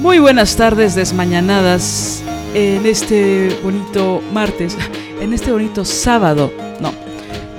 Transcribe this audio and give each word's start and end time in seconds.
Muy 0.00 0.18
buenas 0.18 0.56
tardes 0.56 0.94
desmañanadas 0.94 2.22
en 2.52 2.84
este 2.84 3.56
bonito 3.62 4.22
martes, 4.32 4.76
en 5.20 5.32
este 5.32 5.52
bonito 5.52 5.84
sábado, 5.84 6.52
no, 6.80 6.92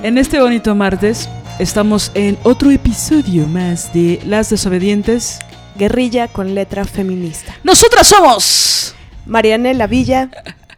en 0.02 0.18
este 0.18 0.40
bonito 0.40 0.74
martes 0.74 1.28
estamos 1.58 2.12
en 2.14 2.38
otro 2.42 2.70
episodio 2.70 3.46
más 3.46 3.92
de 3.92 4.20
Las 4.26 4.50
Desobedientes. 4.50 5.38
Guerrilla 5.76 6.28
con 6.28 6.54
letra 6.54 6.84
feminista. 6.84 7.56
Nosotras 7.64 8.06
somos 8.06 8.94
Marianela 9.26 9.86
Villa 9.86 10.30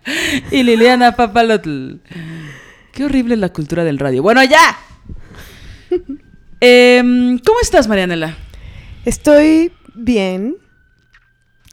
y 0.50 0.62
Liliana 0.62 1.16
Papalotl. 1.16 1.96
Qué 2.92 3.04
horrible 3.04 3.36
la 3.36 3.50
cultura 3.50 3.84
del 3.84 3.98
radio. 3.98 4.22
Bueno, 4.22 4.42
ya. 4.44 4.78
Em, 6.60 7.38
¿Cómo 7.38 7.60
estás, 7.62 7.86
Marianela? 7.86 8.36
Estoy 9.04 9.70
bien. 9.94 10.56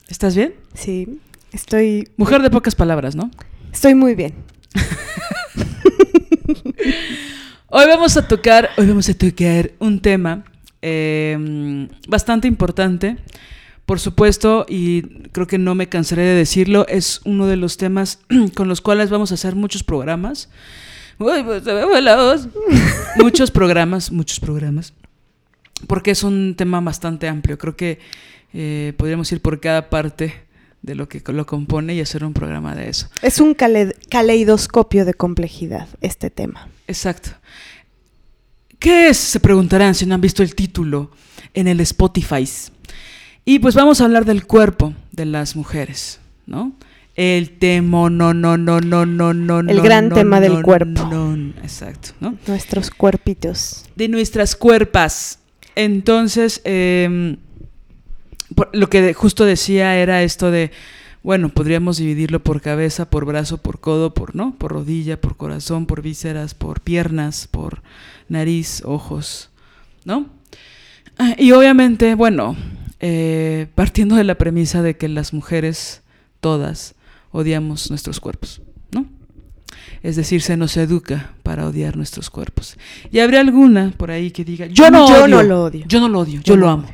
¿Estás 0.08 0.36
bien? 0.36 0.54
Sí, 0.74 1.18
estoy... 1.52 2.08
Mujer 2.16 2.40
de 2.40 2.50
pocas 2.50 2.76
palabras, 2.76 3.16
¿no? 3.16 3.28
Estoy 3.72 3.96
muy 3.96 4.14
bien. 4.14 4.34
hoy 7.68 7.86
vamos 7.88 8.16
a 8.16 8.28
tocar, 8.28 8.70
hoy 8.78 8.86
vamos 8.86 9.08
a 9.08 9.14
tocar 9.14 9.72
un 9.80 10.00
tema 10.00 10.44
em, 10.80 11.88
bastante 12.06 12.46
importante. 12.46 13.16
Por 13.84 13.98
supuesto, 13.98 14.64
y 14.68 15.02
creo 15.32 15.48
que 15.48 15.58
no 15.58 15.74
me 15.74 15.88
cansaré 15.88 16.22
de 16.22 16.34
decirlo, 16.34 16.86
es 16.86 17.20
uno 17.24 17.48
de 17.48 17.56
los 17.56 17.76
temas 17.76 18.20
con 18.54 18.68
los 18.68 18.80
cuales 18.80 19.10
vamos 19.10 19.32
a 19.32 19.34
hacer 19.34 19.56
muchos 19.56 19.82
programas. 19.82 20.50
Uy, 21.18 21.42
pues 21.42 21.64
se 21.64 21.72
muchos 23.16 23.50
programas, 23.50 24.12
muchos 24.12 24.38
programas. 24.38 24.92
Porque 25.88 26.12
es 26.12 26.22
un 26.22 26.54
tema 26.56 26.80
bastante 26.80 27.26
amplio. 27.26 27.58
Creo 27.58 27.76
que 27.76 27.98
eh, 28.58 28.94
podríamos 28.96 29.30
ir 29.32 29.42
por 29.42 29.60
cada 29.60 29.90
parte 29.90 30.32
de 30.80 30.94
lo 30.94 31.10
que 31.10 31.22
lo 31.30 31.44
compone 31.44 31.94
y 31.94 32.00
hacer 32.00 32.24
un 32.24 32.32
programa 32.32 32.74
de 32.74 32.88
eso. 32.88 33.10
Es 33.20 33.38
un 33.38 33.54
caleidoscopio 33.54 35.04
de 35.04 35.12
complejidad 35.12 35.88
este 36.00 36.30
tema. 36.30 36.70
Exacto. 36.88 37.32
¿Qué 38.78 39.08
es? 39.08 39.18
Se 39.18 39.40
preguntarán 39.40 39.94
si 39.94 40.06
no 40.06 40.14
han 40.14 40.22
visto 40.22 40.42
el 40.42 40.54
título 40.54 41.10
en 41.52 41.68
el 41.68 41.80
Spotify. 41.80 42.48
Y 43.44 43.58
pues 43.58 43.74
vamos 43.74 44.00
a 44.00 44.04
hablar 44.04 44.24
del 44.24 44.46
cuerpo 44.46 44.94
de 45.12 45.26
las 45.26 45.54
mujeres, 45.54 46.18
¿no? 46.46 46.72
El 47.14 47.58
tema, 47.58 48.08
no, 48.08 48.32
no, 48.32 48.56
no, 48.56 48.80
no, 48.80 49.04
no, 49.04 49.34
no. 49.34 49.60
El 49.60 49.82
gran 49.82 50.08
tema 50.08 50.40
del 50.40 50.62
cuerpo. 50.62 51.10
exacto, 51.62 52.10
¿no? 52.20 52.38
Nuestros 52.46 52.90
cuerpitos. 52.90 53.84
De 53.96 54.08
nuestras 54.08 54.56
cuerpas. 54.56 55.40
Entonces, 55.74 56.62
eh, 56.64 57.36
lo 58.72 58.88
que 58.88 59.14
justo 59.14 59.44
decía 59.44 59.96
era 59.96 60.22
esto 60.22 60.50
de, 60.50 60.70
bueno, 61.22 61.48
podríamos 61.48 61.96
dividirlo 61.96 62.40
por 62.40 62.60
cabeza, 62.60 63.10
por 63.10 63.24
brazo, 63.24 63.58
por 63.58 63.80
codo, 63.80 64.14
por, 64.14 64.36
¿no? 64.36 64.54
Por 64.56 64.72
rodilla, 64.72 65.20
por 65.20 65.36
corazón, 65.36 65.86
por 65.86 66.00
vísceras, 66.00 66.54
por 66.54 66.80
piernas, 66.80 67.48
por 67.50 67.82
nariz, 68.28 68.82
ojos, 68.84 69.50
¿no? 70.04 70.26
Ah, 71.18 71.34
y 71.38 71.52
obviamente, 71.52 72.14
bueno, 72.14 72.56
eh, 73.00 73.66
partiendo 73.74 74.16
de 74.16 74.24
la 74.24 74.36
premisa 74.36 74.82
de 74.82 74.96
que 74.96 75.08
las 75.08 75.32
mujeres, 75.32 76.02
todas, 76.40 76.94
odiamos 77.32 77.90
nuestros 77.90 78.20
cuerpos, 78.20 78.62
¿no? 78.92 79.06
Es 80.02 80.16
decir, 80.16 80.42
se 80.42 80.56
nos 80.56 80.76
educa 80.76 81.32
para 81.42 81.66
odiar 81.66 81.96
nuestros 81.96 82.30
cuerpos. 82.30 82.76
Y 83.10 83.18
habría 83.18 83.40
alguna 83.40 83.92
por 83.96 84.10
ahí 84.10 84.30
que 84.30 84.44
diga, 84.44 84.66
yo 84.66 84.90
no, 84.90 85.08
yo 85.08 85.24
odio, 85.24 85.28
no 85.28 85.42
lo 85.42 85.64
odio. 85.64 85.84
Yo 85.88 86.00
no 86.00 86.08
lo 86.08 86.20
odio, 86.20 86.40
yo, 86.42 86.56
lo 86.56 86.68
amo. 86.68 86.88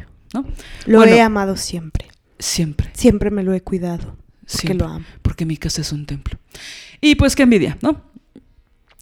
Lo 0.87 1.04
he 1.04 1.20
amado 1.20 1.56
siempre. 1.56 2.09
Siempre. 2.38 2.91
Siempre 2.94 3.31
me 3.31 3.43
lo 3.43 3.54
he 3.54 3.60
cuidado. 3.60 4.16
Porque 4.50 4.75
lo 4.75 4.87
amo. 4.87 5.04
Porque 5.22 5.47
mi 5.47 5.56
casa 5.56 5.81
es 5.81 5.93
un 5.93 6.06
templo. 6.06 6.38
Y 7.00 7.15
pues 7.15 7.37
qué 7.37 7.44
envidia, 7.44 7.78
¿no? 7.81 8.03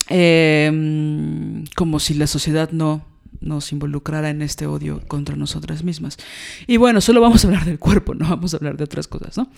Em, 0.08 1.64
como 1.76 2.00
si 2.00 2.14
la 2.14 2.26
sociedad 2.26 2.70
no 2.72 3.04
nos 3.40 3.72
involucrara 3.72 4.28
en 4.30 4.42
este 4.42 4.66
odio 4.66 5.00
contra 5.06 5.36
nosotras 5.36 5.82
mismas. 5.84 6.18
Y 6.66 6.76
bueno, 6.76 7.00
solo 7.00 7.20
vamos 7.20 7.44
a 7.44 7.48
hablar 7.48 7.64
del 7.64 7.78
cuerpo, 7.78 8.14
no 8.14 8.28
vamos 8.28 8.52
a 8.52 8.58
hablar 8.58 8.76
de 8.76 8.84
otras 8.84 9.08
cosas, 9.08 9.36
¿no? 9.38 9.48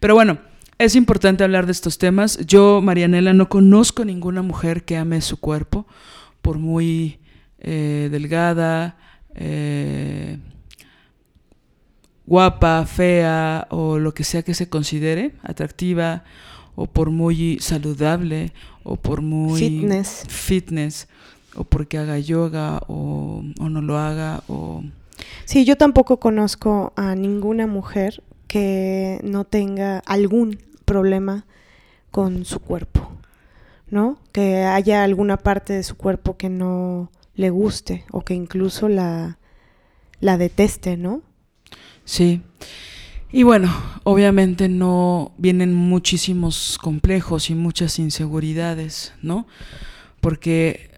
Pero 0.00 0.14
bueno, 0.14 0.38
es 0.78 0.96
importante 0.96 1.44
hablar 1.44 1.66
de 1.66 1.72
estos 1.72 1.98
temas. 1.98 2.38
Yo, 2.46 2.80
Marianela, 2.82 3.32
no 3.32 3.48
conozco 3.48 4.04
ninguna 4.04 4.42
mujer 4.42 4.84
que 4.84 4.96
ame 4.96 5.20
su 5.20 5.38
cuerpo, 5.38 5.86
por 6.42 6.58
muy 6.58 7.20
eh, 7.58 8.08
delgada, 8.10 8.96
eh, 9.34 10.38
guapa, 12.32 12.86
fea 12.86 13.66
o 13.68 13.98
lo 13.98 14.14
que 14.14 14.24
sea 14.24 14.42
que 14.42 14.54
se 14.54 14.66
considere 14.66 15.32
atractiva 15.42 16.24
o 16.74 16.86
por 16.86 17.10
muy 17.10 17.58
saludable 17.60 18.54
o 18.84 18.96
por 18.96 19.20
muy 19.20 19.60
fitness, 19.60 20.24
fitness 20.28 21.08
o 21.54 21.64
porque 21.64 21.98
haga 21.98 22.18
yoga 22.18 22.80
o, 22.88 23.44
o 23.60 23.68
no 23.68 23.82
lo 23.82 23.98
haga 23.98 24.42
o 24.48 24.82
Sí, 25.44 25.66
yo 25.66 25.76
tampoco 25.76 26.20
conozco 26.20 26.94
a 26.96 27.14
ninguna 27.14 27.66
mujer 27.66 28.22
que 28.46 29.20
no 29.22 29.44
tenga 29.44 29.98
algún 29.98 30.58
problema 30.86 31.44
con 32.10 32.46
su 32.46 32.60
cuerpo, 32.60 33.10
¿no? 33.90 34.16
Que 34.32 34.62
haya 34.62 35.04
alguna 35.04 35.36
parte 35.36 35.74
de 35.74 35.82
su 35.82 35.98
cuerpo 35.98 36.38
que 36.38 36.48
no 36.48 37.10
le 37.34 37.50
guste 37.50 38.06
o 38.10 38.22
que 38.22 38.32
incluso 38.32 38.88
la, 38.88 39.36
la 40.20 40.38
deteste, 40.38 40.96
¿no? 40.96 41.20
Sí. 42.04 42.42
Y 43.32 43.44
bueno, 43.44 43.72
obviamente 44.04 44.68
no 44.68 45.32
vienen 45.38 45.72
muchísimos 45.72 46.78
complejos 46.80 47.48
y 47.48 47.54
muchas 47.54 47.98
inseguridades, 47.98 49.14
¿no? 49.22 49.46
Porque 50.20 50.90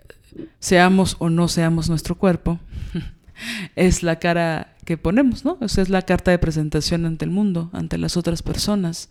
seamos 0.59 1.17
o 1.21 1.31
no 1.31 1.47
seamos 1.47 1.89
nuestro 1.89 2.17
cuerpo, 2.17 2.59
es 3.77 4.03
la 4.03 4.19
cara 4.19 4.75
que 4.85 4.97
ponemos, 4.97 5.45
¿no? 5.45 5.59
Esa 5.61 5.83
es 5.83 5.89
la 5.89 6.03
carta 6.03 6.31
de 6.31 6.39
presentación 6.39 7.07
ante 7.07 7.25
el 7.25 7.31
mundo, 7.31 7.71
ante 7.73 7.99
las 7.99 8.17
otras 8.17 8.43
personas. 8.43 9.09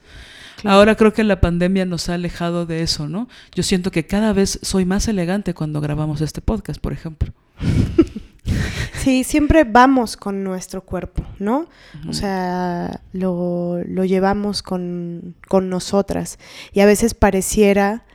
Ahora 0.64 0.96
creo 0.96 1.14
que 1.14 1.24
la 1.24 1.42
pandemia 1.42 1.86
nos 1.86 2.10
ha 2.10 2.14
alejado 2.14 2.66
de 2.66 2.84
eso, 2.84 3.10
¿no? 3.10 3.28
Yo 3.56 3.64
siento 3.64 3.92
que 3.92 4.06
cada 4.06 4.34
vez 4.34 4.60
soy 4.62 4.86
más 4.86 5.08
elegante 5.08 5.54
cuando 5.54 5.82
grabamos 5.82 6.22
este 6.22 6.42
podcast, 6.42 6.80
por 6.80 6.94
ejemplo. 6.94 7.34
Sí, 8.96 9.24
siempre 9.24 9.64
vamos 9.64 10.18
con 10.18 10.44
nuestro 10.44 10.82
cuerpo, 10.82 11.24
¿no? 11.40 11.68
O 12.08 12.14
sea, 12.14 13.02
lo, 13.12 13.82
llevamos 13.84 14.62
con, 14.64 15.36
con, 15.48 15.70
nosotras. 15.70 16.40
Y 16.72 16.82
a 16.82 16.86
veces 16.86 17.14
pareciera 17.14 18.06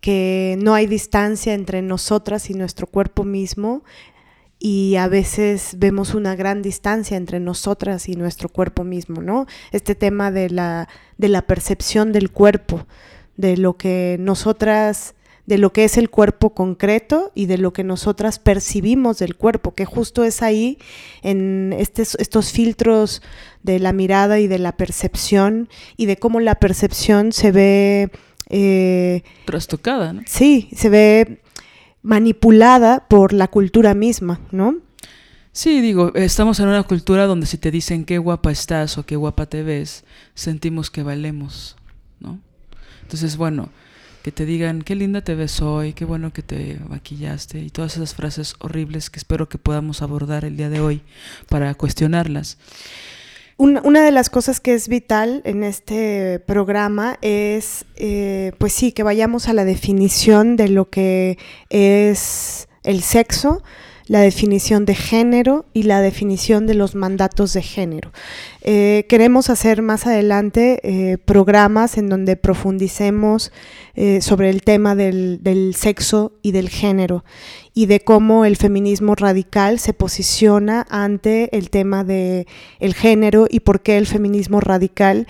que 0.00 0.56
no 0.60 0.74
hay 0.74 0.86
distancia 0.86 1.54
entre 1.54 1.82
nosotras 1.82 2.50
y 2.50 2.54
nuestro 2.54 2.86
cuerpo 2.86 3.24
mismo. 3.24 3.84
Y 4.58 4.96
a 4.96 5.08
veces 5.08 5.76
vemos 5.78 6.14
una 6.14 6.36
gran 6.36 6.62
distancia 6.62 7.16
entre 7.16 7.38
nosotras 7.40 8.08
y 8.08 8.16
nuestro 8.16 8.48
cuerpo 8.48 8.84
mismo, 8.84 9.20
¿no? 9.20 9.46
Este 9.72 9.94
tema 9.94 10.30
de 10.30 10.48
la, 10.48 10.88
de 11.18 11.28
la 11.28 11.42
percepción 11.42 12.12
del 12.12 12.30
cuerpo, 12.30 12.86
de 13.36 13.56
lo 13.56 13.76
que 13.76 14.16
nosotras 14.20 15.14
de 15.46 15.58
lo 15.58 15.72
que 15.72 15.84
es 15.84 15.98
el 15.98 16.10
cuerpo 16.10 16.54
concreto 16.54 17.30
y 17.34 17.46
de 17.46 17.58
lo 17.58 17.72
que 17.72 17.84
nosotras 17.84 18.38
percibimos 18.38 19.18
del 19.18 19.36
cuerpo, 19.36 19.74
que 19.74 19.84
justo 19.84 20.24
es 20.24 20.42
ahí 20.42 20.78
en 21.22 21.74
estos 21.76 22.52
filtros 22.52 23.22
de 23.62 23.78
la 23.78 23.92
mirada 23.92 24.40
y 24.40 24.46
de 24.46 24.58
la 24.58 24.76
percepción 24.76 25.68
y 25.96 26.06
de 26.06 26.16
cómo 26.16 26.40
la 26.40 26.54
percepción 26.56 27.32
se 27.32 27.52
ve... 27.52 28.10
Eh, 28.50 29.22
Trastocada, 29.46 30.12
¿no? 30.12 30.22
Sí, 30.26 30.68
se 30.74 30.88
ve 30.88 31.40
manipulada 32.02 33.06
por 33.08 33.32
la 33.32 33.48
cultura 33.48 33.94
misma, 33.94 34.40
¿no? 34.50 34.76
Sí, 35.52 35.80
digo, 35.80 36.12
estamos 36.14 36.58
en 36.58 36.68
una 36.68 36.82
cultura 36.82 37.26
donde 37.26 37.46
si 37.46 37.58
te 37.58 37.70
dicen 37.70 38.04
qué 38.04 38.18
guapa 38.18 38.50
estás 38.50 38.98
o 38.98 39.06
qué 39.06 39.16
guapa 39.16 39.46
te 39.46 39.62
ves, 39.62 40.04
sentimos 40.34 40.90
que 40.90 41.02
valemos, 41.02 41.76
¿no? 42.18 42.40
Entonces, 43.02 43.36
bueno, 43.36 43.70
que 44.24 44.32
te 44.32 44.46
digan 44.46 44.80
qué 44.80 44.94
linda 44.94 45.20
te 45.20 45.34
ves 45.34 45.60
hoy, 45.60 45.92
qué 45.92 46.06
bueno 46.06 46.32
que 46.32 46.40
te 46.40 46.78
maquillaste 46.88 47.58
y 47.58 47.68
todas 47.68 47.96
esas 47.96 48.14
frases 48.14 48.54
horribles 48.58 49.10
que 49.10 49.18
espero 49.18 49.50
que 49.50 49.58
podamos 49.58 50.00
abordar 50.00 50.46
el 50.46 50.56
día 50.56 50.70
de 50.70 50.80
hoy 50.80 51.02
para 51.50 51.74
cuestionarlas. 51.74 52.56
una, 53.58 54.02
de 54.02 54.10
las 54.12 54.30
cosas 54.30 54.60
que 54.60 54.72
es 54.72 54.88
vital 54.88 55.42
en 55.44 55.62
este 55.62 56.38
programa 56.46 57.18
es, 57.20 57.84
eh, 57.96 58.52
pues 58.56 58.72
sí, 58.72 58.92
que 58.92 59.02
vayamos 59.02 59.46
a 59.46 59.52
la 59.52 59.66
definición 59.66 60.56
de 60.56 60.68
lo 60.68 60.88
que 60.88 61.36
es 61.68 62.66
el 62.82 63.02
sexo, 63.02 63.62
la 64.06 64.20
definición 64.20 64.84
de 64.84 64.94
género 64.94 65.64
y 65.72 65.84
la 65.84 66.00
definición 66.00 66.66
de 66.66 66.74
los 66.74 66.94
mandatos 66.94 67.52
de 67.54 67.62
género. 67.62 68.12
Eh, 68.62 69.06
queremos 69.08 69.50
hacer 69.50 69.82
más 69.82 70.06
adelante 70.06 70.80
eh, 70.82 71.18
programas 71.18 71.96
en 71.96 72.08
donde 72.08 72.36
profundicemos 72.36 73.52
eh, 73.94 74.20
sobre 74.20 74.50
el 74.50 74.62
tema 74.62 74.94
del, 74.94 75.42
del, 75.42 75.74
sexo 75.74 76.32
y 76.42 76.52
del 76.52 76.68
género 76.68 77.24
y 77.72 77.86
de 77.86 78.00
cómo 78.00 78.44
el 78.44 78.56
feminismo 78.56 79.14
radical 79.14 79.78
se 79.78 79.94
posiciona 79.94 80.86
ante 80.90 81.56
el 81.56 81.70
tema 81.70 82.04
del 82.04 82.46
el 82.80 82.94
género 82.94 83.46
y 83.48 83.60
por 83.60 83.82
qué 83.82 83.96
el 83.96 84.06
feminismo 84.06 84.60
radical 84.60 85.26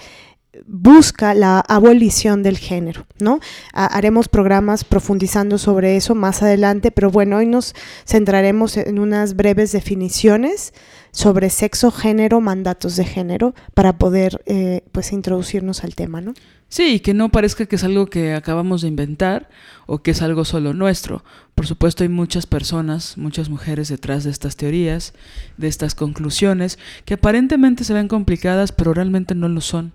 busca 0.66 1.34
la 1.34 1.60
abolición 1.60 2.42
del 2.42 2.58
género, 2.58 3.06
¿no? 3.20 3.40
haremos 3.72 4.28
programas 4.28 4.84
profundizando 4.84 5.58
sobre 5.58 5.96
eso 5.96 6.14
más 6.14 6.42
adelante, 6.42 6.90
pero 6.90 7.10
bueno, 7.10 7.38
hoy 7.38 7.46
nos 7.46 7.74
centraremos 8.06 8.76
en 8.76 8.98
unas 8.98 9.36
breves 9.36 9.72
definiciones 9.72 10.72
sobre 11.10 11.48
sexo, 11.50 11.90
género, 11.90 12.40
mandatos 12.40 12.96
de 12.96 13.04
género, 13.04 13.54
para 13.74 13.98
poder 13.98 14.42
eh, 14.46 14.82
pues 14.90 15.12
introducirnos 15.12 15.84
al 15.84 15.94
tema, 15.94 16.20
¿no? 16.20 16.34
Sí, 16.68 16.98
que 16.98 17.14
no 17.14 17.28
parezca 17.28 17.66
que 17.66 17.76
es 17.76 17.84
algo 17.84 18.06
que 18.06 18.34
acabamos 18.34 18.82
de 18.82 18.88
inventar 18.88 19.48
o 19.86 20.02
que 20.02 20.10
es 20.10 20.22
algo 20.22 20.44
solo 20.44 20.74
nuestro. 20.74 21.22
Por 21.54 21.68
supuesto 21.68 22.02
hay 22.02 22.08
muchas 22.08 22.46
personas, 22.46 23.16
muchas 23.16 23.48
mujeres 23.48 23.88
detrás 23.88 24.24
de 24.24 24.30
estas 24.30 24.56
teorías, 24.56 25.14
de 25.56 25.68
estas 25.68 25.94
conclusiones, 25.94 26.80
que 27.04 27.14
aparentemente 27.14 27.84
se 27.84 27.94
ven 27.94 28.08
complicadas, 28.08 28.72
pero 28.72 28.92
realmente 28.92 29.36
no 29.36 29.48
lo 29.48 29.60
son. 29.60 29.92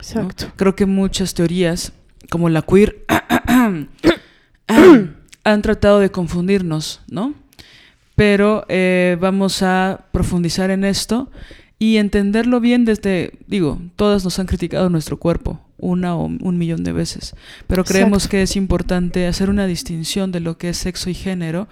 Exacto. 0.00 0.46
Creo 0.56 0.74
que 0.74 0.86
muchas 0.86 1.34
teorías, 1.34 1.92
como 2.30 2.48
la 2.48 2.62
queer, 2.62 3.04
han 5.44 5.62
tratado 5.62 6.00
de 6.00 6.10
confundirnos, 6.10 7.02
¿no? 7.08 7.34
Pero 8.16 8.64
eh, 8.68 9.16
vamos 9.20 9.62
a 9.62 10.06
profundizar 10.12 10.70
en 10.70 10.84
esto 10.84 11.30
y 11.78 11.96
entenderlo 11.96 12.60
bien 12.60 12.84
desde, 12.84 13.32
digo, 13.46 13.80
todas 13.96 14.24
nos 14.24 14.38
han 14.38 14.46
criticado 14.46 14.90
nuestro 14.90 15.18
cuerpo 15.18 15.60
una 15.80 16.14
o 16.14 16.26
un 16.26 16.58
millón 16.58 16.84
de 16.84 16.92
veces, 16.92 17.34
pero 17.66 17.84
creemos 17.84 18.28
que 18.28 18.42
es 18.42 18.54
importante 18.54 19.26
hacer 19.26 19.48
una 19.48 19.66
distinción 19.66 20.30
de 20.30 20.40
lo 20.40 20.58
que 20.58 20.68
es 20.68 20.76
sexo 20.76 21.08
y 21.08 21.14
género 21.14 21.68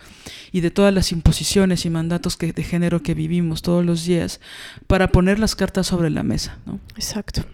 y 0.51 0.61
de 0.61 0.71
todas 0.71 0.95
las 0.95 1.13
imposiciones 1.13 1.85
y 1.85 1.91
mandatos 1.91 2.37
que, 2.37 2.53
de 2.53 2.63
género 2.63 3.03
que 3.03 3.13
vivimos 3.13 3.61
todos 3.61 3.85
los 3.85 4.07
días 4.07 4.41
para 4.87 5.13
poner 5.13 5.39
las 5.39 5.55
cartas 5.55 5.87
sobre 5.87 6.09
la 6.09 6.23
mesa, 6.23 6.59
¿no? 6.65 6.81
Exacto. 6.97 7.45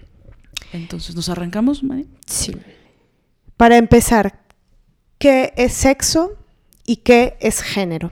Entonces, 0.75 1.15
¿nos 1.15 1.29
arrancamos, 1.29 1.85
Mari? 1.85 2.09
Sí. 2.27 2.57
Para 3.57 3.77
empezar, 3.77 4.41
¿qué 5.19 5.53
es 5.57 5.73
sexo 5.73 6.37
y 6.85 6.97
qué 6.97 7.37
es 7.41 7.63
género? 7.63 8.11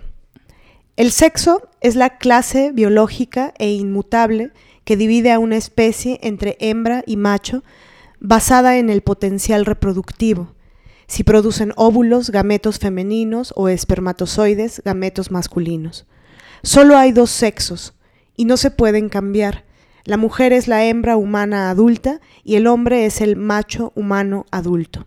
El 0.97 1.11
sexo 1.11 1.69
es 1.81 1.97
la 1.97 2.19
clase 2.19 2.71
biológica 2.71 3.53
e 3.59 3.73
inmutable 3.73 4.53
que 4.85 4.97
divide 4.97 5.33
a 5.33 5.41
una 5.41 5.57
especie 5.57 6.21
entre 6.23 6.57
hembra 6.61 7.03
y 7.05 7.17
macho 7.17 7.65
basada 8.21 8.79
en 8.79 8.91
el 8.91 9.03
potencial 9.03 9.67
reproductivo, 9.67 10.55
si 11.09 11.25
producen 11.25 11.73
óvulos, 11.75 12.31
gametos 12.31 12.79
femeninos 12.79 13.53
o 13.57 13.69
espermatozoides, 13.69 14.83
gametos 14.85 15.33
masculinos. 15.33 16.07
Solo 16.63 16.97
hay 16.97 17.11
dos 17.11 17.31
sexos 17.31 17.95
y 18.37 18.45
no 18.45 18.57
se 18.57 18.71
pueden 18.71 19.09
cambiar, 19.09 19.65
la 20.05 20.17
mujer 20.17 20.53
es 20.53 20.69
la 20.69 20.85
hembra 20.85 21.17
humana 21.17 21.71
adulta 21.71 22.21
y 22.45 22.57
el 22.57 22.67
hombre 22.67 23.07
es 23.07 23.21
el 23.21 23.37
macho 23.37 23.93
humano 23.95 24.47
adulto. 24.51 25.07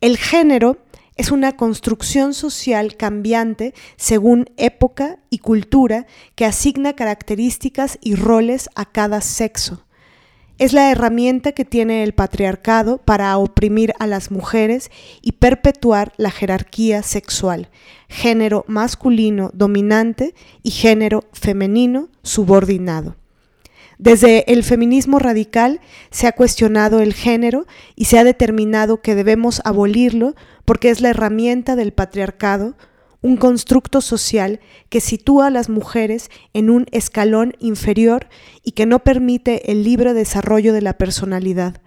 El 0.00 0.18
género 0.18 0.78
es 1.16 1.30
una 1.30 1.56
construcción 1.56 2.34
social 2.34 2.96
cambiante 2.96 3.72
según 3.96 4.50
época 4.58 5.18
y 5.30 5.38
cultura 5.38 6.06
que 6.34 6.44
asigna 6.44 6.92
características 6.92 7.98
y 8.02 8.14
roles 8.14 8.68
a 8.74 8.84
cada 8.84 9.22
sexo. 9.22 9.82
Es 10.58 10.72
la 10.72 10.90
herramienta 10.90 11.52
que 11.52 11.66
tiene 11.66 12.02
el 12.02 12.14
patriarcado 12.14 12.98
para 12.98 13.36
oprimir 13.36 13.92
a 13.98 14.06
las 14.06 14.30
mujeres 14.30 14.90
y 15.20 15.32
perpetuar 15.32 16.12
la 16.16 16.30
jerarquía 16.30 17.02
sexual, 17.02 17.68
género 18.08 18.64
masculino 18.66 19.50
dominante 19.52 20.34
y 20.62 20.70
género 20.70 21.24
femenino 21.32 22.08
subordinado. 22.22 23.16
Desde 23.98 24.52
el 24.52 24.62
feminismo 24.62 25.18
radical 25.18 25.80
se 26.10 26.26
ha 26.26 26.32
cuestionado 26.32 27.00
el 27.00 27.14
género 27.14 27.66
y 27.94 28.06
se 28.06 28.18
ha 28.18 28.24
determinado 28.24 29.00
que 29.00 29.14
debemos 29.14 29.62
abolirlo 29.64 30.34
porque 30.64 30.90
es 30.90 31.00
la 31.00 31.10
herramienta 31.10 31.76
del 31.76 31.92
patriarcado, 31.92 32.76
un 33.22 33.38
constructo 33.38 34.02
social 34.02 34.60
que 34.90 35.00
sitúa 35.00 35.46
a 35.46 35.50
las 35.50 35.70
mujeres 35.70 36.30
en 36.52 36.68
un 36.68 36.86
escalón 36.92 37.54
inferior 37.58 38.28
y 38.62 38.72
que 38.72 38.84
no 38.84 39.02
permite 39.02 39.72
el 39.72 39.82
libre 39.82 40.12
desarrollo 40.12 40.74
de 40.74 40.82
la 40.82 40.98
personalidad. 40.98 41.80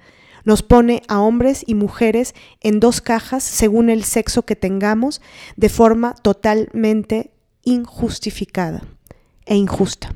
Nos 0.45 0.63
pone 0.63 1.03
a 1.07 1.19
hombres 1.21 1.63
y 1.67 1.75
mujeres 1.75 2.33
en 2.61 2.79
dos 2.79 3.01
cajas 3.01 3.43
según 3.43 3.89
el 3.89 4.03
sexo 4.03 4.43
que 4.43 4.55
tengamos 4.55 5.21
de 5.57 5.69
forma 5.69 6.15
totalmente 6.15 7.31
injustificada 7.63 8.81
e 9.45 9.55
injusta. 9.55 10.15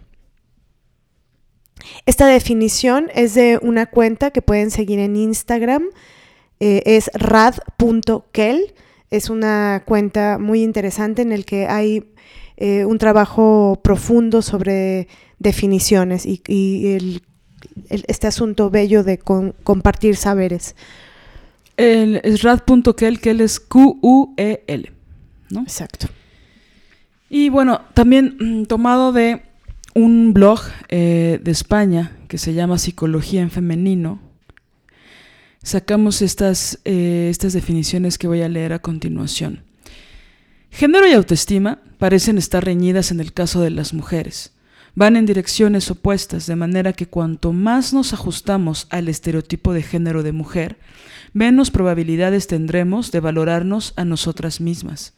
Esta 2.05 2.27
definición 2.27 3.09
es 3.13 3.33
de 3.33 3.59
una 3.61 3.85
cuenta 3.85 4.31
que 4.31 4.41
pueden 4.41 4.71
seguir 4.71 4.99
en 4.99 5.15
Instagram, 5.15 5.83
eh, 6.59 6.83
es 6.85 7.09
rad.kel, 7.13 8.73
es 9.09 9.29
una 9.29 9.83
cuenta 9.85 10.37
muy 10.39 10.63
interesante 10.63 11.21
en 11.21 11.31
el 11.31 11.45
que 11.45 11.67
hay 11.67 12.05
eh, 12.57 12.85
un 12.85 12.97
trabajo 12.97 13.79
profundo 13.83 14.41
sobre 14.41 15.07
definiciones 15.39 16.25
y, 16.25 16.41
este 17.89 18.27
asunto 18.27 18.69
bello 18.69 19.03
de 19.03 19.17
compartir 19.17 20.15
saberes. 20.15 20.75
El, 21.77 22.21
es 22.23 22.43
rad.kel, 22.43 23.19
que 23.19 23.31
es 23.31 23.59
Q-U-E-L. 23.59 24.91
¿no? 25.49 25.61
Exacto. 25.61 26.07
Y 27.29 27.49
bueno, 27.49 27.81
también 27.93 28.37
mm, 28.39 28.65
tomado 28.65 29.11
de 29.11 29.41
un 29.93 30.33
blog 30.33 30.59
eh, 30.89 31.39
de 31.43 31.51
España 31.51 32.11
que 32.27 32.37
se 32.37 32.53
llama 32.53 32.77
Psicología 32.77 33.41
en 33.41 33.51
Femenino, 33.51 34.19
sacamos 35.61 36.21
estas, 36.21 36.79
eh, 36.83 37.27
estas 37.29 37.53
definiciones 37.53 38.17
que 38.17 38.27
voy 38.27 38.41
a 38.41 38.49
leer 38.49 38.73
a 38.73 38.79
continuación. 38.79 39.63
Género 40.71 41.07
y 41.07 41.13
autoestima 41.13 41.79
parecen 41.99 42.37
estar 42.37 42.65
reñidas 42.65 43.11
en 43.11 43.19
el 43.19 43.33
caso 43.33 43.61
de 43.61 43.69
las 43.69 43.93
mujeres. 43.93 44.51
Van 44.95 45.15
en 45.15 45.25
direcciones 45.25 45.89
opuestas, 45.89 46.45
de 46.45 46.55
manera 46.55 46.93
que 46.93 47.07
cuanto 47.07 47.51
más 47.53 47.93
nos 47.93 48.13
ajustamos 48.13 48.87
al 48.89 49.07
estereotipo 49.07 49.73
de 49.73 49.81
género 49.81 50.21
de 50.21 50.31
mujer, 50.31 50.77
menos 51.33 51.71
probabilidades 51.71 52.47
tendremos 52.47 53.11
de 53.11 53.19
valorarnos 53.19 53.93
a 53.95 54.05
nosotras 54.05 54.61
mismas. 54.61 55.13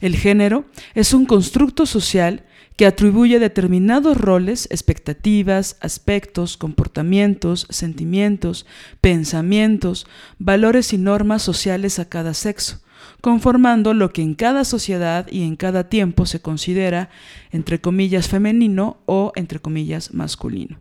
El 0.00 0.16
género 0.16 0.64
es 0.94 1.12
un 1.14 1.26
constructo 1.26 1.86
social 1.86 2.44
que 2.76 2.86
atribuye 2.86 3.38
determinados 3.38 4.16
roles, 4.16 4.66
expectativas, 4.70 5.76
aspectos, 5.80 6.56
comportamientos, 6.56 7.66
sentimientos, 7.70 8.66
pensamientos, 9.00 10.06
valores 10.38 10.92
y 10.92 10.98
normas 10.98 11.42
sociales 11.42 11.98
a 11.98 12.08
cada 12.08 12.34
sexo, 12.34 12.80
conformando 13.20 13.94
lo 13.94 14.12
que 14.12 14.22
en 14.22 14.34
cada 14.34 14.64
sociedad 14.64 15.26
y 15.30 15.44
en 15.44 15.56
cada 15.56 15.88
tiempo 15.88 16.26
se 16.26 16.40
considera, 16.40 17.10
entre 17.52 17.80
comillas, 17.80 18.28
femenino 18.28 18.98
o, 19.06 19.32
entre 19.36 19.60
comillas, 19.60 20.12
masculino. 20.12 20.78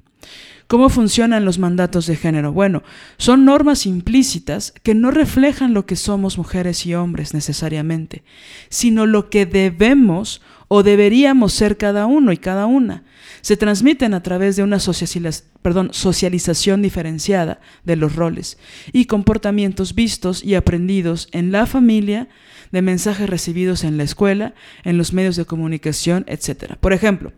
¿Cómo 0.73 0.89
funcionan 0.89 1.45
los 1.45 1.59
mandatos 1.59 2.07
de 2.07 2.15
género? 2.15 2.51
Bueno, 2.51 2.81
son 3.17 3.45
normas 3.45 3.85
implícitas 3.85 4.73
que 4.81 4.95
no 4.95 5.11
reflejan 5.11 5.75
lo 5.75 5.85
que 5.85 5.95
somos 5.95 6.39
mujeres 6.39 6.87
y 6.87 6.95
hombres 6.95 7.35
necesariamente, 7.35 8.23
sino 8.69 9.05
lo 9.05 9.29
que 9.29 9.45
debemos 9.45 10.41
o 10.69 10.81
deberíamos 10.81 11.53
ser 11.53 11.77
cada 11.77 12.07
uno 12.07 12.31
y 12.31 12.37
cada 12.37 12.65
una. 12.65 13.03
Se 13.41 13.55
transmiten 13.55 14.15
a 14.15 14.23
través 14.23 14.55
de 14.55 14.63
una 14.63 14.79
socialización 14.79 16.81
diferenciada 16.81 17.61
de 17.83 17.95
los 17.95 18.15
roles 18.15 18.57
y 18.91 19.05
comportamientos 19.05 19.93
vistos 19.93 20.43
y 20.43 20.55
aprendidos 20.55 21.27
en 21.33 21.51
la 21.51 21.67
familia, 21.67 22.29
de 22.71 22.81
mensajes 22.81 23.29
recibidos 23.29 23.83
en 23.83 23.97
la 23.97 24.03
escuela, 24.05 24.55
en 24.83 24.97
los 24.97 25.13
medios 25.13 25.35
de 25.35 25.45
comunicación, 25.45 26.25
etc. 26.27 26.77
Por 26.79 26.93
ejemplo, 26.93 27.31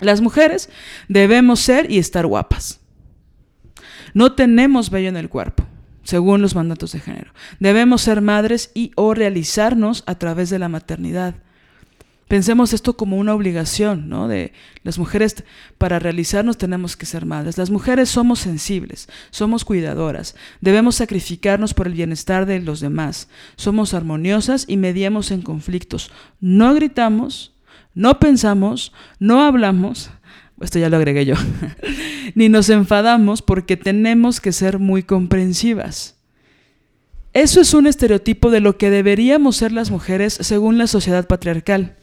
las 0.00 0.20
mujeres 0.20 0.68
debemos 1.08 1.60
ser 1.60 1.90
y 1.90 1.98
estar 1.98 2.26
guapas. 2.26 2.80
No 4.14 4.32
tenemos 4.34 4.90
vello 4.90 5.08
en 5.08 5.16
el 5.16 5.28
cuerpo 5.28 5.66
según 6.02 6.42
los 6.42 6.56
mandatos 6.56 6.92
de 6.92 7.00
género. 7.00 7.32
Debemos 7.60 8.02
ser 8.02 8.20
madres 8.20 8.72
y 8.74 8.90
o 8.96 9.14
realizarnos 9.14 10.02
a 10.06 10.18
través 10.18 10.50
de 10.50 10.58
la 10.58 10.68
maternidad 10.68 11.36
Pensemos 12.32 12.72
esto 12.72 12.96
como 12.96 13.18
una 13.18 13.34
obligación, 13.34 14.08
¿no? 14.08 14.26
De 14.26 14.54
las 14.84 14.98
mujeres 14.98 15.44
para 15.76 15.98
realizarnos 15.98 16.56
tenemos 16.56 16.96
que 16.96 17.04
ser 17.04 17.26
madres. 17.26 17.58
Las 17.58 17.68
mujeres 17.68 18.08
somos 18.08 18.38
sensibles, 18.38 19.10
somos 19.28 19.66
cuidadoras, 19.66 20.34
debemos 20.62 20.94
sacrificarnos 20.94 21.74
por 21.74 21.88
el 21.88 21.92
bienestar 21.92 22.46
de 22.46 22.60
los 22.60 22.80
demás. 22.80 23.28
Somos 23.56 23.92
armoniosas 23.92 24.64
y 24.66 24.78
mediamos 24.78 25.30
en 25.30 25.42
conflictos. 25.42 26.10
No 26.40 26.72
gritamos, 26.72 27.52
no 27.94 28.18
pensamos, 28.18 28.92
no 29.18 29.42
hablamos, 29.42 30.10
esto 30.60 30.78
ya 30.78 30.88
lo 30.88 30.96
agregué 30.96 31.24
yo, 31.24 31.34
ni 32.34 32.48
nos 32.48 32.70
enfadamos 32.70 33.42
porque 33.42 33.76
tenemos 33.76 34.40
que 34.40 34.52
ser 34.52 34.78
muy 34.78 35.02
comprensivas. 35.02 36.16
Eso 37.32 37.60
es 37.60 37.72
un 37.72 37.86
estereotipo 37.86 38.50
de 38.50 38.60
lo 38.60 38.76
que 38.76 38.90
deberíamos 38.90 39.56
ser 39.56 39.72
las 39.72 39.90
mujeres 39.90 40.34
según 40.34 40.76
la 40.76 40.86
sociedad 40.86 41.26
patriarcal. 41.26 41.96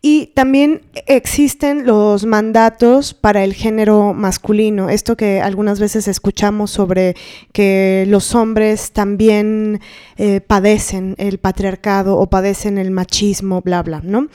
Y 0.00 0.26
también 0.34 0.82
existen 1.06 1.86
los 1.86 2.26
mandatos 2.26 3.14
para 3.14 3.44
el 3.44 3.54
género 3.54 4.14
masculino, 4.14 4.90
esto 4.90 5.16
que 5.16 5.40
algunas 5.40 5.78
veces 5.78 6.08
escuchamos 6.08 6.70
sobre 6.70 7.14
que 7.52 8.04
los 8.08 8.34
hombres 8.34 8.92
también 8.92 9.80
eh, 10.16 10.40
padecen 10.40 11.14
el 11.18 11.38
patriarcado 11.38 12.18
o 12.18 12.28
padecen 12.28 12.78
el 12.78 12.90
machismo, 12.90 13.60
bla, 13.60 13.82
bla, 13.82 14.00
¿no? 14.02 14.28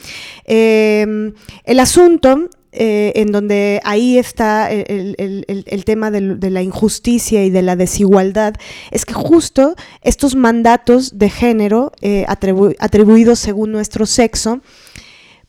Em, 0.46 1.34
el 1.66 1.80
asunto 1.80 2.50
eh, 2.80 3.14
en 3.16 3.32
donde 3.32 3.82
ahí 3.86 4.20
está 4.20 4.70
el, 4.70 5.84
tema 5.86 6.12
de, 6.12 6.52
la 6.52 6.62
injusticia 6.62 7.44
y 7.44 7.50
de 7.50 7.64
la 7.64 7.76
desigualdad, 7.76 8.54
es 8.92 9.04
que 9.04 9.14
justo 9.14 9.76
estos 10.02 10.36
mandatos 10.36 11.18
de 11.18 11.30
género 11.30 11.92
eh, 12.02 12.26
atribuidos 12.28 13.40
según 13.40 13.72
nuestro 13.72 14.06
sexo, 14.06 14.62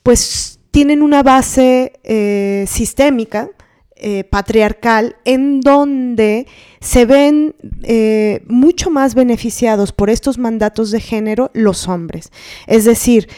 pues 0.08 0.58
tienen 0.70 1.02
una 1.02 1.22
base 1.22 2.00
eh, 2.02 2.64
sistémica, 2.66 3.50
eh, 3.94 4.24
patriarcal, 4.24 5.16
en 5.26 5.60
donde 5.60 6.46
se 6.80 7.04
ven 7.04 7.54
eh, 7.82 8.42
mucho 8.46 8.88
más 8.88 9.14
beneficiados 9.14 9.92
por 9.92 10.08
estos 10.08 10.38
mandatos 10.38 10.92
de 10.92 11.00
género 11.02 11.50
los 11.52 11.88
hombres. 11.88 12.32
Es 12.66 12.86
decir, 12.86 13.28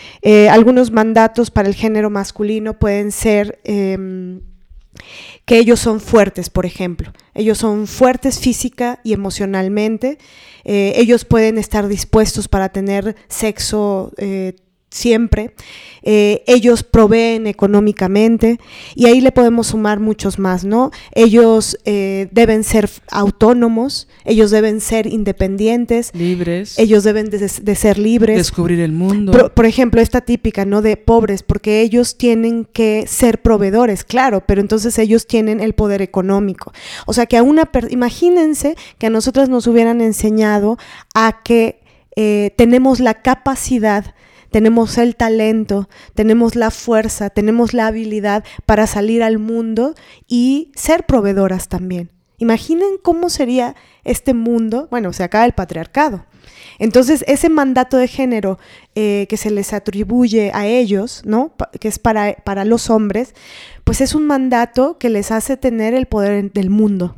algunos 0.49 0.93
mandatos 0.93 1.51
para 1.51 1.69
el 1.69 1.75
género 1.75 2.09
masculino 2.09 2.79
pueden 2.79 3.11
ser 3.11 3.59
em, 3.65 4.41
que 5.47 5.59
ellos 5.59 5.81
son 5.81 5.99
fuertes, 5.99 6.51
por 6.51 6.67
ejemplo. 6.67 7.13
Ellos 7.35 7.59
son 7.59 7.89
fuertes 7.89 8.39
física 8.39 9.01
y 9.03 9.13
emocionalmente. 9.13 10.19
ellos 10.63 11.25
pueden 11.25 11.59
estar 11.59 11.89
dispuestos 11.89 12.47
para 12.47 12.69
tener 12.69 13.17
sexo 13.27 14.13
siempre. 14.91 15.53
Eh, 16.03 16.43
ellos 16.47 16.83
proveen 16.83 17.47
económicamente 17.47 18.59
y 18.95 19.07
ahí 19.07 19.21
le 19.21 19.33
podemos 19.33 19.69
sumar 19.69 20.01
muchos 20.01 20.39
más, 20.39 20.65
¿no? 20.65 20.91
Ellos 21.13 21.79
eh, 21.85 22.29
deben 22.31 22.65
ser 22.65 22.89
autónomos, 23.11 24.09
ellos 24.25 24.51
deben 24.51 24.81
ser 24.81 25.07
independientes. 25.07 26.11
Libres. 26.15 26.79
Ellos 26.79 27.05
deben 27.05 27.29
de, 27.29 27.75
ser 27.75 27.99
libres. 27.99 28.39
Descubrir 28.39 28.81
el 28.81 28.93
mundo. 28.93 29.33
Por, 29.33 29.53
por, 29.53 29.67
ejemplo, 29.67 30.01
esta 30.01 30.23
típica, 30.23 30.65
¿no? 30.65 30.81
De 30.81 30.97
pobres, 30.97 31.43
porque 31.43 31.83
ellos 31.83 32.17
tienen 32.17 32.65
que 32.65 33.05
ser 33.07 33.43
proveedores, 33.43 34.05
claro, 34.05 34.43
pero 34.47 34.61
entonces 34.61 34.99
ellos 34.99 35.27
tienen 35.27 35.61
el 35.61 35.75
poder 35.75 36.03
económico. 36.03 36.73
O 37.07 37.13
sea 37.13 37.27
que 37.27 37.37
a 37.37 37.43
una, 37.43 37.71
imagínense 37.91 38.75
que 38.99 39.07
a 39.07 39.11
nosotras 39.11 39.49
nos 39.49 39.67
hubieran 39.67 40.01
enseñado 40.01 40.79
a 41.15 41.43
que 41.45 41.81
eh, 42.17 42.53
tenemos 42.57 43.01
la 43.01 43.15
capacidad 43.23 44.15
tenemos 44.51 44.99
el 44.99 45.17
talento, 45.17 45.89
tenemos 46.15 46.57
la 46.57 46.71
fuerza, 46.71 47.31
tenemos 47.31 47.75
la 47.75 47.87
habilidad 47.87 48.45
para 48.67 48.87
salir 48.87 49.23
al 49.23 49.39
mundo 49.39 49.95
y 50.29 50.73
ser 50.75 51.07
proveedoras 51.07 51.69
también. 51.69 52.11
Imaginen 52.39 52.97
cómo 53.03 53.29
sería 53.29 53.77
este 54.03 54.33
mundo, 54.35 54.89
bueno, 54.91 55.13
se 55.13 55.23
acaba 55.23 55.45
el 55.45 55.53
patriarcado. 55.53 56.25
Entonces, 56.79 57.23
ese 57.29 57.51
mandato 57.51 57.99
de 57.99 58.09
género 58.09 58.59
eh, 58.95 59.27
que 59.29 59.37
se 59.37 59.51
les 59.51 59.75
atribuye 59.75 60.51
a 60.55 60.67
ellos, 60.67 61.21
¿no? 61.27 61.55
que 61.79 61.89
es 61.89 61.99
para, 61.99 62.37
para 62.37 62.65
los 62.65 62.89
hombres, 62.89 63.35
pues 63.85 64.01
es 64.01 64.15
un 64.15 64.27
mandato 64.27 64.97
que 64.99 65.11
les 65.11 65.31
hace 65.31 65.59
tener 65.59 65.93
el 65.93 66.07
poder 66.07 66.51
del 66.53 66.71
mundo. 66.71 67.17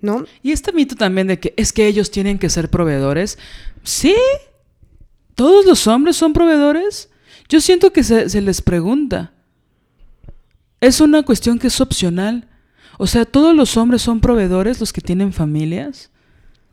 ¿No? 0.00 0.24
Y 0.42 0.52
este 0.52 0.72
mito 0.72 0.94
también 0.94 1.26
de 1.26 1.40
que 1.40 1.52
es 1.56 1.72
que 1.72 1.86
ellos 1.86 2.10
tienen 2.10 2.38
que 2.38 2.48
ser 2.48 2.70
proveedores, 2.70 3.36
sí, 3.82 4.14
¿Todos 5.38 5.64
los 5.64 5.86
hombres 5.86 6.16
son 6.16 6.32
proveedores? 6.32 7.10
Yo 7.48 7.60
siento 7.60 7.92
que 7.92 8.02
se, 8.02 8.40
les 8.40 8.60
pregunta. 8.60 9.34
Es 10.80 11.00
una 11.00 11.22
cuestión 11.22 11.60
que 11.60 11.68
es 11.68 11.80
opcional. 11.80 12.48
O 12.98 13.06
sea, 13.06 13.24
¿todos 13.24 13.54
los 13.54 13.76
hombres 13.76 14.02
son 14.02 14.18
proveedores 14.18 14.80
los 14.80 14.92
que 14.92 15.00
tienen 15.00 15.32
familias? 15.32 16.10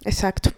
Exacto. 0.03 0.49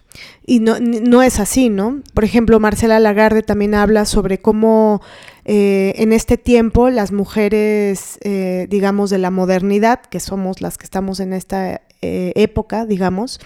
Y 0.46 0.60
no, 0.60 0.80
no 0.80 1.22
es 1.22 1.38
así, 1.38 1.68
¿no? 1.68 2.00
Por 2.14 2.24
ejemplo, 2.24 2.58
Marcela 2.58 2.98
Lagarde 2.98 3.42
también 3.42 3.74
habla 3.74 4.06
sobre 4.06 4.40
cómo 4.40 5.02
eh, 5.50 5.94
en 5.96 6.12
este 6.12 6.36
tiempo 6.36 6.90
las 6.90 7.10
mujeres, 7.10 8.18
eh, 8.20 8.66
digamos, 8.68 9.08
de 9.08 9.16
la 9.16 9.30
modernidad, 9.30 10.02
que 10.02 10.20
somos 10.20 10.60
las 10.60 10.76
que 10.76 10.84
estamos 10.84 11.20
en 11.20 11.32
esta 11.32 11.80
eh, 12.02 12.34
época, 12.36 12.84
digamos, 12.84 13.40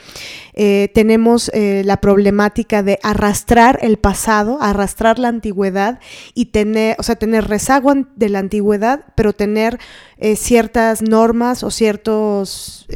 tenemos 0.53 1.51
la 1.55 1.97
problemática 1.99 2.83
de 2.83 2.99
arrastrar 3.05 3.79
el 3.83 3.99
pasado, 3.99 4.59
arrastrar 4.61 5.21
la 5.21 5.29
antigüedad 5.29 6.01
y 6.35 6.47
tener, 6.47 6.97
o 6.99 7.05
sea, 7.05 7.15
tener 7.15 7.47
rezago 7.47 7.95
de 8.17 8.29
la 8.29 8.41
antigüedad, 8.41 9.05
pero 9.15 9.33
tener 9.33 9.79
ciertas 10.35 11.03
normas 11.03 11.63
o 11.63 11.71
ciertos 11.71 12.87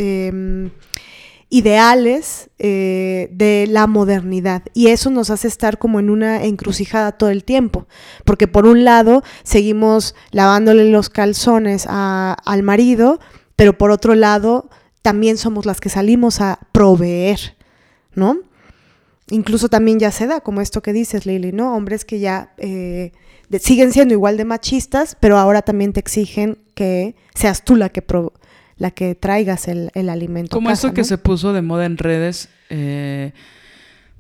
ideales 1.49 2.51
de 2.59 3.67
la 3.69 3.87
modernidad. 3.87 4.63
Y 4.75 4.89
eso 4.89 5.11
nos 5.11 5.31
hace 5.31 5.49
estar 5.49 5.79
como 5.79 6.01
en 6.01 6.11
una 6.11 6.45
encrucijada 6.45 7.13
todo 7.13 7.31
el 7.31 7.45
tiempo. 7.45 7.87
Porque 8.25 8.49
por 8.49 8.67
un 8.67 8.85
lado 8.85 9.23
seguimos 9.45 10.15
lavándole 10.33 10.91
los 10.91 11.09
calzones 11.09 11.87
al 11.89 12.63
marido, 12.63 13.21
pero 13.55 13.79
por 13.79 13.91
otro 13.91 14.15
lado 14.15 14.69
también 15.03 15.39
somos 15.39 15.67
las 15.67 15.81
que 15.81 15.89
salimos 15.89 16.41
a 16.41 16.59
proveer, 16.73 17.57
¿no? 18.15 18.39
Incluso 19.31 19.69
también 19.69 19.99
ya 19.99 20.11
se 20.11 20.27
da, 20.27 20.41
como 20.41 20.61
esto 20.61 20.83
que 20.83 20.93
dices, 20.93 21.27
Lili, 21.27 21.53
¿no? 21.53 21.77
Hombres 21.77 22.05
que 22.05 22.21
ya 22.21 22.53
eh, 22.59 23.13
siguen 23.61 23.93
siendo 23.93 24.15
igual 24.15 24.37
de 24.37 24.45
machistas, 24.45 25.17
pero 25.19 25.39
ahora 25.39 25.63
también 25.63 25.93
te 25.93 26.01
exigen 26.01 26.59
que 26.75 27.17
seas 27.35 27.65
tú 27.65 27.77
la 27.77 27.89
que, 27.89 28.03
la 28.77 28.91
que 28.91 29.15
traigas 29.15 29.69
el, 29.69 29.91
alimento. 30.09 30.55
Como 30.55 30.71
eso 30.71 30.93
que 30.93 31.05
se 31.05 31.19
puso 31.19 31.53
de 31.53 31.63
moda 31.63 31.87
en 31.87 31.97
redes, 31.97 32.49
eh, 32.71 33.33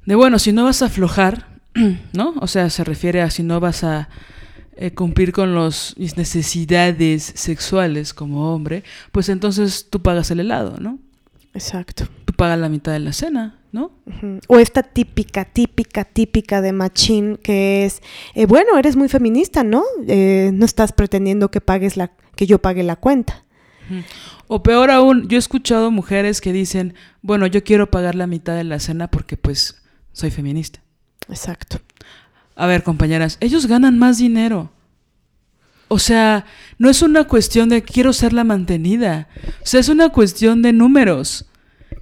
de 0.05 0.15
bueno, 0.15 0.39
si 0.39 0.53
no 0.53 0.65
vas 0.65 0.83
a 0.83 0.87
aflojar, 0.87 1.47
¿no? 2.13 2.35
O 2.41 2.47
sea, 2.47 2.71
se 2.71 2.85
refiere 2.85 3.23
a 3.23 3.31
si 3.31 3.43
no 3.43 3.61
vas 3.61 3.85
a 3.85 4.09
eh, 4.77 4.93
cumplir 4.93 5.33
con 5.33 5.55
los, 5.55 5.95
mis 5.97 6.17
necesidades 6.17 7.33
sexuales 7.35 8.13
como 8.13 8.55
hombre, 8.55 8.85
pues 9.11 9.29
entonces 9.31 9.87
tú 9.89 10.03
pagas 10.03 10.31
el 10.31 10.41
helado, 10.41 10.77
¿no? 10.81 10.99
Exacto. 11.55 12.07
Tú 12.27 12.35
pagas 12.35 12.59
la 12.59 12.69
mitad 12.69 12.93
de 12.93 12.99
la 12.99 13.15
cena, 13.15 13.59
¿no? 13.73 13.91
O 14.49 14.59
esta 14.59 14.83
típica, 14.83 15.47
típica, 15.47 16.05
típica 16.05 16.61
de 16.61 16.73
machín 16.73 17.39
que 17.43 17.87
es, 17.87 18.03
eh, 18.35 18.45
bueno, 18.45 18.79
eres 18.79 18.97
muy 18.97 19.09
feminista, 19.09 19.65
¿no? 19.65 19.83
Eh, 20.07 20.51
no 20.53 20.67
estás 20.67 20.93
pretendiendo 20.93 21.51
que 21.51 21.63
pagues 21.63 21.97
la, 21.97 22.13
que 22.35 22.47
yo 22.47 22.59
pague 22.59 22.83
la 22.83 22.97
cuenta. 22.97 23.45
O 24.49 24.63
peor 24.63 24.91
aún, 24.91 25.29
yo 25.29 25.37
he 25.37 25.39
escuchado 25.39 25.91
mujeres 25.91 26.41
que 26.41 26.53
dicen, 26.53 26.95
bueno, 27.23 27.47
yo 27.47 27.65
quiero 27.65 27.91
pagar 27.91 28.15
la 28.15 28.27
mitad 28.27 28.55
de 28.55 28.65
la 28.65 28.79
cena 28.79 29.11
porque 29.11 29.37
pues 29.37 29.83
soy 30.13 30.31
feminista. 30.31 30.81
Exacto. 31.29 31.81
A 32.55 32.67
ver, 32.67 32.83
compañeras, 32.83 33.37
ellos 33.41 33.67
ganan 33.67 33.99
más 33.99 34.19
dinero. 34.19 34.73
O 35.89 35.99
sea, 35.99 36.47
no 36.79 36.91
es 36.91 37.03
una 37.03 37.25
cuestión 37.25 37.69
de 37.69 37.83
quiero 37.83 38.13
ser 38.13 38.33
la 38.33 38.45
mantenida. 38.45 39.29
O 39.63 39.67
sea, 39.67 39.81
es 39.81 39.89
una 39.89 40.09
cuestión 40.09 40.63
de 40.63 40.73
números. 40.73 41.47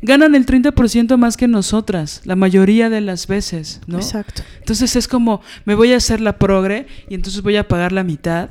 Ganan 0.01 0.35
el 0.35 0.47
30% 0.47 1.17
más 1.17 1.37
que 1.37 1.49
nosotras, 1.49 2.21
la 2.25 2.37
mayoría 2.37 2.91
de 2.91 3.01
las 3.01 3.27
veces, 3.27 3.81
¿no? 3.87 3.99
Exacto. 3.99 4.43
Entonces 4.59 4.97
es 4.97 5.09
como, 5.09 5.41
me 5.65 5.75
voy 5.75 5.93
a 5.93 5.97
hacer 5.97 6.21
la 6.21 6.39
progre 6.39 6.87
y 7.09 7.15
entonces 7.15 7.43
voy 7.43 7.57
a 7.57 7.69
pagar 7.69 7.93
la 7.93 8.05
mitad. 8.05 8.51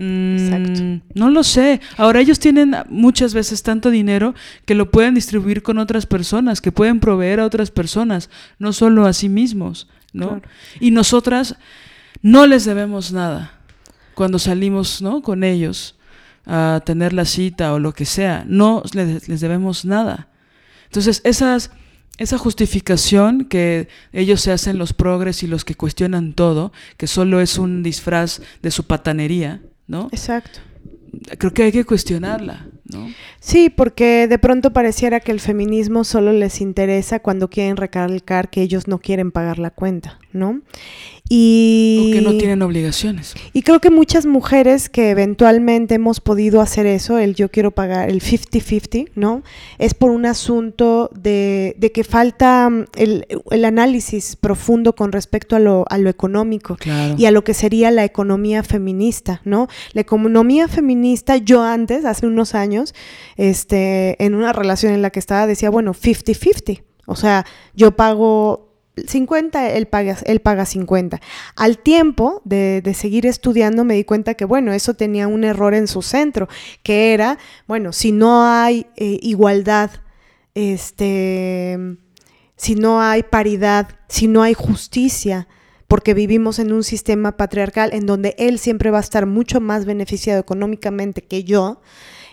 Exacto. 0.00 0.82
Mm, 0.82 1.00
no 1.14 1.30
lo 1.30 1.42
sé. 1.42 1.80
Ahora 1.96 2.20
ellos 2.20 2.38
tienen 2.38 2.74
muchas 2.88 3.34
veces 3.34 3.62
tanto 3.62 3.90
dinero 3.90 4.34
que 4.64 4.74
lo 4.74 4.90
pueden 4.90 5.14
distribuir 5.14 5.62
con 5.62 5.78
otras 5.78 6.06
personas, 6.06 6.60
que 6.60 6.72
pueden 6.72 7.00
proveer 7.00 7.40
a 7.40 7.44
otras 7.44 7.70
personas, 7.70 8.30
no 8.58 8.72
solo 8.72 9.06
a 9.06 9.12
sí 9.12 9.28
mismos. 9.28 9.88
¿no? 10.12 10.40
Y 10.80 10.90
nosotras 10.90 11.56
no 12.22 12.46
les 12.46 12.64
debemos 12.64 13.12
nada 13.12 13.52
cuando 14.14 14.38
salimos, 14.38 15.00
¿no? 15.02 15.22
Con 15.22 15.44
ellos 15.44 15.96
a 16.46 16.82
tener 16.84 17.12
la 17.12 17.24
cita 17.24 17.72
o 17.72 17.78
lo 17.78 17.92
que 17.92 18.04
sea, 18.04 18.44
no 18.46 18.82
les, 18.92 19.40
debemos 19.40 19.84
nada. 19.84 20.28
Entonces, 20.86 21.20
esas 21.24 21.70
esa 22.18 22.36
justificación 22.36 23.46
que 23.46 23.88
ellos 24.12 24.42
se 24.42 24.52
hacen 24.52 24.76
los 24.76 24.92
progres 24.92 25.42
y 25.42 25.46
los 25.46 25.64
que 25.64 25.74
cuestionan 25.74 26.34
todo, 26.34 26.70
que 26.98 27.06
solo 27.06 27.40
es 27.40 27.56
un 27.56 27.82
disfraz 27.82 28.42
de 28.60 28.70
su 28.70 28.84
patanería, 28.84 29.62
¿no? 29.90 30.08
Exacto. 30.12 30.60
Creo 31.38 31.52
que 31.52 31.64
hay 31.64 31.72
que 31.72 31.84
cuestionarla, 31.84 32.68
¿no? 32.84 33.08
Sí, 33.40 33.68
porque 33.68 34.28
de 34.28 34.38
pronto 34.38 34.72
pareciera 34.72 35.18
que 35.18 35.32
el 35.32 35.40
feminismo 35.40 36.04
solo 36.04 36.32
les 36.32 36.60
interesa 36.60 37.18
cuando 37.18 37.50
quieren 37.50 37.76
recalcar 37.76 38.48
que 38.50 38.62
ellos 38.62 38.86
no 38.86 39.00
quieren 39.00 39.32
pagar 39.32 39.58
la 39.58 39.70
cuenta, 39.72 40.20
¿no? 40.32 40.62
Y, 41.32 42.08
o 42.10 42.12
que 42.12 42.20
no 42.22 42.36
tienen 42.36 42.60
obligaciones. 42.60 43.36
Y 43.52 43.62
creo 43.62 43.78
que 43.78 43.88
muchas 43.88 44.26
mujeres 44.26 44.88
que 44.88 45.10
eventualmente 45.10 45.94
hemos 45.94 46.18
podido 46.18 46.60
hacer 46.60 46.86
eso, 46.86 47.18
el 47.18 47.36
yo 47.36 47.52
quiero 47.52 47.70
pagar, 47.70 48.10
el 48.10 48.20
50-50, 48.20 49.10
¿no? 49.14 49.44
Es 49.78 49.94
por 49.94 50.10
un 50.10 50.26
asunto 50.26 51.08
de, 51.14 51.76
de 51.78 51.92
que 51.92 52.02
falta 52.02 52.68
mm, 52.68 52.86
el, 52.96 53.26
el, 53.52 53.64
análisis 53.64 54.34
profundo 54.34 54.96
con 54.96 55.12
respecto 55.12 55.54
a 55.54 55.60
lo, 55.60 55.84
a 55.88 55.98
lo 55.98 56.10
económico 56.10 56.74
Claro. 56.74 57.14
y 57.16 57.26
a 57.26 57.30
lo 57.30 57.44
que 57.44 57.54
sería 57.54 57.92
la 57.92 58.04
economía 58.04 58.64
feminista, 58.64 59.40
¿no? 59.44 59.68
La 59.92 60.00
economía 60.00 60.66
feminista, 60.66 61.36
yo 61.36 61.62
antes, 61.62 62.06
hace 62.06 62.26
unos 62.26 62.56
años, 62.56 62.92
este, 63.36 64.20
en 64.24 64.34
una 64.34 64.52
relación 64.52 64.94
en 64.94 65.02
la 65.02 65.10
que 65.10 65.20
estaba, 65.20 65.46
decía, 65.46 65.70
bueno, 65.70 65.94
50-50. 65.94 66.82
O 67.06 67.14
sea, 67.14 67.46
yo 67.74 67.92
pago 67.92 68.69
50, 69.08 69.70
él 69.72 69.86
paga, 69.86 70.16
él 70.24 70.40
paga 70.40 70.64
50. 70.64 71.20
Al 71.56 71.78
tiempo 71.78 72.42
de, 72.44 72.80
de, 72.82 72.94
seguir 72.94 73.26
estudiando 73.26 73.84
me 73.84 73.94
di 73.94 74.04
cuenta 74.04 74.34
que, 74.34 74.44
bueno, 74.44 74.72
eso 74.72 74.94
tenía 74.94 75.28
un 75.28 75.44
error 75.44 75.74
en 75.74 75.86
su 75.88 76.02
centro, 76.02 76.48
que 76.82 77.12
era, 77.12 77.38
bueno, 77.66 77.92
si 77.92 78.12
no 78.12 78.44
hay 78.44 78.86
eh, 78.96 79.18
igualdad, 79.22 79.90
este, 80.54 81.78
si 82.56 82.74
no 82.74 83.00
hay 83.00 83.22
paridad, 83.22 83.88
si 84.08 84.26
no 84.26 84.42
hay 84.42 84.54
justicia, 84.54 85.48
porque 85.88 86.14
vivimos 86.14 86.58
en 86.58 86.72
un 86.72 86.84
sistema 86.84 87.36
patriarcal 87.36 87.92
en 87.92 88.06
donde 88.06 88.34
él 88.38 88.58
siempre 88.58 88.90
va 88.90 88.98
a 88.98 89.02
estar 89.02 89.26
mucho 89.26 89.60
más 89.60 89.86
beneficiado 89.86 90.38
económicamente 90.38 91.22
que 91.22 91.42
yo, 91.44 91.80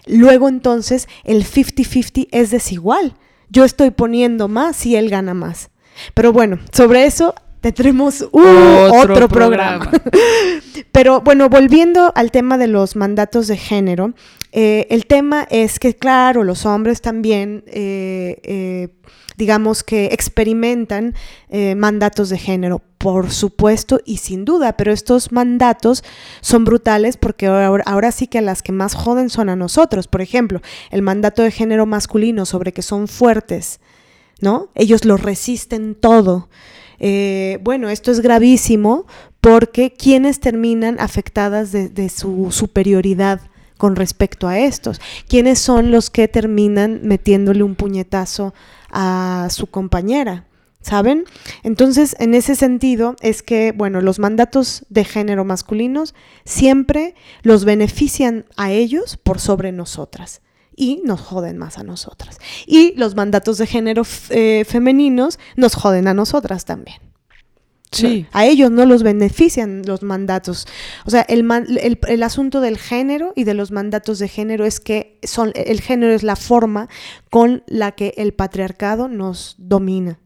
luego 0.05 0.47
entonces 0.47 1.07
el 1.23 1.43
50-50 1.43 2.27
es 2.31 2.51
desigual. 2.51 3.15
Yo 3.49 3.63
estoy 3.63 3.91
poniendo 3.91 4.47
más 4.47 4.85
y 4.85 4.95
él 4.95 5.09
gana 5.09 5.33
más. 5.33 5.69
Pero 6.13 6.33
bueno, 6.33 6.59
sobre 6.71 7.05
eso 7.05 7.33
tendremos 7.61 8.21
uh, 8.21 8.27
otro, 8.31 9.13
otro, 9.13 9.27
programa. 9.27 9.89
programa. 9.89 10.11
Pero 10.91 11.21
bueno, 11.21 11.49
volviendo 11.49 12.11
al 12.15 12.31
tema 12.31 12.57
de 12.57 12.67
los 12.67 12.95
mandatos 12.95 13.47
de 13.47 13.57
género, 13.57 14.13
eh, 14.51 14.87
el 14.89 15.05
tema 15.05 15.47
es 15.49 15.79
que, 15.79 15.95
claro, 15.95 16.43
los 16.43 16.65
hombres 16.65 17.01
también, 17.01 17.63
eh, 17.67 18.39
eh, 18.43 18.89
digamos 19.35 19.83
que 19.83 20.05
experimentan 20.05 21.13
mandatos 21.75 22.29
de 22.29 22.39
género, 22.39 22.81
por 22.97 23.29
supuesto 23.29 23.99
y 24.03 24.17
sin 24.17 24.45
duda, 24.45 24.75
pero 24.75 24.91
estos 24.91 25.31
mandatos 25.31 26.03
son 26.41 26.65
brutales 26.65 27.17
porque 27.17 27.45
ahora, 27.45 27.83
ahora 27.85 28.11
sí 28.11 28.25
que 28.25 28.41
las 28.41 28.63
que 28.63 28.71
más 28.71 28.95
joden 28.95 29.29
son 29.29 29.49
a 29.49 29.55
nosotros. 29.55 30.07
Por 30.07 30.21
ejemplo, 30.21 30.61
el 30.89 31.03
mandato 31.03 31.43
de 31.43 31.51
género 31.51 31.85
masculino 31.85 32.47
sobre 32.47 32.73
que 32.73 32.81
son 32.81 33.07
fuertes. 33.07 33.79
¿No? 34.41 34.69
Ellos 34.75 35.05
lo 35.05 35.17
resisten 35.17 35.95
todo. 35.95 36.49
Eh, 36.99 37.59
bueno, 37.63 37.89
esto 37.89 38.11
es 38.11 38.21
gravísimo 38.21 39.05
porque 39.41 39.93
quienes 39.93 40.39
terminan 40.39 40.99
afectadas 40.99 41.71
de, 41.71 42.09
su 42.09 42.51
superioridad 42.51 43.41
con 43.77 43.95
respecto 43.95 44.47
a 44.47 44.59
estos, 44.59 44.99
quienes 45.27 45.59
son 45.59 45.91
los 45.91 46.09
que 46.09 46.27
terminan 46.27 47.01
metiéndole 47.03 47.61
un 47.61 47.75
puñetazo 47.75 48.53
a 48.91 49.47
su 49.51 49.67
compañera. 49.67 50.45
¿Saben? 50.79 51.25
Entonces, 51.63 52.15
en 52.19 52.33
ese 52.33 52.55
sentido, 52.55 53.17
es 53.19 53.43
que, 53.43 53.73
bueno, 53.75 53.99
los 53.99 54.19
mandatos 54.19 54.85
de 54.89 55.03
género 55.03 55.43
masculinos 55.43 56.15
siempre 56.45 57.13
los 57.41 57.65
benefician 57.65 58.45
a 58.55 58.71
ellos 58.71 59.17
por 59.17 59.41
sobre 59.41 59.73
nosotras 59.73 60.41
y 60.77 61.01
nos 61.03 61.19
joden 61.19 61.57
más 61.57 61.77
a 61.77 61.83
nosotras. 61.83 62.37
Y 62.65 62.93
los 62.95 63.15
mandatos 63.15 63.57
de 63.57 63.67
género 63.67 64.03
eh, 64.29 64.63
femeninos 64.65 65.39
nos 65.57 65.75
joden 65.75 66.07
a 66.07 66.13
nosotras 66.13 66.63
también. 66.63 67.01
Sí. 67.91 68.27
No, 68.31 68.39
a 68.39 68.45
ellos 68.45 68.69
no 68.69 68.85
los 68.85 69.01
benefician 69.01 69.81
los 69.85 70.03
mandatos. 70.03 70.67
O 71.05 71.09
sea, 71.09 71.21
el, 71.21 71.43
man, 71.43 71.65
el, 71.81 71.99
el, 72.07 72.23
asunto 72.23 72.61
del 72.61 72.77
género 72.77 73.33
y 73.35 73.43
de 73.43 73.53
los 73.53 73.71
mandatos 73.71 74.19
de 74.19 74.27
género 74.27 74.65
es 74.65 74.79
que 74.79 75.19
son, 75.23 75.51
el 75.55 75.81
género 75.81 76.13
es 76.13 76.21
la 76.21 76.35
forma 76.35 76.89
con 77.29 77.63
la 77.65 77.93
que 77.93 78.13
el 78.17 78.33
patriarcado 78.33 79.07
nos 79.07 79.55
domina. 79.57 80.19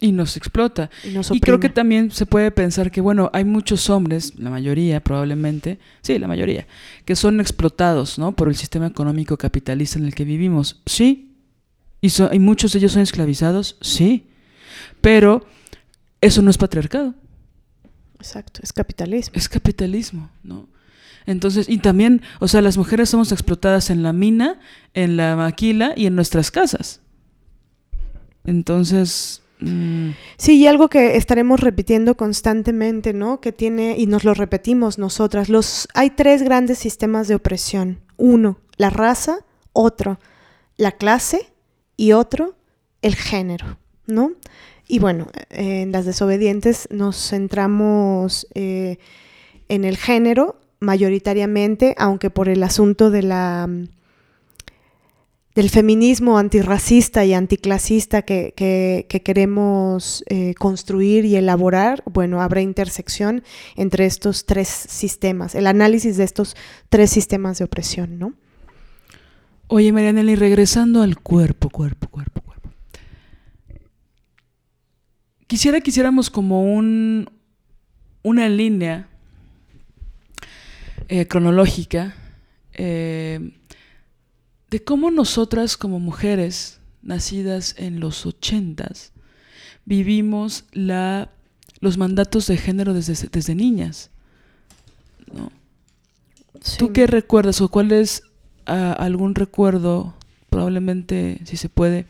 Y 0.00 0.12
nos 0.12 0.36
explota. 0.36 0.90
Y, 1.04 1.10
nos 1.10 1.30
y, 1.30 1.40
creo 1.40 1.58
que 1.58 1.70
también 1.70 2.10
se 2.10 2.26
puede 2.26 2.50
pensar 2.50 2.90
que, 2.90 3.00
bueno, 3.00 3.30
hay 3.32 3.44
muchos 3.44 3.88
hombres, 3.88 4.34
la 4.38 4.50
mayoría 4.50 5.02
probablemente, 5.02 5.78
sí, 6.02 6.18
la 6.18 6.28
mayoría, 6.28 6.66
que 7.04 7.16
son 7.16 7.40
explotados, 7.40 8.18
¿no? 8.18 8.32
Por 8.32 8.48
el 8.48 8.56
sistema 8.56 8.86
económico 8.86 9.38
capitalista 9.38 9.98
en 9.98 10.04
el 10.04 10.14
que 10.14 10.24
vivimos. 10.24 10.82
Sí. 10.84 11.34
Y, 12.02 12.10
so, 12.10 12.28
y 12.32 12.38
muchos 12.38 12.72
de 12.72 12.80
ellos 12.80 12.92
son 12.92 13.02
esclavizados. 13.02 13.78
Sí. 13.80 14.26
Pero 15.00 15.46
eso 16.20 16.42
no 16.42 16.50
es 16.50 16.58
patriarcado. 16.58 17.14
Exacto, 18.18 18.60
es 18.62 18.72
capitalismo. 18.72 19.32
Es 19.34 19.48
capitalismo, 19.48 20.30
¿no? 20.42 20.68
Entonces, 21.26 21.68
y 21.68 21.78
también, 21.78 22.22
o 22.38 22.48
sea, 22.48 22.62
las 22.62 22.78
mujeres 22.78 23.10
somos 23.10 23.32
explotadas 23.32 23.90
en 23.90 24.02
la 24.02 24.12
mina, 24.12 24.60
en 24.94 25.16
la 25.16 25.36
maquila 25.36 25.92
y 25.96 26.06
en 26.06 26.14
nuestras 26.14 26.50
casas. 26.50 27.00
Entonces, 28.44 29.42
Mm. 29.60 30.10
Sí, 30.36 30.58
y 30.58 30.66
algo 30.66 30.88
que 30.88 31.16
estaremos 31.16 31.60
repitiendo 31.60 32.16
constantemente, 32.16 33.12
¿no? 33.12 33.40
Que 33.40 33.52
tiene, 33.52 33.96
y 33.98 34.06
nos 34.06 34.24
lo 34.24 34.34
repetimos 34.34 34.98
nosotras, 34.98 35.48
los, 35.48 35.88
hay 35.94 36.10
tres 36.10 36.42
grandes 36.42 36.78
sistemas 36.78 37.28
de 37.28 37.36
opresión. 37.36 38.00
Uno, 38.16 38.58
la 38.76 38.90
raza, 38.90 39.38
otro, 39.72 40.18
la 40.76 40.92
clase 40.92 41.52
y 41.96 42.12
otro, 42.12 42.54
el 43.02 43.14
género, 43.14 43.78
¿no? 44.06 44.32
Y 44.88 44.98
bueno, 44.98 45.28
en 45.50 45.90
las 45.90 46.04
desobedientes 46.04 46.88
nos 46.90 47.16
centramos 47.30 48.46
eh, 48.54 48.98
en 49.68 49.84
el 49.84 49.96
género 49.96 50.60
mayoritariamente, 50.78 51.94
aunque 51.98 52.30
por 52.30 52.48
el 52.48 52.62
asunto 52.62 53.10
de 53.10 53.22
la 53.22 53.68
del 55.56 55.70
feminismo 55.70 56.38
antirracista 56.38 57.24
y 57.24 57.32
anticlasista 57.32 58.20
que, 58.20 58.52
que, 58.54 59.06
que 59.08 59.22
queremos 59.22 60.22
eh, 60.28 60.52
construir 60.54 61.24
y 61.24 61.36
elaborar, 61.36 62.02
bueno, 62.04 62.42
habrá 62.42 62.60
intersección 62.60 63.42
entre 63.74 64.04
estos 64.04 64.44
tres 64.44 64.68
sistemas, 64.68 65.54
el 65.54 65.66
análisis 65.66 66.18
de 66.18 66.24
estos 66.24 66.56
tres 66.90 67.08
sistemas 67.10 67.58
de 67.58 67.64
opresión, 67.64 68.18
¿no? 68.18 68.34
Oye, 69.68 69.90
Marianela, 69.92 70.30
y 70.30 70.36
regresando 70.36 71.00
al 71.00 71.18
cuerpo, 71.18 71.70
cuerpo, 71.70 72.08
cuerpo, 72.08 72.42
cuerpo. 72.42 72.70
Quisiera 75.46 75.80
que 75.80 75.88
hiciéramos 75.88 76.28
como 76.28 76.62
un, 76.70 77.30
una 78.22 78.46
línea 78.50 79.08
eh, 81.08 81.26
cronológica 81.26 82.14
eh, 82.74 83.52
de 84.76 84.84
cómo 84.84 85.10
nosotras 85.10 85.78
como 85.78 86.00
mujeres 86.00 86.80
nacidas 87.00 87.74
en 87.78 87.98
los 87.98 88.26
ochentas 88.26 89.12
vivimos 89.86 90.66
la, 90.72 91.30
los 91.80 91.96
mandatos 91.96 92.46
de 92.46 92.58
género 92.58 92.92
desde, 92.92 93.26
desde 93.32 93.54
niñas. 93.54 94.10
¿no? 95.32 95.50
Sí. 96.60 96.76
¿Tú 96.76 96.92
qué 96.92 97.06
recuerdas 97.06 97.62
o 97.62 97.70
cuál 97.70 97.90
es 97.90 98.22
uh, 98.68 99.00
algún 99.00 99.34
recuerdo, 99.34 100.14
probablemente, 100.50 101.40
si 101.44 101.56
se 101.56 101.70
puede, 101.70 102.04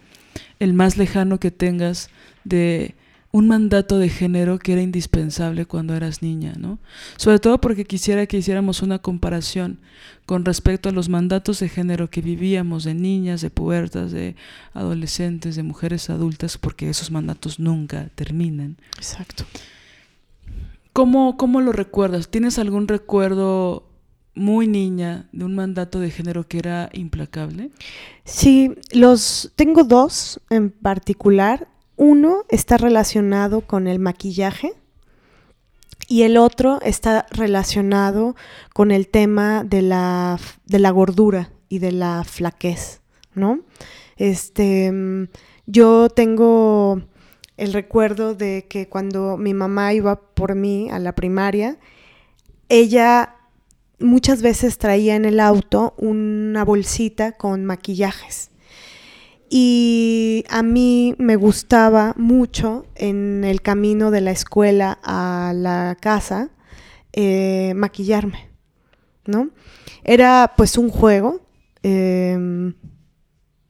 el 0.58 0.74
más 0.74 0.96
lejano 0.96 1.38
que 1.38 1.52
tengas 1.52 2.10
de 2.42 2.96
un 3.36 3.48
mandato 3.48 3.98
de 3.98 4.08
género 4.08 4.58
que 4.58 4.72
era 4.72 4.80
indispensable 4.80 5.66
cuando 5.66 5.94
eras 5.94 6.22
niña, 6.22 6.54
¿no? 6.58 6.78
Sobre 7.18 7.38
todo 7.38 7.60
porque 7.60 7.84
quisiera 7.84 8.26
que 8.26 8.38
hiciéramos 8.38 8.80
una 8.80 8.98
comparación 8.98 9.78
con 10.24 10.46
respecto 10.46 10.88
a 10.88 10.92
los 10.92 11.10
mandatos 11.10 11.60
de 11.60 11.68
género 11.68 12.08
que 12.08 12.22
vivíamos 12.22 12.84
de 12.84 12.94
niñas, 12.94 13.42
de 13.42 13.50
pubertas, 13.50 14.10
de 14.10 14.36
adolescentes, 14.72 15.54
de 15.54 15.62
mujeres 15.62 16.08
adultas, 16.08 16.56
porque 16.56 16.88
esos 16.88 17.10
mandatos 17.10 17.60
nunca 17.60 18.08
terminan. 18.14 18.78
Exacto. 18.96 19.44
¿Cómo, 20.94 21.36
cómo 21.36 21.60
lo 21.60 21.72
recuerdas? 21.72 22.30
¿Tienes 22.30 22.58
algún 22.58 22.88
recuerdo 22.88 23.86
muy 24.34 24.66
niña 24.66 25.28
de 25.32 25.44
un 25.44 25.54
mandato 25.54 26.00
de 26.00 26.10
género 26.10 26.48
que 26.48 26.56
era 26.56 26.88
implacable? 26.94 27.70
Sí, 28.24 28.72
los 28.92 29.52
tengo 29.56 29.84
dos 29.84 30.40
en 30.48 30.70
particular. 30.70 31.68
Uno 31.96 32.44
está 32.48 32.76
relacionado 32.76 33.62
con 33.62 33.86
el 33.86 33.98
maquillaje 33.98 34.74
y 36.08 36.22
el 36.22 36.36
otro 36.36 36.80
está 36.82 37.26
relacionado 37.30 38.36
con 38.72 38.90
el 38.90 39.08
tema 39.08 39.64
de 39.64 39.82
la, 39.82 40.38
de 40.66 40.78
la 40.78 40.90
gordura 40.90 41.50
y 41.68 41.78
de 41.78 41.92
la 41.92 42.22
flaquez, 42.24 43.00
¿no? 43.34 43.60
Este, 44.16 44.92
Yo 45.66 46.08
tengo 46.10 47.02
el 47.56 47.72
recuerdo 47.72 48.34
de 48.34 48.66
que 48.68 48.88
cuando 48.88 49.36
mi 49.36 49.54
mamá 49.54 49.94
iba 49.94 50.20
por 50.20 50.54
mí 50.54 50.88
a 50.90 50.98
la 50.98 51.14
primaria, 51.14 51.78
ella 52.68 53.36
muchas 53.98 54.42
veces 54.42 54.78
traía 54.78 55.16
en 55.16 55.24
el 55.24 55.40
auto 55.40 55.94
una 55.96 56.64
bolsita 56.64 57.32
con 57.32 57.64
maquillajes. 57.64 58.50
Y 59.48 60.44
a 60.48 60.62
mí 60.62 61.14
me 61.18 61.36
gustaba 61.36 62.14
mucho 62.16 62.86
en 62.96 63.44
el 63.44 63.62
camino 63.62 64.10
de 64.10 64.20
la 64.20 64.32
escuela 64.32 64.98
a 65.04 65.52
la 65.54 65.96
casa 66.00 66.50
eh, 67.12 67.72
maquillarme, 67.76 68.48
¿no? 69.24 69.50
Era 70.04 70.52
pues 70.56 70.76
un 70.76 70.90
juego, 70.90 71.40
em, 71.82 72.74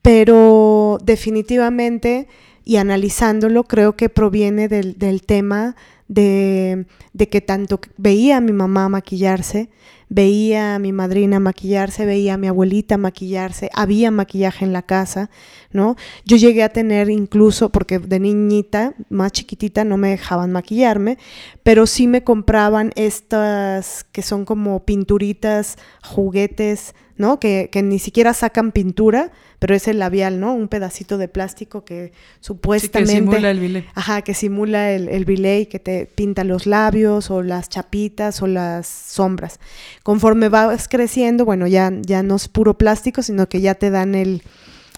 pero 0.02 0.98
definitivamente 1.04 2.28
y 2.64 2.76
analizándolo 2.76 3.62
creo 3.64 3.96
que 3.96 4.08
proviene 4.08 4.68
del, 4.68 4.98
del 4.98 5.22
tema 5.22 5.76
de, 6.08 6.86
de, 7.12 7.28
que 7.28 7.40
tanto 7.40 7.80
veía 7.96 8.38
a 8.38 8.40
mi 8.40 8.52
mamá 8.52 8.88
maquillarse, 8.88 9.70
veía 10.08 10.74
a 10.74 10.78
mi 10.78 10.92
madrina 10.92 11.40
maquillarse, 11.40 12.06
veía 12.06 12.34
a 12.34 12.36
mi 12.38 12.46
abuelita 12.46 12.96
maquillarse, 12.96 13.70
había 13.74 14.10
maquillaje 14.10 14.64
en 14.64 14.72
la 14.72 14.82
casa, 14.82 15.30
¿no? 15.72 15.96
Yo 16.24 16.36
llegué 16.36 16.62
a 16.62 16.68
tener 16.68 17.10
incluso, 17.10 17.70
porque 17.70 17.98
de 17.98 18.20
niñita, 18.20 18.94
más 19.08 19.32
chiquitita, 19.32 19.84
no 19.84 19.96
me 19.96 20.10
dejaban 20.10 20.52
maquillarme, 20.52 21.18
pero 21.66 21.88
sí 21.88 22.06
me 22.06 22.22
compraban 22.22 22.92
estas 22.94 24.06
que 24.12 24.22
son 24.22 24.44
como 24.44 24.84
pinturitas, 24.84 25.78
juguetes, 26.00 26.94
¿no? 27.16 27.40
Que, 27.40 27.70
que 27.72 27.82
ni 27.82 27.98
siquiera 27.98 28.34
sacan 28.34 28.70
pintura, 28.70 29.32
pero 29.58 29.74
es 29.74 29.88
el 29.88 29.98
labial, 29.98 30.38
¿no? 30.38 30.54
Un 30.54 30.68
pedacito 30.68 31.18
de 31.18 31.26
plástico 31.26 31.84
que 31.84 32.12
supuestamente... 32.38 33.10
Sí, 33.10 33.18
que 33.18 33.24
simula 33.24 33.50
el 33.50 33.58
bilé. 33.58 33.84
Ajá, 33.96 34.22
que 34.22 34.32
simula 34.32 34.92
el, 34.92 35.08
el 35.08 35.24
bilé 35.24 35.62
y 35.62 35.66
que 35.66 35.80
te 35.80 36.06
pinta 36.06 36.44
los 36.44 36.66
labios 36.66 37.32
o 37.32 37.42
las 37.42 37.68
chapitas 37.68 38.40
o 38.42 38.46
las 38.46 38.86
sombras. 38.86 39.58
Conforme 40.04 40.48
vas 40.48 40.86
creciendo, 40.86 41.44
bueno, 41.44 41.66
ya, 41.66 41.90
ya 42.00 42.22
no 42.22 42.36
es 42.36 42.46
puro 42.46 42.78
plástico, 42.78 43.22
sino 43.22 43.48
que 43.48 43.60
ya 43.60 43.74
te 43.74 43.90
dan 43.90 44.14
el 44.14 44.44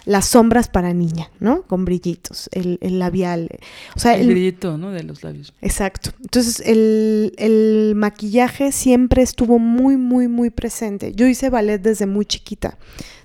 las 0.04 0.26
sombras 0.26 0.68
para 0.68 0.92
niña, 0.92 1.30
¿no? 1.40 1.62
Con 1.62 1.84
brillitos, 1.84 2.48
el, 2.52 2.78
el 2.80 2.98
labial. 2.98 3.48
O 3.96 4.00
sea, 4.00 4.14
el, 4.14 4.22
el, 4.22 4.28
brillito, 4.28 4.78
¿no? 4.78 4.90
De 4.90 5.02
los 5.02 5.22
labios. 5.22 5.52
Exacto. 5.61 6.11
Entonces, 6.20 6.61
el, 6.61 7.34
el, 7.38 7.94
maquillaje 7.96 8.72
siempre 8.72 9.22
estuvo 9.22 9.58
muy, 9.58 9.96
muy, 9.96 10.28
muy 10.28 10.50
presente. 10.50 11.12
Yo 11.14 11.26
hice 11.26 11.50
ballet 11.50 11.80
desde 11.80 12.06
muy 12.06 12.26
chiquita, 12.26 12.78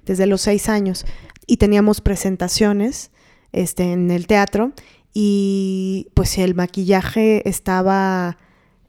desde 0.05 0.25
los 0.25 0.41
seis 0.41 0.69
años, 0.69 1.05
y 1.47 1.57
teníamos 1.57 2.01
presentaciones 2.01 3.11
este, 3.51 3.91
en 3.91 4.11
el 4.11 4.27
teatro, 4.27 4.73
y 5.13 6.07
pues 6.13 6.37
el 6.37 6.55
maquillaje 6.55 7.47
estaba 7.47 8.37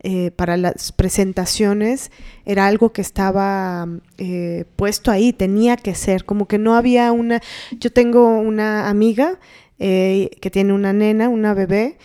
eh, 0.06 0.32
para 0.32 0.58
las 0.58 0.92
presentaciones 0.92 2.10
era 2.44 2.66
algo 2.66 2.92
que 2.92 3.00
estaba 3.00 3.88
eh, 4.18 4.66
puesto 4.76 5.10
ahí, 5.10 5.32
tenía 5.32 5.78
que 5.78 5.94
ser, 5.94 6.26
como 6.26 6.46
que 6.46 6.58
no 6.58 6.76
había 6.76 7.10
una... 7.10 7.40
Yo 7.80 7.90
tengo 7.90 8.38
una 8.38 8.90
amiga 8.90 9.38
eh, 9.78 10.28
que 10.42 10.50
tiene 10.50 10.74
una 10.74 10.92
nena, 10.92 11.30
una 11.30 11.54
bebé, 11.54 11.96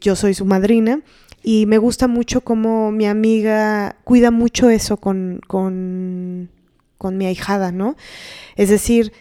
yo 0.00 0.16
soy 0.16 0.34
su 0.34 0.46
madrina, 0.46 1.02
y 1.44 1.66
me 1.66 1.78
gusta 1.78 2.08
mucho 2.08 2.40
cómo 2.40 2.90
mi 2.90 3.06
amiga 3.06 3.94
cuida 4.02 4.32
mucho 4.32 4.68
eso 4.68 4.96
con, 4.96 5.40
con, 5.46 6.50
con 6.98 7.16
mi 7.16 7.26
ahijada, 7.26 7.70
¿no? 7.70 7.94
Es 8.56 8.68
decir, 8.68 9.12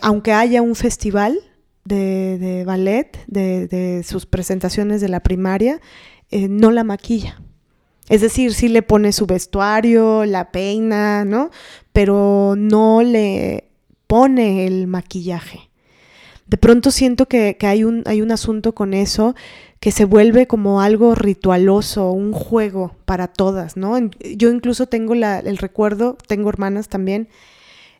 aunque 0.00 0.32
haya 0.32 0.62
un 0.62 0.76
festival 0.76 1.40
de, 1.84 2.62
ballet, 2.64 3.18
de, 3.26 4.04
sus 4.06 4.26
presentaciones 4.26 5.00
de 5.00 5.08
la 5.08 5.20
primaria, 5.20 5.80
eh, 6.32 6.48
no 6.48 6.70
la 6.70 6.82
maquilla. 6.82 7.40
Es 8.08 8.20
decir, 8.20 8.52
sí 8.54 8.68
le 8.68 8.82
pone 8.82 9.12
su 9.12 9.26
vestuario, 9.26 10.24
la 10.24 10.50
peina, 10.50 11.24
¿no? 11.24 11.50
Pero 11.92 12.54
no 12.56 13.02
le 13.02 13.70
pone 14.06 14.66
el 14.66 14.86
maquillaje. 14.86 15.70
De 16.46 16.56
pronto 16.56 16.90
siento 16.90 17.26
que, 17.26 17.56
que 17.58 17.66
hay, 17.66 17.84
un, 17.84 18.02
hay 18.06 18.20
un 18.20 18.32
asunto 18.32 18.74
con 18.74 18.92
eso 18.92 19.34
que 19.78 19.92
se 19.92 20.04
vuelve 20.04 20.46
como 20.46 20.80
algo 20.80 21.14
ritualoso, 21.14 22.10
un 22.10 22.32
juego 22.32 22.96
para 23.04 23.28
todas, 23.28 23.76
¿no? 23.76 23.98
Yo 24.36 24.50
incluso 24.50 24.86
tengo 24.86 25.14
la, 25.14 25.38
el 25.38 25.58
recuerdo, 25.58 26.16
tengo 26.26 26.48
hermanas 26.48 26.88
también, 26.88 27.28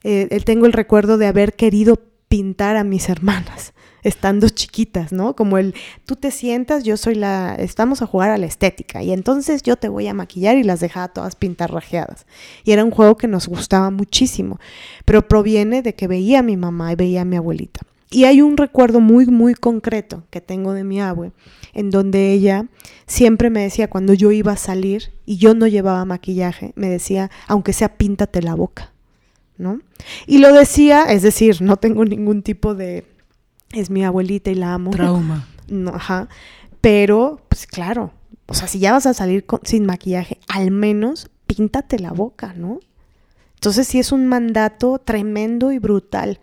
eh, 0.04 0.40
tengo 0.44 0.66
el 0.66 0.72
recuerdo 0.72 1.18
de 1.18 1.26
haber 1.26 1.54
querido 1.54 2.00
pintar 2.28 2.76
a 2.76 2.84
mis 2.84 3.08
hermanas 3.08 3.72
estando 4.02 4.48
chiquitas, 4.48 5.12
¿no? 5.12 5.34
Como 5.34 5.58
el, 5.58 5.74
tú 6.06 6.16
te 6.16 6.30
sientas, 6.30 6.84
yo 6.84 6.96
soy 6.96 7.14
la, 7.14 7.54
estamos 7.54 8.02
a 8.02 8.06
jugar 8.06 8.30
a 8.30 8.38
la 8.38 8.46
estética 8.46 9.02
y 9.02 9.12
entonces 9.12 9.62
yo 9.62 9.76
te 9.76 9.88
voy 9.88 10.08
a 10.08 10.14
maquillar 10.14 10.56
y 10.56 10.64
las 10.64 10.80
dejaba 10.80 11.08
todas 11.08 11.36
pintarrajeadas. 11.36 12.26
Y 12.64 12.72
era 12.72 12.84
un 12.84 12.90
juego 12.90 13.16
que 13.16 13.28
nos 13.28 13.48
gustaba 13.48 13.90
muchísimo, 13.90 14.58
pero 15.04 15.26
proviene 15.28 15.82
de 15.82 15.94
que 15.94 16.08
veía 16.08 16.40
a 16.40 16.42
mi 16.42 16.56
mamá 16.56 16.92
y 16.92 16.96
veía 16.96 17.22
a 17.22 17.24
mi 17.24 17.36
abuelita. 17.36 17.80
Y 18.10 18.24
hay 18.24 18.42
un 18.42 18.58
recuerdo 18.58 19.00
muy, 19.00 19.26
muy 19.26 19.54
concreto 19.54 20.24
que 20.28 20.42
tengo 20.42 20.74
de 20.74 20.84
mi 20.84 21.00
abue, 21.00 21.32
en 21.72 21.90
donde 21.90 22.32
ella 22.32 22.66
siempre 23.06 23.48
me 23.48 23.62
decía, 23.62 23.88
cuando 23.88 24.12
yo 24.12 24.30
iba 24.32 24.52
a 24.52 24.56
salir 24.56 25.12
y 25.24 25.38
yo 25.38 25.54
no 25.54 25.66
llevaba 25.66 26.04
maquillaje, 26.04 26.72
me 26.76 26.90
decía, 26.90 27.30
aunque 27.46 27.72
sea 27.72 27.96
píntate 27.96 28.42
la 28.42 28.54
boca, 28.54 28.92
¿no? 29.56 29.80
Y 30.26 30.38
lo 30.38 30.52
decía, 30.52 31.04
es 31.04 31.22
decir, 31.22 31.62
no 31.62 31.78
tengo 31.78 32.04
ningún 32.04 32.42
tipo 32.42 32.74
de, 32.74 33.06
es 33.72 33.90
mi 33.90 34.04
abuelita 34.04 34.50
y 34.50 34.54
la 34.54 34.74
amo. 34.74 34.90
Trauma. 34.90 35.48
No, 35.68 35.94
ajá. 35.94 36.28
Pero, 36.82 37.40
pues 37.48 37.66
claro, 37.66 38.12
o 38.46 38.52
sea, 38.52 38.68
si 38.68 38.78
ya 38.78 38.92
vas 38.92 39.06
a 39.06 39.14
salir 39.14 39.46
con, 39.46 39.60
sin 39.62 39.86
maquillaje, 39.86 40.38
al 40.48 40.70
menos 40.70 41.30
píntate 41.46 41.98
la 41.98 42.10
boca, 42.10 42.52
¿no? 42.54 42.80
Entonces 43.54 43.86
sí 43.86 43.98
es 43.98 44.12
un 44.12 44.26
mandato 44.26 44.98
tremendo 44.98 45.72
y 45.72 45.78
brutal 45.78 46.40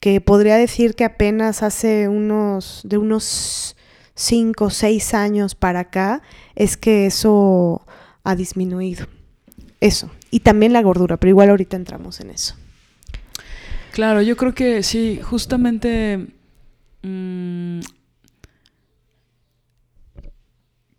que 0.00 0.20
podría 0.20 0.56
decir 0.56 0.94
que 0.94 1.04
apenas 1.04 1.62
hace 1.62 2.08
unos, 2.08 2.80
de 2.84 2.98
unos 2.98 3.76
cinco 4.14 4.66
o 4.66 4.70
seis 4.70 5.14
años 5.14 5.54
para 5.54 5.80
acá, 5.80 6.22
es 6.54 6.76
que 6.76 7.06
eso 7.06 7.86
ha 8.22 8.34
disminuido. 8.34 9.06
Eso. 9.80 10.10
Y 10.30 10.40
también 10.40 10.72
la 10.72 10.82
gordura, 10.82 11.18
pero 11.18 11.30
igual 11.30 11.50
ahorita 11.50 11.76
entramos 11.76 12.20
en 12.20 12.30
eso. 12.30 12.54
Claro, 13.92 14.22
yo 14.22 14.36
creo 14.36 14.54
que 14.54 14.82
sí, 14.82 15.20
justamente 15.22 16.26
mmm, 17.04 17.80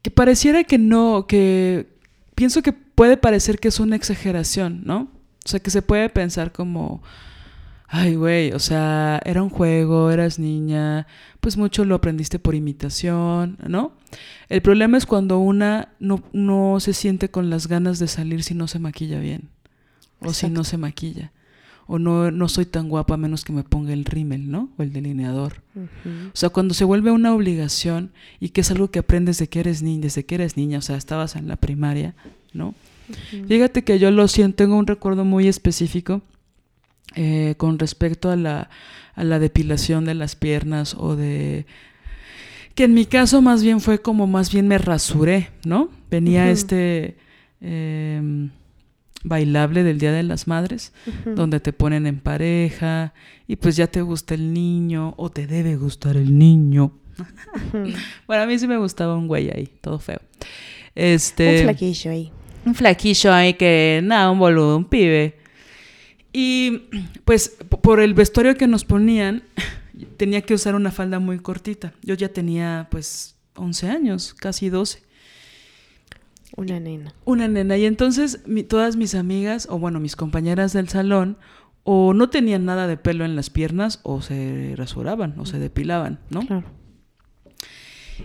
que 0.01 0.11
pareciera 0.11 0.63
que 0.63 0.77
no, 0.77 1.25
que 1.27 1.87
pienso 2.35 2.61
que 2.61 2.73
puede 2.73 3.17
parecer 3.17 3.59
que 3.59 3.69
es 3.69 3.79
una 3.79 3.95
exageración, 3.95 4.83
¿no? 4.85 5.11
O 5.45 5.49
sea, 5.49 5.59
que 5.59 5.71
se 5.71 5.81
puede 5.81 6.09
pensar 6.09 6.51
como, 6.51 7.01
ay, 7.87 8.15
güey, 8.15 8.51
o 8.51 8.59
sea, 8.59 9.19
era 9.25 9.41
un 9.41 9.49
juego, 9.49 10.11
eras 10.11 10.39
niña, 10.39 11.07
pues 11.39 11.57
mucho 11.57 11.85
lo 11.85 11.95
aprendiste 11.95 12.39
por 12.39 12.55
imitación, 12.55 13.57
¿no? 13.67 13.93
El 14.47 14.61
problema 14.61 14.97
es 14.97 15.05
cuando 15.05 15.39
una 15.39 15.95
no, 15.99 16.23
no 16.33 16.79
se 16.79 16.93
siente 16.93 17.29
con 17.29 17.49
las 17.49 17.67
ganas 17.67 17.99
de 17.99 18.07
salir 18.07 18.43
si 18.43 18.53
no 18.53 18.67
se 18.67 18.79
maquilla 18.79 19.19
bien, 19.19 19.49
o 20.19 20.27
Exacto. 20.27 20.33
si 20.33 20.49
no 20.49 20.63
se 20.63 20.77
maquilla 20.77 21.31
o 21.87 21.99
no, 21.99 22.31
no 22.31 22.49
soy 22.49 22.65
tan 22.65 22.89
guapa 22.89 23.13
a 23.13 23.17
menos 23.17 23.43
que 23.43 23.53
me 23.53 23.63
ponga 23.63 23.93
el 23.93 24.05
rímel, 24.05 24.49
¿no? 24.49 24.69
O 24.77 24.83
el 24.83 24.91
delineador. 24.91 25.61
Uh 25.75 25.81
-huh. 25.81 26.27
O 26.27 26.35
sea, 26.35 26.49
cuando 26.49 26.73
se 26.73 26.83
vuelve 26.83 27.11
una 27.11 27.33
obligación 27.33 28.11
y 28.39 28.49
que 28.49 28.61
es 28.61 28.71
algo 28.71 28.89
que 28.89 28.99
aprendes 28.99 29.37
desde 29.37 29.49
que 29.49 29.59
eres 29.59 29.81
niña, 29.83 30.01
desde 30.01 30.25
que 30.25 30.35
eres 30.35 30.57
niña, 30.57 30.79
o 30.79 30.81
sea, 30.81 30.97
estabas 30.97 31.35
en 31.35 31.47
la 31.47 31.57
primaria, 31.57 32.15
¿no? 32.53 32.69
Uh 32.69 32.73
-huh. 33.33 33.47
Fíjate 33.47 33.83
que 33.83 33.99
yo 33.99 34.09
lo 34.09 34.27
siento, 34.27 34.55
tengo 34.57 34.77
un 34.77 34.87
recuerdo 34.87 35.25
muy 35.25 35.47
específico 35.47 36.21
eh, 37.15 37.53
con 37.57 37.77
respecto 37.77 38.31
a 38.31 38.35
la, 38.35 38.69
a 39.13 39.23
la 39.23 39.37
depilación 39.39 40.05
de 40.05 40.15
las 40.15 40.35
piernas 40.35 40.95
o 40.97 41.15
de 41.15 41.65
que 42.73 42.83
en 42.83 42.93
mi 42.93 43.05
caso 43.05 43.41
más 43.41 43.63
bien 43.63 43.79
fue 43.79 44.01
como 44.01 44.27
más 44.27 44.51
bien 44.51 44.67
me 44.67 44.77
rasuré, 44.77 45.49
¿no? 45.65 45.89
Venía 46.09 46.43
uh 46.43 46.47
-huh. 46.47 46.51
este 46.51 47.15
eh, 47.61 48.49
bailable 49.25 49.83
del 49.83 49.99
Día 49.99 50.11
de 50.11 50.23
las 50.23 50.47
Madres, 50.47 50.93
uh 51.05 51.09
-huh. 51.09 51.33
donde 51.35 51.59
te 51.59 51.73
ponen 51.73 52.07
en 52.07 52.19
pareja 52.19 53.13
y 53.47 53.57
pues 53.57 53.75
ya 53.75 53.88
te 53.88 54.01
gusta 54.01 54.35
el 54.35 54.53
niño 54.53 55.13
o 55.17 55.29
te 55.29 55.47
debe 55.47 55.75
gustar 55.75 56.15
el 56.15 56.38
niño. 56.38 56.93
Uh 57.17 57.23
-huh. 57.73 57.95
bueno, 58.27 58.43
a 58.43 58.45
mí 58.45 58.57
sí 58.57 58.67
me 58.67 58.77
gustaba 58.77 59.15
un 59.15 59.27
güey 59.27 59.49
ahí, 59.49 59.69
todo 59.81 59.99
feo. 59.99 60.21
Este, 60.93 61.57
un 61.57 61.63
flaquillo 61.63 62.11
ahí. 62.11 62.31
Un 62.65 62.75
flaquillo 62.75 63.33
ahí 63.33 63.53
que, 63.55 64.01
nada, 64.03 64.31
un 64.31 64.39
boludo, 64.39 64.77
un 64.77 64.85
pibe. 64.85 65.38
Y 66.31 66.89
pues 67.23 67.57
por 67.81 67.99
el 67.99 68.13
vestuario 68.13 68.55
que 68.55 68.67
nos 68.67 68.85
ponían, 68.85 69.43
tenía 70.17 70.41
que 70.41 70.53
usar 70.53 70.75
una 70.75 70.91
falda 70.91 71.19
muy 71.19 71.39
cortita. 71.39 71.93
Yo 72.01 72.15
ya 72.15 72.29
tenía 72.29 72.88
pues 72.91 73.35
11 73.55 73.89
años, 73.89 74.33
casi 74.33 74.69
12. 74.69 75.03
Una 76.55 76.79
nena. 76.79 77.13
Una 77.25 77.47
nena. 77.47 77.77
Y 77.77 77.85
entonces 77.85 78.41
mi, 78.45 78.63
todas 78.63 78.95
mis 78.95 79.15
amigas, 79.15 79.67
o 79.69 79.77
bueno, 79.77 79.99
mis 79.99 80.15
compañeras 80.15 80.73
del 80.73 80.89
salón, 80.89 81.37
o 81.83 82.13
no 82.13 82.29
tenían 82.29 82.65
nada 82.65 82.87
de 82.87 82.97
pelo 82.97 83.25
en 83.25 83.35
las 83.35 83.49
piernas 83.49 83.99
o 84.03 84.21
se 84.21 84.73
rasuraban 84.75 85.39
o 85.39 85.45
se 85.45 85.59
depilaban, 85.59 86.19
¿no? 86.29 86.41
Claro. 86.41 86.65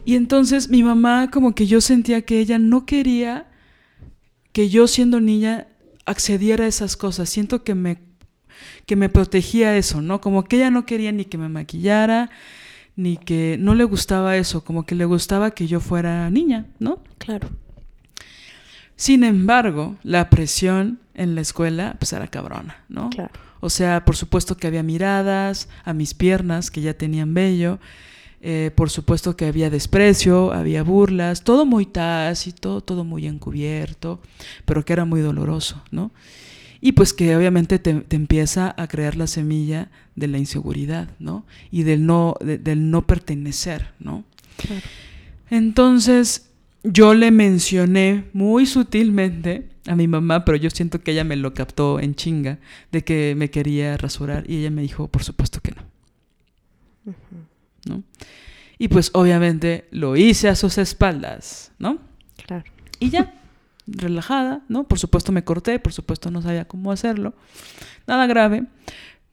Y 0.04 0.14
entonces 0.14 0.70
mi 0.70 0.82
mamá 0.82 1.30
como 1.30 1.54
que 1.54 1.66
yo 1.66 1.80
sentía 1.80 2.22
que 2.22 2.38
ella 2.38 2.58
no 2.58 2.86
quería 2.86 3.48
que 4.52 4.68
yo 4.68 4.86
siendo 4.86 5.20
niña 5.20 5.68
accediera 6.06 6.64
a 6.64 6.68
esas 6.68 6.96
cosas. 6.96 7.28
Siento 7.28 7.62
que 7.62 7.74
me, 7.74 7.98
que 8.86 8.96
me 8.96 9.08
protegía 9.08 9.76
eso, 9.76 10.00
¿no? 10.00 10.20
Como 10.20 10.44
que 10.44 10.56
ella 10.56 10.70
no 10.70 10.86
quería 10.86 11.12
ni 11.12 11.24
que 11.24 11.38
me 11.38 11.48
maquillara, 11.48 12.30
ni 12.96 13.16
que 13.16 13.56
no 13.60 13.74
le 13.74 13.84
gustaba 13.84 14.36
eso, 14.36 14.64
como 14.64 14.86
que 14.86 14.94
le 14.94 15.04
gustaba 15.04 15.52
que 15.52 15.66
yo 15.66 15.80
fuera 15.80 16.30
niña, 16.30 16.66
¿no? 16.78 17.02
Claro. 17.18 17.50
Sin 19.00 19.24
embargo, 19.24 19.96
la 20.02 20.28
presión 20.28 20.98
en 21.14 21.34
la 21.34 21.40
escuela 21.40 21.96
pues 21.98 22.12
era 22.12 22.28
cabrona, 22.28 22.84
¿no? 22.90 23.08
Claro. 23.08 23.30
O 23.60 23.70
sea, 23.70 24.04
por 24.04 24.14
supuesto 24.14 24.58
que 24.58 24.66
había 24.66 24.82
miradas 24.82 25.68
a 25.84 25.94
mis 25.94 26.12
piernas 26.12 26.70
que 26.70 26.82
ya 26.82 26.92
tenían 26.92 27.32
vello, 27.32 27.78
eh, 28.42 28.70
por 28.74 28.90
supuesto 28.90 29.36
que 29.38 29.46
había 29.46 29.70
desprecio, 29.70 30.52
había 30.52 30.82
burlas, 30.82 31.44
todo 31.44 31.64
muy 31.64 31.86
tácito, 31.86 32.82
todo 32.82 33.04
muy 33.04 33.26
encubierto, 33.26 34.20
pero 34.66 34.84
que 34.84 34.92
era 34.92 35.06
muy 35.06 35.22
doloroso, 35.22 35.82
¿no? 35.90 36.10
Y 36.82 36.92
pues 36.92 37.14
que 37.14 37.34
obviamente 37.34 37.78
te, 37.78 37.94
te 37.94 38.16
empieza 38.16 38.74
a 38.76 38.86
crear 38.86 39.16
la 39.16 39.26
semilla 39.26 39.88
de 40.14 40.26
la 40.28 40.36
inseguridad, 40.36 41.08
¿no? 41.18 41.46
Y 41.70 41.84
del 41.84 42.04
no, 42.04 42.34
de- 42.40 42.58
del 42.58 42.90
no 42.90 43.06
pertenecer, 43.06 43.92
¿no? 43.98 44.24
Claro. 44.58 44.82
Entonces 45.50 46.49
yo 46.82 47.14
le 47.14 47.30
mencioné 47.30 48.28
muy 48.32 48.66
sutilmente 48.66 49.68
a 49.86 49.96
mi 49.96 50.08
mamá, 50.08 50.44
pero 50.44 50.56
yo 50.56 50.70
siento 50.70 51.00
que 51.00 51.12
ella 51.12 51.24
me 51.24 51.36
lo 51.36 51.54
captó 51.54 52.00
en 52.00 52.14
chinga, 52.14 52.58
de 52.92 53.02
que 53.04 53.34
me 53.36 53.50
quería 53.50 53.96
rasurar 53.96 54.48
y 54.48 54.58
ella 54.58 54.70
me 54.70 54.82
dijo, 54.82 55.08
por 55.08 55.24
supuesto 55.24 55.60
que 55.60 55.72
no. 55.72 55.82
¿No? 57.86 58.02
Y 58.78 58.88
pues 58.88 59.10
obviamente 59.14 59.88
lo 59.90 60.16
hice 60.16 60.48
a 60.48 60.54
sus 60.54 60.78
espaldas, 60.78 61.72
¿no? 61.78 61.98
Claro. 62.46 62.64
Y 62.98 63.10
ya, 63.10 63.34
relajada, 63.86 64.62
¿no? 64.68 64.84
Por 64.84 64.98
supuesto 64.98 65.32
me 65.32 65.44
corté, 65.44 65.78
por 65.78 65.92
supuesto 65.92 66.30
no 66.30 66.42
sabía 66.42 66.66
cómo 66.66 66.92
hacerlo. 66.92 67.34
Nada 68.06 68.26
grave. 68.26 68.64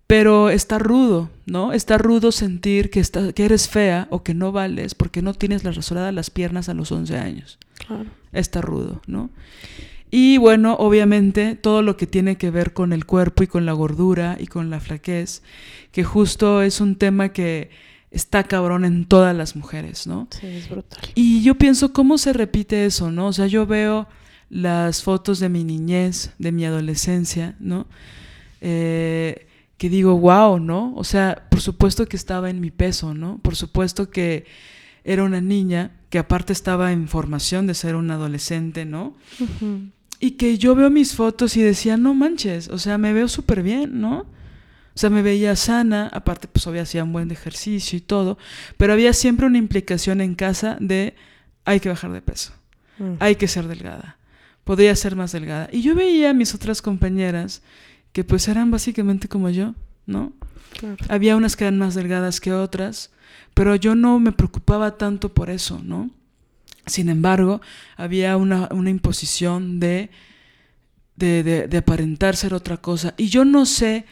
Pero 0.07 0.49
está 0.49 0.79
rudo, 0.79 1.29
¿no? 1.45 1.73
Está 1.73 1.97
rudo 1.97 2.31
sentir 2.31 2.89
que, 2.89 3.01
está, 3.01 3.33
que 3.33 3.43
eres 3.43 3.67
fea 3.67 4.07
o 4.09 4.23
que 4.23 4.33
no 4.33 4.53
vales 4.53 4.95
porque 4.95 5.21
no 5.21 5.33
tienes 5.33 5.65
la 5.65 5.71
rasurada 5.71 6.13
las 6.13 6.29
piernas 6.29 6.69
a 6.69 6.73
los 6.73 6.91
11 6.91 7.17
años. 7.17 7.59
Claro. 7.85 8.05
Está 8.31 8.61
rudo, 8.61 9.01
¿no? 9.05 9.29
Y 10.09 10.37
bueno, 10.37 10.75
obviamente 10.75 11.55
todo 11.55 11.81
lo 11.81 11.97
que 11.97 12.07
tiene 12.07 12.37
que 12.37 12.49
ver 12.49 12.71
con 12.71 12.93
el 12.93 13.05
cuerpo 13.05 13.43
y 13.43 13.47
con 13.47 13.65
la 13.65 13.73
gordura 13.73 14.37
y 14.39 14.47
con 14.47 14.69
la 14.69 14.79
flaquez, 14.79 15.43
que 15.91 16.03
justo 16.05 16.61
es 16.61 16.79
un 16.79 16.95
tema 16.95 17.29
que 17.29 17.69
está 18.09 18.45
cabrón 18.45 18.85
en 18.85 19.05
todas 19.05 19.35
las 19.35 19.57
mujeres, 19.57 20.07
¿no? 20.07 20.29
Sí, 20.31 20.47
es 20.47 20.69
brutal. 20.69 21.01
Y 21.15 21.43
yo 21.43 21.55
pienso 21.55 21.91
cómo 21.91 22.17
se 22.17 22.31
repite 22.31 22.85
eso, 22.85 23.11
¿no? 23.11 23.27
O 23.27 23.33
sea, 23.33 23.47
yo 23.47 23.67
veo 23.67 24.07
las 24.49 25.03
fotos 25.03 25.39
de 25.39 25.49
mi 25.49 25.65
niñez, 25.65 26.31
de 26.39 26.53
mi 26.53 26.63
adolescencia, 26.63 27.55
¿no? 27.59 27.85
Eh, 28.61 29.46
que 29.77 29.89
digo, 29.89 30.17
wow, 30.17 30.59
¿no? 30.59 30.93
O 30.95 31.03
sea, 31.03 31.47
por 31.49 31.61
supuesto 31.61 32.07
que 32.07 32.15
estaba 32.17 32.49
en 32.49 32.59
mi 32.59 32.71
peso, 32.71 33.13
¿no? 33.13 33.37
Por 33.39 33.55
supuesto 33.55 34.09
que 34.09 34.45
era 35.03 35.23
una 35.23 35.39
niña 35.41 35.91
que 36.09 36.19
aparte 36.19 36.51
estaba 36.53 36.91
en 36.91 37.07
formación 37.07 37.67
de 37.67 37.73
ser 37.73 37.95
una 37.95 38.15
adolescente, 38.15 38.85
¿no? 38.85 39.15
Y 40.19 40.31
que 40.31 40.57
yo 40.57 40.73
veo 40.73 40.89
mis 40.89 41.13
fotos 41.13 41.55
y 41.57 41.61
decía, 41.61 41.95
no 41.97 42.13
manches, 42.13 42.69
o 42.69 42.79
sea, 42.79 42.97
me 42.97 43.13
veo 43.13 43.27
súper 43.27 43.61
bien, 43.61 44.01
¿no? 44.01 44.21
O 44.21 44.99
sea, 44.99 45.11
me 45.11 45.21
veía 45.21 45.55
sana, 45.55 46.09
aparte 46.11 46.47
pues 46.47 46.65
obvio 46.65 46.81
hacía 46.81 47.03
un 47.03 47.13
buen 47.13 47.29
ejercicio 47.29 47.97
y 47.97 48.01
todo, 48.01 48.39
pero 48.77 48.93
había 48.93 49.13
siempre 49.13 49.45
una 49.45 49.59
implicación 49.59 50.21
en 50.21 50.33
casa 50.33 50.75
de 50.79 51.13
hay 51.65 51.79
que 51.79 51.89
bajar 51.89 52.11
de 52.11 52.21
peso, 52.23 52.53
Mm. 52.97 53.13
hay 53.19 53.35
que 53.35 53.47
ser 53.47 53.67
delgada, 53.67 54.17
podría 54.63 54.95
ser 54.95 55.15
más 55.15 55.31
delgada. 55.31 55.69
Y 55.71 55.83
yo 55.83 55.93
veía 55.93 56.31
a 56.31 56.33
mis 56.33 56.55
otras 56.55 56.81
compañeras 56.81 57.61
que 58.17 58.23
pues 58.23 58.47
eran 58.47 58.71
básicamente 58.71 59.27
como 59.27 59.47
yo, 59.51 59.75
¿no? 60.07 60.33
Claro. 60.79 60.97
Había 61.07 61.35
unas 61.35 61.55
que 61.55 61.65
eran 61.65 61.77
más 61.77 61.93
delgadas 61.93 62.41
que 62.41 62.51
otras, 62.51 63.11
pero 63.53 63.75
yo 63.75 63.93
no 63.93 64.19
me 64.19 64.31
preocupaba 64.31 64.97
tanto 64.97 65.31
por 65.35 65.51
eso, 65.51 65.79
¿no? 65.83 66.09
Sin 66.87 67.09
embargo, 67.09 67.61
había 67.95 68.35
una, 68.35 68.69
una 68.71 68.89
imposición 68.89 69.79
de, 69.79 70.09
de, 71.15 71.43
de- 71.43 71.67
de 71.67 71.77
aparentar 71.77 72.35
ser 72.35 72.55
otra 72.55 72.77
cosa. 72.77 73.13
Y 73.17 73.27
yo 73.29 73.45
no 73.45 73.67
sé 73.67 74.05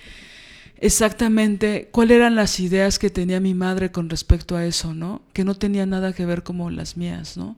exactamente 0.78 1.90
cuáles 1.92 2.18
eran 2.18 2.36
las 2.36 2.60
ideas 2.60 3.00
que 3.00 3.10
tenía 3.10 3.40
mi 3.40 3.56
madre 3.56 3.92
con 3.92 4.08
respecto 4.08 4.56
a 4.56 4.68
eso, 4.68 4.94
¿no? 4.94 5.24
Que 5.34 5.44
no 5.44 5.56
tenía 5.56 5.88
nada 5.88 6.14
que 6.14 6.28
ver 6.28 6.44
como 6.44 6.70
las 6.70 6.96
mías, 6.96 7.38
¿no? 7.38 7.56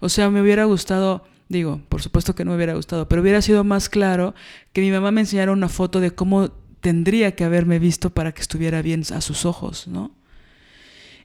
O 0.00 0.08
sea, 0.08 0.30
me 0.30 0.40
hubiera 0.40 0.64
gustado, 0.64 1.26
digo, 1.48 1.80
por 1.88 2.02
supuesto 2.02 2.34
que 2.34 2.44
no 2.44 2.50
me 2.50 2.56
hubiera 2.56 2.74
gustado, 2.74 3.08
pero 3.08 3.22
hubiera 3.22 3.42
sido 3.42 3.64
más 3.64 3.88
claro 3.88 4.34
que 4.72 4.80
mi 4.80 4.90
mamá 4.90 5.10
me 5.10 5.22
enseñara 5.22 5.52
una 5.52 5.68
foto 5.68 6.00
de 6.00 6.10
cómo 6.12 6.50
tendría 6.80 7.34
que 7.34 7.44
haberme 7.44 7.78
visto 7.78 8.10
para 8.10 8.32
que 8.32 8.42
estuviera 8.42 8.82
bien 8.82 9.02
a 9.12 9.20
sus 9.20 9.44
ojos, 9.44 9.88
¿no? 9.88 10.12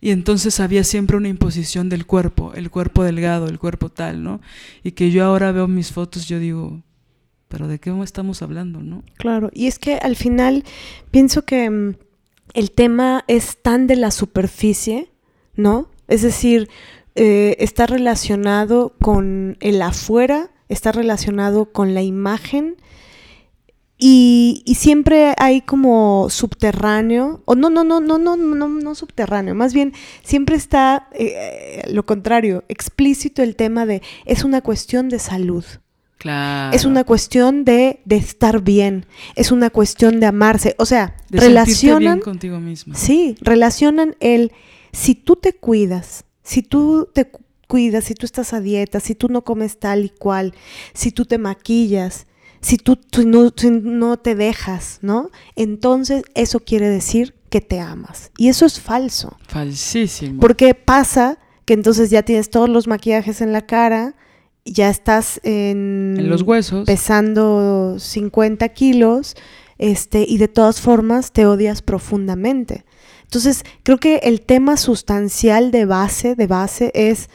Y 0.04 0.10
entonces 0.10 0.60
había 0.60 0.84
siempre 0.84 1.16
una 1.16 1.28
imposición 1.28 1.88
del 1.88 2.08
cuerpo, 2.08 2.54
el 2.56 2.72
cuerpo 2.72 3.04
delgado, 3.04 3.48
el 3.48 3.60
cuerpo 3.60 3.90
tal, 3.90 4.24
¿no? 4.24 4.42
Y 4.84 4.94
que 4.94 5.12
yo 5.12 5.24
ahora 5.24 5.52
veo 5.52 5.68
mis 5.68 5.92
fotos, 5.92 6.28
yo 6.28 6.40
digo, 6.40 6.82
pero 7.48 7.68
¿de 7.68 7.80
qué 7.80 7.96
estamos 8.04 8.42
hablando, 8.42 8.82
no? 8.82 9.04
Claro, 9.18 9.52
y 9.54 9.68
es 9.68 9.78
que 9.78 9.98
al 9.98 10.16
final 10.16 10.64
pienso 11.12 11.46
que 11.46 11.70
mm, 11.70 11.96
el 12.56 12.72
tema 12.72 13.24
es 13.28 13.62
tan 13.62 13.86
de 13.86 13.98
la 13.98 14.10
superficie, 14.10 15.12
¿no? 15.56 15.90
Es 16.08 16.24
decir, 16.24 16.68
eh, 17.16 17.58
está 17.60 17.88
relacionado 17.88 18.94
con 19.02 19.58
el 19.60 19.82
afuera, 19.82 20.52
está 20.70 20.92
relacionado 20.92 21.72
con 21.72 21.94
la 21.94 22.02
imagen 22.02 22.78
y, 24.04 24.64
y 24.66 24.76
siempre 24.76 25.36
hay 25.38 25.62
como 25.62 26.28
subterráneo, 26.32 27.44
o 27.46 27.54
no, 27.54 27.70
no, 27.70 27.84
no, 27.84 28.00
no, 28.00 28.18
no, 28.18 28.36
no, 28.36 28.68
no 28.68 28.96
subterráneo, 28.96 29.54
más 29.54 29.76
bien 29.76 29.94
siempre 30.24 30.56
está 30.56 31.08
eh, 31.12 31.84
lo 31.92 32.04
contrario, 32.06 32.64
explícito 32.68 33.44
el 33.44 33.56
tema 33.56 33.86
de 33.86 34.02
es 34.26 34.44
una 34.44 34.62
cuestión 34.62 35.08
de 35.10 35.20
salud. 35.20 35.64
Claro. 36.18 36.76
Es 36.76 36.86
una 36.86 37.04
cuestión 37.04 37.66
de, 37.66 38.02
de 38.06 38.16
estar 38.16 38.62
bien, 38.62 39.06
es 39.36 39.52
una 39.52 39.72
cuestión 39.72 40.20
de 40.20 40.28
amarse. 40.28 40.76
O 40.78 40.86
sea, 40.86 41.16
de 41.30 41.40
relacionan, 41.40 42.18
bien 42.18 42.24
contigo 42.24 42.60
misma. 42.60 42.96
sí, 42.96 43.36
relacionan 43.42 44.16
el, 44.20 44.52
si 44.94 45.16
tú 45.16 45.36
te 45.36 45.54
cuidas, 45.54 46.26
si 46.52 46.62
tú 46.64 47.08
te 47.14 47.26
cu- 47.30 47.42
cuidas, 47.68 48.04
si 48.06 48.14
tú 48.14 48.26
estás 48.26 48.54
a 48.54 48.60
dieta, 48.60 49.00
si 49.00 49.16
tú 49.16 49.28
no 49.30 49.44
comes 49.44 49.80
tal 49.80 50.04
y 50.06 50.10
cual, 50.10 50.54
si 50.94 51.12
tú 51.12 51.24
te 51.26 51.38
maquillas, 51.38 52.28
si 52.60 52.78
tú, 52.78 52.96
tú 52.98 53.26
no, 53.28 53.50
si 53.56 53.70
no 53.72 54.18
te 54.18 54.36
dejas, 54.36 55.00
¿no? 55.02 55.30
Entonces 55.56 56.24
eso 56.36 56.60
quiere 56.60 56.90
decir 56.90 57.34
que 57.50 57.62
te 57.62 57.80
amas. 57.80 58.32
Y 58.38 58.50
eso 58.50 58.66
es 58.66 58.80
falso. 58.80 59.38
Falsísimo. 59.48 60.40
Porque 60.42 60.74
pasa 60.76 61.38
que 61.66 61.74
entonces 61.74 62.10
ya 62.10 62.24
tienes 62.24 62.50
todos 62.50 62.70
los 62.70 62.88
maquillajes 62.88 63.40
en 63.42 63.52
la 63.54 63.62
cara, 63.66 64.16
ya 64.66 64.90
estás 64.90 65.40
en, 65.44 66.16
en 66.20 66.30
los 66.30 66.42
huesos. 66.44 66.86
pesando 66.86 67.96
50 67.98 68.68
kilos, 68.70 69.36
este, 69.78 70.26
y 70.28 70.38
de 70.38 70.48
todas 70.48 70.82
formas 70.82 71.32
te 71.32 71.46
odias 71.46 71.82
profundamente. 71.82 72.84
Entonces, 73.32 73.64
creo 73.84 73.98
que 73.98 74.18
el 74.24 74.42
tema 74.42 74.76
sustancial 74.76 75.72
de 75.72 75.86
base, 75.86 76.36
de 76.36 76.48
base 76.48 76.92
es, 76.94 77.30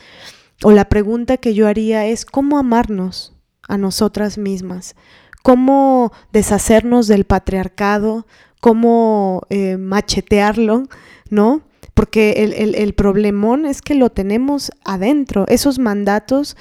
o 0.63 0.71
la 0.73 0.91
pregunta 0.91 1.39
que 1.39 1.55
yo 1.55 1.67
haría 1.67 2.05
es, 2.05 2.27
¿cómo 2.27 2.59
amarnos 2.59 3.35
a 3.67 3.79
nosotras 3.79 4.37
mismas? 4.37 4.95
¿Cómo 5.43 6.13
deshacernos 6.33 7.07
del 7.09 7.25
patriarcado? 7.25 8.27
¿Cómo 8.61 9.41
eh, 9.49 9.79
machetearlo? 9.79 10.83
¿No? 11.31 11.63
Porque 11.95 12.45
el, 12.45 12.53
el- 12.53 12.75
el 12.75 12.93
problemón 12.93 13.65
es 13.65 13.81
que 13.81 13.95
lo 13.95 14.11
tenemos 14.11 14.73
adentro. 14.85 15.47
Esos 15.49 15.79
mandatos 15.79 16.59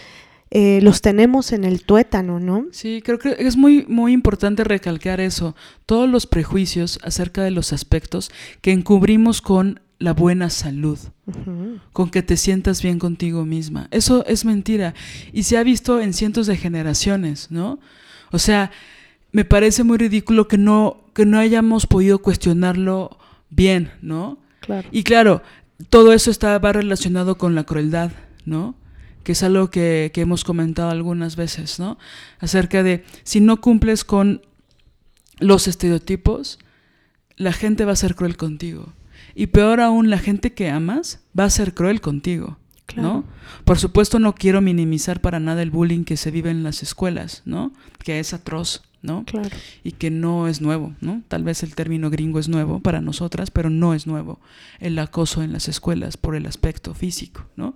eh, 0.58 0.80
los 0.82 1.02
tenemos 1.02 1.52
en 1.52 1.66
el 1.66 1.84
tuétano, 1.84 2.40
¿no? 2.40 2.68
Sí, 2.72 3.02
creo 3.04 3.20
que 3.20 3.36
es 3.40 3.58
muy, 3.58 3.86
muy 3.90 4.14
importante 4.14 4.64
recalcar 4.64 5.20
eso. 5.20 5.54
Todos 5.86 6.10
los 6.10 6.28
prejuicios 6.28 6.98
acerca 7.04 7.44
de 7.44 7.52
los 7.52 7.74
aspectos 7.74 8.32
que 8.62 8.72
encubrimos 8.72 9.42
con 9.42 9.82
la 10.00 10.14
buena 10.14 10.50
salud, 10.50 10.98
con 11.92 12.10
que 12.10 12.24
te 12.24 12.38
sientas 12.38 12.82
bien 12.82 13.00
contigo 13.00 13.44
misma. 13.44 13.90
Eso 13.92 14.26
es 14.28 14.46
mentira 14.46 14.94
y 15.34 15.44
se 15.44 15.58
ha 15.58 15.64
visto 15.64 16.00
en 16.00 16.14
cientos 16.14 16.48
de 16.48 16.56
generaciones, 16.56 17.52
¿no? 17.52 17.78
O 18.32 18.40
sea, 18.40 18.72
me 19.34 19.44
parece 19.44 19.84
muy 19.84 19.98
ridículo 19.98 20.48
que 20.48 20.58
no, 20.58 21.04
que 21.14 21.26
no 21.26 21.38
hayamos 21.38 21.86
podido 21.86 22.20
cuestionarlo 22.20 23.18
bien, 23.50 23.92
¿no? 24.02 24.38
Claro. 24.62 24.88
Y 24.90 25.04
claro, 25.04 25.42
todo 25.90 26.14
eso 26.14 26.32
está, 26.32 26.58
va 26.60 26.72
relacionado 26.72 27.38
con 27.38 27.56
la 27.56 27.66
crueldad, 27.66 28.12
¿no? 28.46 28.76
Que 29.26 29.34
es 29.34 29.44
algo 29.44 29.70
que, 29.70 30.12
que 30.14 30.22
hemos 30.22 30.46
comentado 30.46 30.90
algunas 30.90 31.36
veces, 31.36 31.80
¿no? 31.80 31.98
Acerca 32.40 32.82
de 32.82 33.04
si 33.24 33.42
no 33.42 33.60
cumples 33.60 34.06
con 34.06 34.42
los 35.40 35.68
estereotipos, 35.68 36.60
la 37.36 37.52
gente 37.52 37.84
va 37.84 37.92
a 37.92 37.98
ser 37.98 38.16
cruel 38.16 38.38
contigo. 38.38 38.94
Y 39.36 39.48
peor 39.48 39.82
aún, 39.82 40.10
la 40.10 40.20
gente 40.20 40.54
que 40.54 40.70
amas 40.70 41.20
va 41.38 41.44
a 41.44 41.50
ser 41.50 41.74
cruel 41.74 42.00
contigo. 42.00 42.58
¿no? 42.96 43.26
Por 43.64 43.80
supuesto 43.80 44.20
no 44.20 44.36
quiero 44.36 44.62
minimizar 44.62 45.22
para 45.22 45.40
nada 45.40 45.62
el 45.62 45.72
bullying 45.72 46.04
que 46.04 46.18
se 46.18 46.32
vive 46.32 46.50
en 46.52 46.64
las 46.64 46.84
escuelas, 46.84 47.42
¿no? 47.46 47.74
Que 48.04 48.20
es 48.20 48.34
atroz, 48.34 48.84
¿no? 49.06 49.24
Claro. 49.26 49.56
Y 49.84 49.94
que 49.94 50.10
no 50.10 50.48
es 50.48 50.62
nuevo, 50.62 50.94
¿no? 51.00 51.22
Tal 51.28 51.44
vez 51.44 51.64
el 51.64 51.76
término 51.76 52.10
gringo 52.10 52.40
es 52.40 52.50
nuevo 52.50 52.80
para 52.80 53.02
nosotras, 53.02 53.52
pero 53.52 53.70
no 53.70 53.94
es 53.94 54.08
nuevo 54.08 54.40
el 54.80 54.98
acoso 55.00 55.44
en 55.44 55.54
las 55.54 55.68
escuelas 55.70 56.18
por 56.18 56.36
el 56.36 56.46
aspecto 56.46 56.94
físico, 56.94 57.46
¿no? 57.56 57.76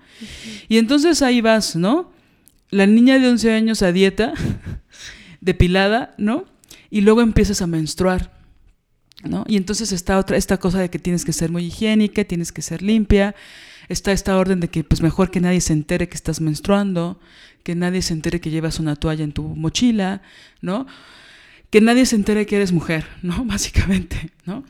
Y 0.67 0.77
entonces 0.77 1.21
ahí 1.21 1.41
vas, 1.41 1.75
¿no? 1.75 2.11
La 2.71 2.85
niña 2.85 3.19
de 3.19 3.29
11 3.29 3.53
años 3.53 3.81
a 3.81 3.91
dieta, 3.91 4.33
depilada, 5.41 6.15
¿no? 6.17 6.45
Y 6.89 7.01
luego 7.01 7.21
empiezas 7.21 7.61
a 7.61 7.67
menstruar, 7.67 8.33
¿no? 9.23 9.45
Y 9.47 9.57
entonces 9.57 9.91
está 9.91 10.17
otra 10.17 10.37
esta 10.37 10.57
cosa 10.57 10.79
de 10.79 10.89
que 10.89 10.99
tienes 10.99 11.23
que 11.23 11.33
ser 11.33 11.51
muy 11.51 11.65
higiénica, 11.65 12.23
tienes 12.23 12.51
que 12.51 12.61
ser 12.61 12.81
limpia, 12.81 13.35
está 13.87 14.11
esta 14.11 14.37
orden 14.37 14.59
de 14.59 14.69
que 14.69 14.83
pues 14.83 15.01
mejor 15.01 15.29
que 15.29 15.39
nadie 15.39 15.61
se 15.61 15.73
entere 15.73 16.09
que 16.09 16.15
estás 16.15 16.41
menstruando, 16.41 17.19
que 17.63 17.75
nadie 17.75 18.01
se 18.01 18.13
entere 18.13 18.39
que 18.39 18.49
llevas 18.49 18.79
una 18.79 18.95
toalla 18.95 19.23
en 19.23 19.31
tu 19.31 19.43
mochila, 19.43 20.21
¿no? 20.61 20.87
Que 21.69 21.81
nadie 21.81 22.05
se 22.05 22.15
entere 22.15 22.45
que 22.45 22.55
eres 22.55 22.71
mujer, 22.71 23.05
¿no? 23.21 23.45
Básicamente, 23.45 24.31
¿no? 24.45 24.63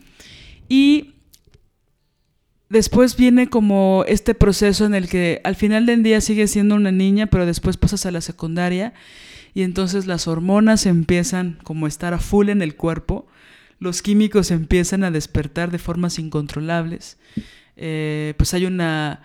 Y 0.68 1.16
después 2.70 3.16
viene 3.16 3.50
como 3.50 4.04
este 4.08 4.36
proceso 4.36 4.86
en 4.86 4.94
el 4.94 5.10
que 5.10 5.42
al 5.44 5.56
final 5.56 5.86
del 5.86 6.04
día 6.04 6.22
sigues 6.22 6.52
siendo 6.52 6.76
una 6.76 6.92
niña, 6.92 7.28
pero 7.28 7.46
después 7.46 7.78
pasas 7.78 8.06
a 8.06 8.12
la 8.12 8.22
secundaria 8.22 8.94
y 9.54 9.64
entonces 9.64 10.06
las 10.06 10.28
hormonas 10.28 10.86
empiezan 10.86 11.58
como 11.64 11.88
a 11.88 11.90
estar 11.90 12.14
a 12.14 12.20
full 12.20 12.50
en 12.50 12.62
el 12.62 12.76
cuerpo, 12.76 13.28
los 13.80 14.02
químicos 14.02 14.52
empiezan 14.52 15.04
a 15.04 15.10
despertar 15.10 15.72
de 15.72 15.80
formas 15.80 16.20
incontrolables 16.20 17.18
eh, 17.82 18.34
pues 18.38 18.54
hay 18.54 18.66
una... 18.66 19.22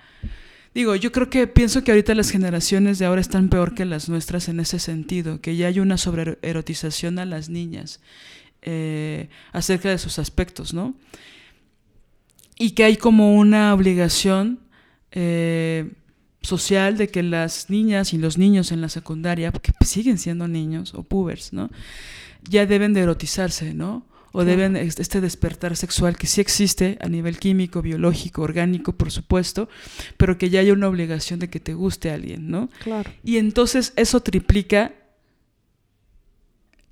Digo, 0.74 0.96
yo 0.96 1.12
creo 1.12 1.30
que 1.30 1.46
pienso 1.46 1.84
que 1.84 1.92
ahorita 1.92 2.16
las 2.16 2.30
generaciones 2.30 2.98
de 2.98 3.06
ahora 3.06 3.20
están 3.20 3.48
peor 3.48 3.74
que 3.74 3.84
las 3.84 4.08
nuestras 4.08 4.48
en 4.48 4.58
ese 4.58 4.80
sentido, 4.80 5.40
que 5.40 5.54
ya 5.56 5.68
hay 5.68 5.78
una 5.78 5.96
sobreerotización 5.96 7.20
a 7.20 7.24
las 7.24 7.48
niñas 7.48 8.00
eh, 8.62 9.28
acerca 9.52 9.90
de 9.90 9.98
sus 9.98 10.18
aspectos, 10.18 10.74
¿no? 10.74 10.94
Y 12.58 12.72
que 12.72 12.82
hay 12.82 12.96
como 12.96 13.36
una 13.36 13.72
obligación 13.72 14.58
eh, 15.12 15.92
social 16.42 16.96
de 16.96 17.08
que 17.08 17.22
las 17.22 17.70
niñas 17.70 18.12
y 18.12 18.18
los 18.18 18.36
niños 18.36 18.72
en 18.72 18.80
la 18.80 18.88
secundaria, 18.88 19.52
porque 19.52 19.72
siguen 19.84 20.18
siendo 20.18 20.48
niños 20.48 20.92
o 20.94 21.04
pubers, 21.04 21.52
¿no? 21.52 21.70
Ya 22.48 22.66
deben 22.66 22.94
de 22.94 23.02
erotizarse, 23.02 23.74
¿no? 23.74 24.06
O 24.36 24.44
deben 24.44 24.76
este 24.76 25.20
despertar 25.20 25.76
sexual 25.76 26.16
que 26.16 26.26
sí 26.26 26.40
existe 26.40 26.98
a 27.00 27.08
nivel 27.08 27.38
químico, 27.38 27.82
biológico, 27.82 28.42
orgánico, 28.42 28.92
por 28.92 29.12
supuesto, 29.12 29.68
pero 30.16 30.38
que 30.38 30.50
ya 30.50 30.58
hay 30.58 30.72
una 30.72 30.88
obligación 30.88 31.38
de 31.38 31.48
que 31.48 31.60
te 31.60 31.72
guste 31.72 32.10
a 32.10 32.14
alguien, 32.14 32.50
¿no? 32.50 32.68
Claro. 32.80 33.08
Y 33.22 33.36
entonces 33.36 33.92
eso 33.94 34.20
triplica 34.20 34.92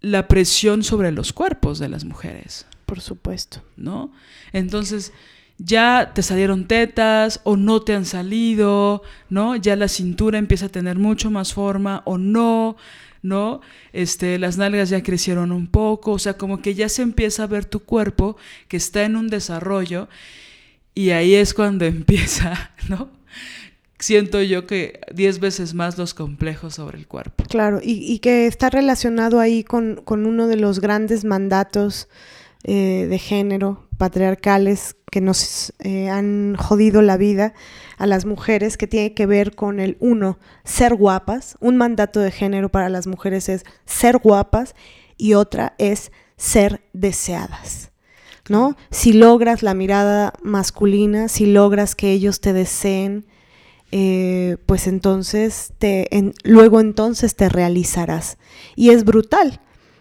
la 0.00 0.28
presión 0.28 0.84
sobre 0.84 1.10
los 1.10 1.32
cuerpos 1.32 1.80
de 1.80 1.88
las 1.88 2.04
mujeres. 2.04 2.64
Por 2.86 3.00
supuesto. 3.00 3.60
¿No? 3.76 4.12
Entonces 4.52 5.12
ya 5.58 6.12
te 6.14 6.22
salieron 6.22 6.68
tetas 6.68 7.40
o 7.42 7.56
no 7.56 7.82
te 7.82 7.94
han 7.94 8.04
salido, 8.04 9.02
¿no? 9.28 9.56
Ya 9.56 9.74
la 9.74 9.88
cintura 9.88 10.38
empieza 10.38 10.66
a 10.66 10.68
tener 10.68 10.96
mucho 10.96 11.28
más 11.28 11.52
forma 11.52 12.02
o 12.04 12.18
no, 12.18 12.76
¿no? 13.22 13.60
Este, 13.92 14.38
las 14.38 14.58
nalgas 14.58 14.90
ya 14.90 15.02
crecieron 15.02 15.52
un 15.52 15.68
poco, 15.68 16.12
o 16.12 16.18
sea, 16.18 16.36
como 16.36 16.60
que 16.60 16.74
ya 16.74 16.88
se 16.88 17.02
empieza 17.02 17.44
a 17.44 17.46
ver 17.46 17.64
tu 17.64 17.80
cuerpo 17.80 18.36
que 18.68 18.76
está 18.76 19.04
en 19.04 19.16
un 19.16 19.28
desarrollo 19.28 20.08
y 20.94 21.10
ahí 21.10 21.34
es 21.34 21.54
cuando 21.54 21.84
empieza, 21.86 22.72
¿no? 22.88 23.08
Siento 23.98 24.42
yo 24.42 24.66
que 24.66 25.00
diez 25.14 25.38
veces 25.38 25.74
más 25.74 25.96
los 25.96 26.12
complejos 26.12 26.74
sobre 26.74 26.98
el 26.98 27.06
cuerpo. 27.06 27.44
Claro, 27.48 27.78
y, 27.80 28.18
que 28.18 28.48
está 28.48 28.68
relacionado 28.68 29.38
ahí 29.38 29.62
con, 29.62 30.00
con 30.04 30.26
uno 30.26 30.48
de 30.48 30.56
los 30.56 30.80
grandes 30.80 31.24
mandatos 31.24 32.08
eh, 32.64 33.06
de 33.08 33.18
género 33.18 33.88
patriarcales 33.98 34.96
que 35.10 35.20
nos 35.20 35.72
eh, 35.80 36.08
han 36.08 36.56
jodido 36.56 37.02
la 37.02 37.16
vida 37.16 37.54
a 37.98 38.06
las 38.06 38.24
mujeres, 38.24 38.76
que 38.76 38.86
tiene 38.86 39.14
que 39.14 39.26
ver 39.26 39.54
con 39.54 39.80
el 39.80 39.96
uno, 40.00 40.38
ser 40.64 40.94
guapas. 40.94 41.56
Un 41.60 41.76
mandato 41.76 42.20
de 42.20 42.30
género 42.30 42.68
para 42.68 42.88
las 42.88 43.06
mujeres 43.06 43.48
es 43.48 43.64
ser 43.84 44.18
guapas 44.18 44.74
y 45.16 45.34
otra 45.34 45.74
es 45.78 46.12
ser 46.36 46.82
deseadas. 46.92 47.90
¿No? 48.48 48.76
Si 48.90 49.12
logras 49.12 49.62
la 49.62 49.74
mirada 49.74 50.32
masculina, 50.42 51.28
si 51.28 51.46
logras 51.46 51.94
que 51.94 52.10
ellos 52.10 52.40
te 52.40 52.52
deseen, 52.52 53.24
eh, 53.92 54.56
pues 54.66 54.86
entonces 54.86 55.74
te, 55.78 56.08
luego 56.42 56.80
entonces 56.80 57.36
te 57.36 57.48
realizarás. 57.48 58.38
Y 58.74 58.90
es 58.90 59.04
brutal, 59.04 59.60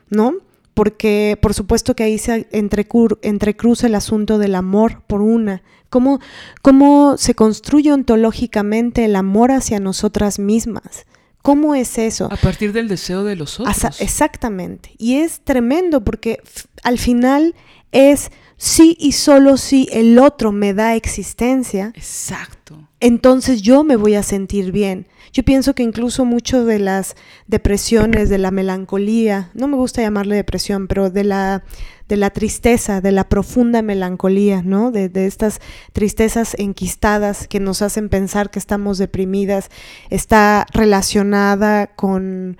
¿no? 0.09 0.33
Porque 0.73 1.37
por 1.41 1.53
supuesto 1.53 1.95
que 1.95 2.03
ahí 2.03 2.17
se 2.17 2.47
entrecruza 2.51 3.87
el 3.87 3.95
asunto 3.95 4.37
del 4.37 4.55
amor 4.55 5.01
por 5.07 5.21
una. 5.21 5.63
¿Cómo, 5.89 6.19
¿Cómo 6.61 7.17
se 7.17 7.35
construye 7.35 7.91
ontológicamente 7.91 9.03
el 9.03 9.15
amor 9.15 9.51
hacia 9.51 9.79
nosotras 9.79 10.39
mismas? 10.39 11.05
¿Cómo 11.41 11.75
es 11.75 11.97
eso? 11.97 12.29
A 12.31 12.37
partir 12.37 12.71
del 12.71 12.87
deseo 12.87 13.23
de 13.23 13.35
los 13.35 13.59
otros. 13.59 13.99
exactamente. 13.99 14.93
Y 14.97 15.15
es 15.15 15.41
tremendo 15.41 16.03
porque 16.03 16.39
al 16.83 16.97
final 16.97 17.55
es 17.91 18.31
sí 18.57 18.95
y 18.99 19.13
solo 19.13 19.57
si 19.57 19.89
el 19.91 20.19
otro 20.19 20.51
me 20.51 20.73
da 20.73 20.95
existencia. 20.95 21.91
Exacto. 21.95 22.87
Entonces 22.99 23.63
yo 23.63 23.83
me 23.83 23.95
voy 23.95 24.13
a 24.15 24.23
sentir 24.23 24.71
bien. 24.71 25.07
Yo 25.33 25.43
pienso 25.43 25.73
que 25.73 25.83
incluso 25.83 26.25
mucho 26.25 26.65
de 26.65 26.79
las 26.79 27.15
depresiones, 27.47 28.29
de 28.29 28.37
la 28.37 28.51
melancolía, 28.51 29.49
no 29.53 29.67
me 29.67 29.77
gusta 29.77 30.01
llamarle 30.01 30.35
depresión, 30.35 30.87
pero 30.87 31.09
de 31.09 31.23
la, 31.23 31.63
de 32.09 32.17
la 32.17 32.31
tristeza, 32.31 32.99
de 32.99 33.13
la 33.13 33.29
profunda 33.29 33.81
melancolía, 33.81 34.61
¿no? 34.61 34.91
De, 34.91 35.09
estas 35.25 35.61
tristezas 35.93 36.55
enquistadas 36.59 37.47
que 37.47 37.61
nos 37.61 37.81
hacen 37.81 38.09
pensar 38.09 38.51
que 38.51 38.59
estamos 38.59 38.97
deprimidas, 38.97 39.69
está 40.09 40.65
relacionada 40.73 41.87
con 41.87 42.57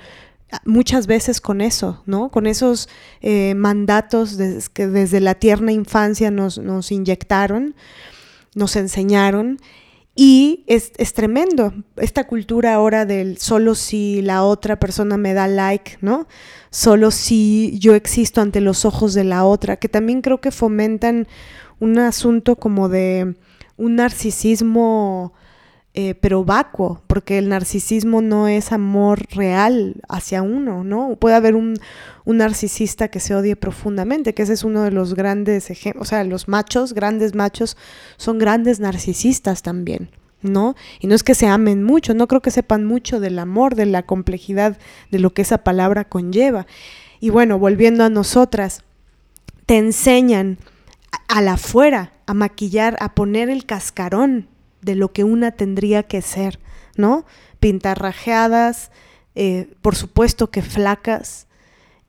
muchas 0.63 1.07
veces 1.07 1.41
con 1.41 1.59
eso, 1.59 2.01
¿no? 2.05 2.29
Con 2.29 2.47
esos 2.47 2.87
eh, 3.21 3.53
mandatos 3.55 4.37
que 4.73 4.87
desde 4.87 5.19
la 5.19 5.35
tierna 5.35 5.73
infancia 5.73 6.31
nos 6.31 6.91
inyectaron, 6.91 7.75
nos 8.55 8.77
enseñaron 8.77 9.59
y 10.15 10.65
es, 10.67 10.91
tremendo 11.13 11.73
esta 11.95 12.27
cultura 12.27 12.73
ahora 12.73 13.05
del 13.05 13.37
solo 13.37 13.75
si 13.75 14.21
la 14.21 14.43
otra 14.43 14.77
persona 14.77 15.17
me 15.17 15.33
da 15.33 15.47
like, 15.47 15.97
¿no? 16.01 16.27
Solo 16.69 17.11
si 17.11 17.77
yo 17.79 17.95
existo 17.95 18.41
ante 18.41 18.59
los 18.59 18.83
ojos 18.83 19.13
de 19.13 19.23
la 19.23 19.45
otra, 19.45 19.77
que 19.77 19.87
también 19.87 20.21
creo 20.21 20.41
que 20.41 20.51
fomentan 20.51 21.27
un 21.79 21.97
asunto 21.97 22.57
como 22.57 22.89
de 22.89 23.35
un 23.77 23.95
narcisismo 23.95 25.33
eh, 25.93 26.15
pero 26.15 26.45
vacuo, 26.45 27.01
porque 27.07 27.37
el 27.37 27.49
narcisismo 27.49 28.21
no 28.21 28.47
es 28.47 28.71
amor 28.71 29.25
real 29.31 29.95
hacia 30.07 30.41
uno, 30.41 30.85
¿no? 30.85 31.17
Puede 31.17 31.35
haber 31.35 31.53
un, 31.55 31.73
un, 32.23 32.37
narcisista 32.37 33.09
que 33.09 33.19
se 33.19 33.35
odie 33.35 33.57
profundamente, 33.57 34.33
que 34.33 34.43
ese 34.43 34.53
es 34.53 34.63
uno 34.63 34.83
de 34.83 34.91
los 34.91 35.15
grandes 35.15 35.69
ejemplos, 35.69 36.07
o 36.07 36.09
sea, 36.09 36.23
los 36.23 36.47
machos, 36.47 36.93
grandes 36.93 37.35
machos, 37.35 37.75
son 38.15 38.37
grandes 38.37 38.79
narcisistas 38.79 39.63
también, 39.63 40.09
¿no? 40.41 40.75
Y 41.01 41.07
no 41.07 41.15
es 41.15 41.23
que 41.23 41.35
se 41.35 41.47
amen 41.47 41.83
mucho, 41.83 42.13
no 42.13 42.29
creo 42.29 42.41
que 42.41 42.51
sepan 42.51 42.85
mucho 42.85 43.19
del 43.19 43.37
amor, 43.37 43.75
de 43.75 43.85
la 43.85 44.03
complejidad 44.03 44.77
de 45.11 45.19
lo 45.19 45.33
que 45.33 45.41
esa 45.41 45.57
palabra 45.57 46.05
conlleva. 46.05 46.67
Y 47.19 47.31
bueno, 47.31 47.59
volviendo 47.59 48.05
a 48.05 48.09
nosotras, 48.09 48.85
te 49.65 49.77
enseñan 49.77 50.57
a 51.27 51.41
la 51.41 51.53
afuera 51.53 52.13
a 52.27 52.33
maquillar, 52.33 52.95
a 53.01 53.13
poner 53.13 53.49
el 53.49 53.65
cascarón, 53.65 54.47
de 54.81 54.95
lo 54.95 55.11
que 55.11 55.23
una 55.23 55.51
tendría 55.51 56.03
que 56.03 56.21
ser, 56.21 56.59
¿no? 56.95 57.25
Pintarrajeadas, 57.59 58.91
eh, 59.35 59.73
por 59.81 59.95
supuesto 59.95 60.51
que 60.51 60.61
flacas, 60.61 61.47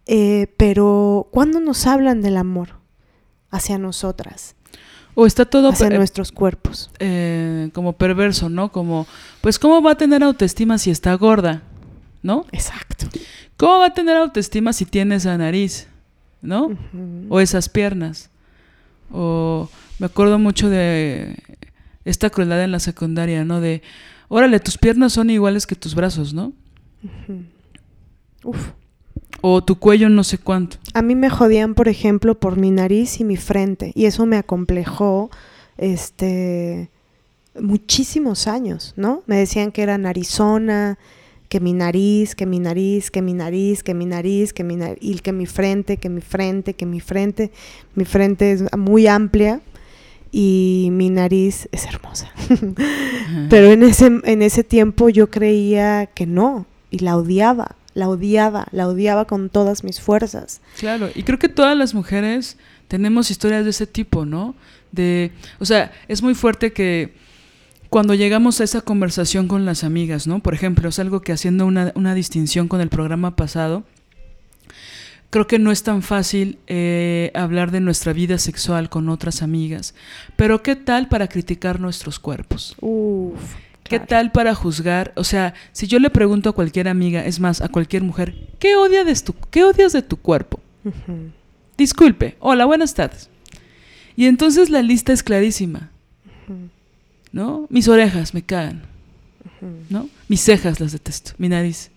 eh, 0.07 0.49
pero 0.57 1.29
¿cuándo 1.31 1.61
nos 1.61 1.87
hablan 1.87 2.23
del 2.23 2.37
amor 2.37 2.70
hacia 3.51 3.79
nosotras? 3.79 4.57
O 5.14 5.27
está 5.27 5.45
todo 5.45 5.68
hacia 5.68 5.91
nuestros 5.91 6.33
cuerpos. 6.33 6.91
Eh, 6.99 7.70
como 7.75 7.93
perverso, 7.93 8.49
¿no? 8.49 8.73
Como, 8.73 9.07
pues, 9.43 9.59
¿cómo 9.59 9.83
va 9.83 9.93
a 9.93 9.97
tener 9.97 10.23
autoestima 10.23 10.79
si 10.79 10.91
está 10.91 11.14
gorda? 11.14 11.62
¿No? 12.23 12.47
Exacto. 12.53 13.07
¿Cómo 13.59 13.79
va 13.79 13.87
a 13.87 13.95
tener 13.95 14.16
autoestima 14.16 14.73
si 14.73 14.87
tiene 14.87 15.16
esa 15.16 15.37
nariz? 15.37 15.87
¿No? 16.41 16.77
O 17.29 17.41
esas 17.41 17.68
piernas. 17.68 18.31
O 19.12 19.68
me 19.99 20.07
acuerdo 20.07 20.39
mucho 20.39 20.70
de 20.70 21.37
esta 22.05 22.31
crueldad 22.31 22.63
en 22.65 22.73
la 22.73 22.81
secundaria, 22.81 23.45
¿no? 23.45 23.61
De, 23.61 23.83
órale, 24.29 24.61
tus 24.61 24.79
piernas 24.79 25.13
son 25.13 25.31
iguales 25.31 25.67
que 25.67 25.75
tus 25.75 25.95
brazos, 25.95 26.35
¿no? 26.35 26.53
Uf. 28.45 28.73
O 29.41 29.63
tu 29.65 29.79
cuello 29.79 30.09
no 30.09 30.25
sé 30.25 30.39
cuánto. 30.39 30.77
A 30.95 31.03
mí 31.03 31.15
me 31.15 31.31
jodían, 31.31 31.75
por 31.75 31.89
ejemplo, 31.89 32.39
por 32.39 32.57
mi 32.57 32.71
nariz 32.71 33.21
y 33.21 33.25
mi 33.25 33.37
frente. 33.37 33.93
Y 33.95 34.07
eso 34.07 34.25
me 34.27 34.37
acomplejó 34.37 35.31
este 35.79 36.91
muchísimos 37.61 38.47
años, 38.47 38.95
¿no? 38.97 39.23
Me 39.27 39.37
decían 39.37 39.73
que 39.73 39.83
era 39.83 39.99
narizona, 39.99 40.99
que 41.49 41.61
mi 41.61 41.75
nariz, 41.75 42.35
que 42.35 42.47
mi 42.47 42.61
nariz, 42.61 43.11
que 43.11 43.21
mi 43.21 43.35
nariz, 43.35 43.83
que 43.83 43.95
mi 43.95 44.07
nariz, 44.07 44.53
que 44.53 44.65
mi 44.65 44.77
nariz, 44.77 44.99
y 45.03 45.19
que 45.19 45.33
mi 45.33 45.47
frente, 45.47 45.99
que 45.99 46.09
mi 46.09 46.23
frente, 46.23 46.75
que 46.75 46.87
mi 46.87 47.01
frente. 47.01 47.53
Mi 47.95 48.05
frente 48.05 48.53
es 48.53 48.65
muy 48.77 49.07
amplia 49.07 49.61
y 50.33 50.89
mi 50.91 51.11
nariz 51.11 51.68
es 51.70 51.85
hermosa. 51.85 52.33
Pero 53.51 53.70
en 53.70 53.83
ese, 53.83 54.07
en 54.07 54.43
ese 54.43 54.64
tiempo 54.64 55.11
yo 55.11 55.30
creía 55.30 56.07
que 56.07 56.26
no 56.26 56.66
y 56.91 57.01
la 57.01 57.16
odiaba, 57.16 57.76
la 57.95 58.09
odiaba, 58.09 58.66
la 58.72 58.89
odiaba 58.89 59.26
con 59.26 59.51
todas 59.51 59.85
mis 59.85 60.01
fuerzas. 60.01 60.62
Claro, 60.78 61.11
y 61.14 61.22
creo 61.22 61.39
que 61.39 61.51
todas 61.51 61.76
las 61.76 61.95
mujeres 61.95 62.57
tenemos 62.89 63.30
historias 63.30 63.64
de 63.64 63.70
ese 63.70 63.87
tipo, 63.87 64.24
¿no? 64.24 64.55
De, 64.91 65.33
o 65.59 65.66
sea, 65.66 65.93
es 66.09 66.22
muy 66.22 66.35
fuerte 66.35 66.72
que 66.72 67.14
cuando 67.91 68.14
llegamos 68.14 68.61
a 68.61 68.64
esa 68.64 68.80
conversación 68.80 69.49
con 69.49 69.66
las 69.66 69.85
amigas, 69.85 70.26
¿no? 70.26 70.41
Por 70.41 70.55
ejemplo, 70.55 70.89
es 70.89 70.99
algo 70.99 71.20
que 71.20 71.33
haciendo 71.33 71.66
una, 71.66 71.93
una 71.95 72.14
distinción 72.14 72.68
con 72.68 72.80
el 72.80 72.89
programa 72.89 73.37
pasado, 73.37 73.85
creo 75.33 75.47
que 75.47 75.59
no 75.59 75.72
es 75.72 75.83
tan 75.83 76.03
fácil 76.03 76.59
eh, 76.66 77.33
hablar 77.35 77.70
de 77.70 77.80
nuestra 77.80 78.12
vida 78.12 78.37
sexual 78.37 78.91
con 78.91 79.09
otras 79.09 79.41
amigas. 79.41 79.95
Pero 80.37 80.62
¿qué 80.62 80.76
tal 80.76 81.09
para 81.09 81.26
criticar 81.26 81.80
nuestros 81.80 82.18
cuerpos? 82.18 82.76
Uf, 82.83 83.41
¿Qué 83.83 83.97
claro. 83.97 84.07
tal 84.07 84.33
para 84.33 84.55
juzgar? 84.55 85.11
O 85.16 85.24
sea, 85.24 85.55
si 85.72 85.87
yo 85.87 85.99
le 86.01 86.11
pregunto 86.11 86.51
a 86.51 86.53
cualquier 86.53 86.87
amiga, 86.87 87.24
es 87.24 87.41
más, 87.41 87.62
a 87.62 87.68
cualquier 87.68 88.03
mujer, 88.03 88.35
¿qué, 88.59 88.76
odia 88.76 89.05
de 89.05 89.14
tu, 89.14 89.35
¿qué 89.51 89.64
odias 89.64 89.95
de 89.95 90.03
tu 90.03 90.18
cuerpo? 90.18 90.61
Disculpe, 91.78 92.37
hola, 92.39 92.66
buenas 92.66 92.93
tardes. 92.93 93.30
Y 94.16 94.26
entonces 94.26 94.68
la 94.68 94.83
lista 94.83 95.14
es 95.14 95.22
clarísima, 95.22 95.91
¿no? 97.33 97.66
Mis 97.70 97.89
orejas 97.89 98.35
me 98.35 98.43
cagan, 98.43 98.83
¿no? 99.89 100.11
Mis 100.28 100.43
cejas 100.43 100.78
las 100.78 100.93
detesto, 100.93 101.33
mi 101.39 101.49
nariz. 101.49 101.91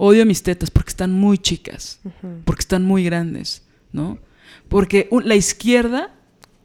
Odio 0.00 0.24
mis 0.24 0.44
tetas 0.44 0.70
porque 0.70 0.90
están 0.90 1.12
muy 1.12 1.38
chicas, 1.38 1.98
porque 2.44 2.60
están 2.60 2.84
muy 2.84 3.02
grandes, 3.02 3.64
¿no? 3.92 4.18
Porque 4.68 5.08
la 5.24 5.34
izquierda 5.34 6.14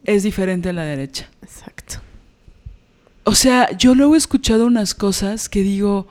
es 0.04 0.22
diferente 0.22 0.70
a 0.70 0.74
la 0.74 0.84
derecha. 0.84 1.28
Exacto. 1.42 1.96
O 3.24 3.34
sea, 3.34 3.76
yo 3.76 3.96
luego 3.96 4.14
he 4.14 4.20
escuchado 4.20 4.68
unas 4.68 4.94
cosas 4.94 5.50
que 5.50 5.64
digo, 5.64 6.08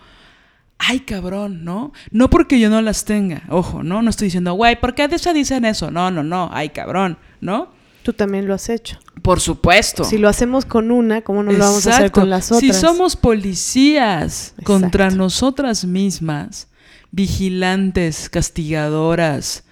ay 0.79 1.01
cabrón, 1.01 1.64
¿no? 1.64 1.93
No 2.11 2.29
porque 2.29 2.59
yo 2.59 2.68
no 2.68 2.83
las 2.83 3.05
tenga, 3.05 3.45
ojo, 3.51 3.85
¿no? 3.85 4.03
No 4.03 4.11
estoy 4.11 4.27
diciendo, 4.27 4.55
güey, 4.55 4.81
¿por 4.81 4.97
qué 4.97 5.07
de 5.07 5.14
eso 5.14 5.33
dicen 5.33 5.64
eso? 5.64 5.93
No, 5.93 6.11
no, 6.11 6.25
no, 6.25 6.51
ay 6.53 6.70
cabrón, 6.70 7.18
¿no? 7.41 7.68
Tú 8.03 8.12
también 8.12 8.49
lo 8.49 8.55
has 8.55 8.68
hecho. 8.68 8.99
Por 9.23 9.39
supuesto. 9.39 10.03
Si 10.03 10.18
lo 10.18 10.29
hacemos 10.29 10.64
con 10.64 10.91
una, 10.91 11.23
¿cómo 11.23 11.45
no 11.45 11.53
lo 11.53 11.59
vamos 11.59 11.87
a 11.87 11.95
hacer 11.95 12.11
con 12.11 12.29
las 12.29 12.51
otras? 12.51 12.61
Si 12.61 12.73
somos 12.73 13.14
policías 13.14 14.49
Exacto. 14.49 14.64
contra 14.64 15.11
nosotras 15.11 15.85
mismas, 15.85 16.66
vigilantes, 17.13 18.29
castigadoras, 18.29 19.65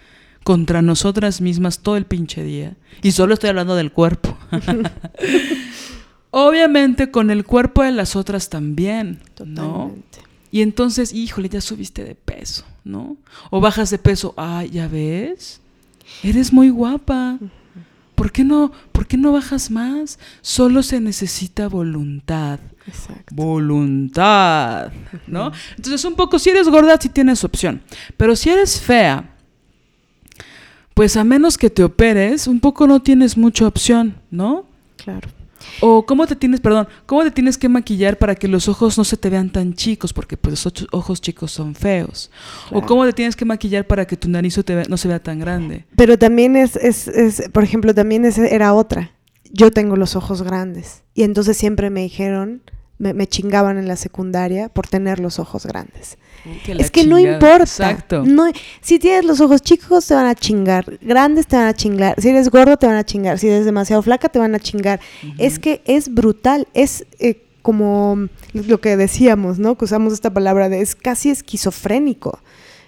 contra 0.44 0.82
nosotras 0.82 1.40
mismas 1.40 1.80
todo 1.80 1.96
el 1.96 2.06
pinche 2.06 2.42
día, 2.42 2.76
y 3.02 3.12
solo 3.12 3.34
estoy 3.34 3.50
hablando 3.50 3.74
del 3.76 3.92
cuerpo. 3.92 4.36
Obviamente 6.30 7.10
con 7.10 7.30
el 7.30 7.44
cuerpo 7.44 7.82
de 7.82 7.90
las 7.90 8.14
otras 8.14 8.48
también, 8.48 9.20
¿no? 9.44 9.96
Y 10.52 10.62
entonces, 10.62 11.12
híjole, 11.12 11.48
ya 11.48 11.60
subiste 11.60 12.04
de 12.04 12.14
peso, 12.14 12.64
¿no? 12.84 13.16
O 13.50 13.60
bajas 13.60 13.90
de 13.90 13.98
peso, 13.98 14.34
ay, 14.36 14.70
ya 14.70 14.86
ves, 14.86 15.60
eres 16.22 16.52
muy 16.52 16.70
guapa. 16.70 17.38
¿Por 18.14 18.32
qué 18.32 18.44
no, 18.44 18.70
por 18.92 19.06
qué 19.06 19.16
no 19.16 19.32
bajas 19.32 19.70
más? 19.70 20.18
Solo 20.42 20.82
se 20.82 21.00
necesita 21.00 21.68
voluntad. 21.68 22.60
Exacto. 22.86 23.34
Voluntad, 23.34 24.90
¿no? 25.26 25.52
Entonces, 25.76 26.04
un 26.04 26.14
poco, 26.14 26.38
si 26.38 26.50
eres 26.50 26.68
gorda, 26.68 26.96
sí 27.00 27.08
tienes 27.08 27.44
opción. 27.44 27.82
Pero 28.16 28.34
si 28.36 28.50
eres 28.50 28.80
fea, 28.80 29.30
pues 30.94 31.16
a 31.16 31.24
menos 31.24 31.56
que 31.56 31.70
te 31.70 31.82
operes, 31.84 32.46
un 32.46 32.60
poco 32.60 32.86
no 32.86 33.00
tienes 33.00 33.36
mucha 33.36 33.66
opción, 33.66 34.16
¿no? 34.30 34.64
Claro. 34.96 35.28
O 35.80 36.04
cómo 36.04 36.26
te 36.26 36.34
tienes, 36.36 36.60
perdón, 36.60 36.88
cómo 37.06 37.22
te 37.22 37.30
tienes 37.30 37.56
que 37.58 37.68
maquillar 37.68 38.16
para 38.18 38.34
que 38.34 38.48
los 38.48 38.66
ojos 38.66 38.96
no 38.98 39.04
se 39.04 39.16
te 39.16 39.30
vean 39.30 39.50
tan 39.50 39.74
chicos, 39.74 40.12
porque 40.12 40.36
pues 40.36 40.64
los 40.64 40.74
ojos 40.90 41.20
chicos 41.20 41.52
son 41.52 41.74
feos. 41.74 42.30
O 42.66 42.70
Claro. 42.70 42.86
cómo 42.86 43.04
te 43.04 43.12
tienes 43.12 43.36
que 43.36 43.44
maquillar 43.44 43.86
para 43.86 44.06
que 44.06 44.16
tu 44.16 44.28
nariz 44.28 44.58
no 44.88 44.96
se 44.96 45.08
vea 45.08 45.22
tan 45.22 45.38
grande. 45.38 45.84
Pero 45.96 46.18
también 46.18 46.56
es, 46.56 46.76
es, 46.76 47.08
es, 47.08 47.48
por 47.52 47.62
ejemplo, 47.62 47.94
también 47.94 48.24
es- 48.24 48.38
era 48.38 48.72
otra. 48.74 49.12
Yo 49.50 49.70
tengo 49.70 49.96
los 49.96 50.16
ojos 50.16 50.42
grandes. 50.42 51.02
Y 51.14 51.22
entonces 51.24 51.56
siempre 51.56 51.90
me 51.90 52.02
dijeron, 52.02 52.62
me, 53.00 53.14
me 53.14 53.26
chingaban 53.26 53.78
en 53.78 53.88
la 53.88 53.96
secundaria 53.96 54.68
por 54.68 54.86
tener 54.86 55.20
los 55.20 55.38
ojos 55.38 55.64
grandes. 55.64 56.18
la 56.66 56.82
es 56.82 56.90
que 56.90 57.06
no 57.06 57.18
importa. 57.18 57.62
Exacto. 57.62 58.24
No, 58.24 58.44
si 58.82 58.98
tienes 58.98 59.24
los 59.24 59.40
ojos 59.40 59.62
chicos, 59.62 60.06
te 60.06 60.14
van 60.14 60.26
a 60.26 60.34
chingar. 60.34 60.98
Grandes 61.00 61.46
te 61.46 61.56
van 61.56 61.66
a 61.66 61.74
chingar. 61.74 62.20
Si 62.20 62.28
eres 62.28 62.50
gordo, 62.50 62.76
te 62.76 62.86
van 62.86 62.96
a 62.96 63.04
chingar. 63.04 63.38
Si 63.38 63.48
eres 63.48 63.64
demasiado 63.64 64.02
flaca, 64.02 64.28
te 64.28 64.38
van 64.38 64.54
a 64.54 64.58
chingar. 64.58 65.00
Es 65.38 65.58
que 65.58 65.80
es 65.86 66.12
brutal. 66.12 66.68
Es 66.74 67.06
eh, 67.18 67.42
como 67.62 68.28
lo 68.52 68.80
que 68.82 68.98
decíamos, 68.98 69.58
¿no? 69.58 69.76
Que 69.76 69.86
usamos 69.86 70.12
esta 70.12 70.32
palabra 70.32 70.68
de 70.68 70.82
es 70.82 70.94
casi 70.94 71.30
esquizofrénico. 71.30 72.38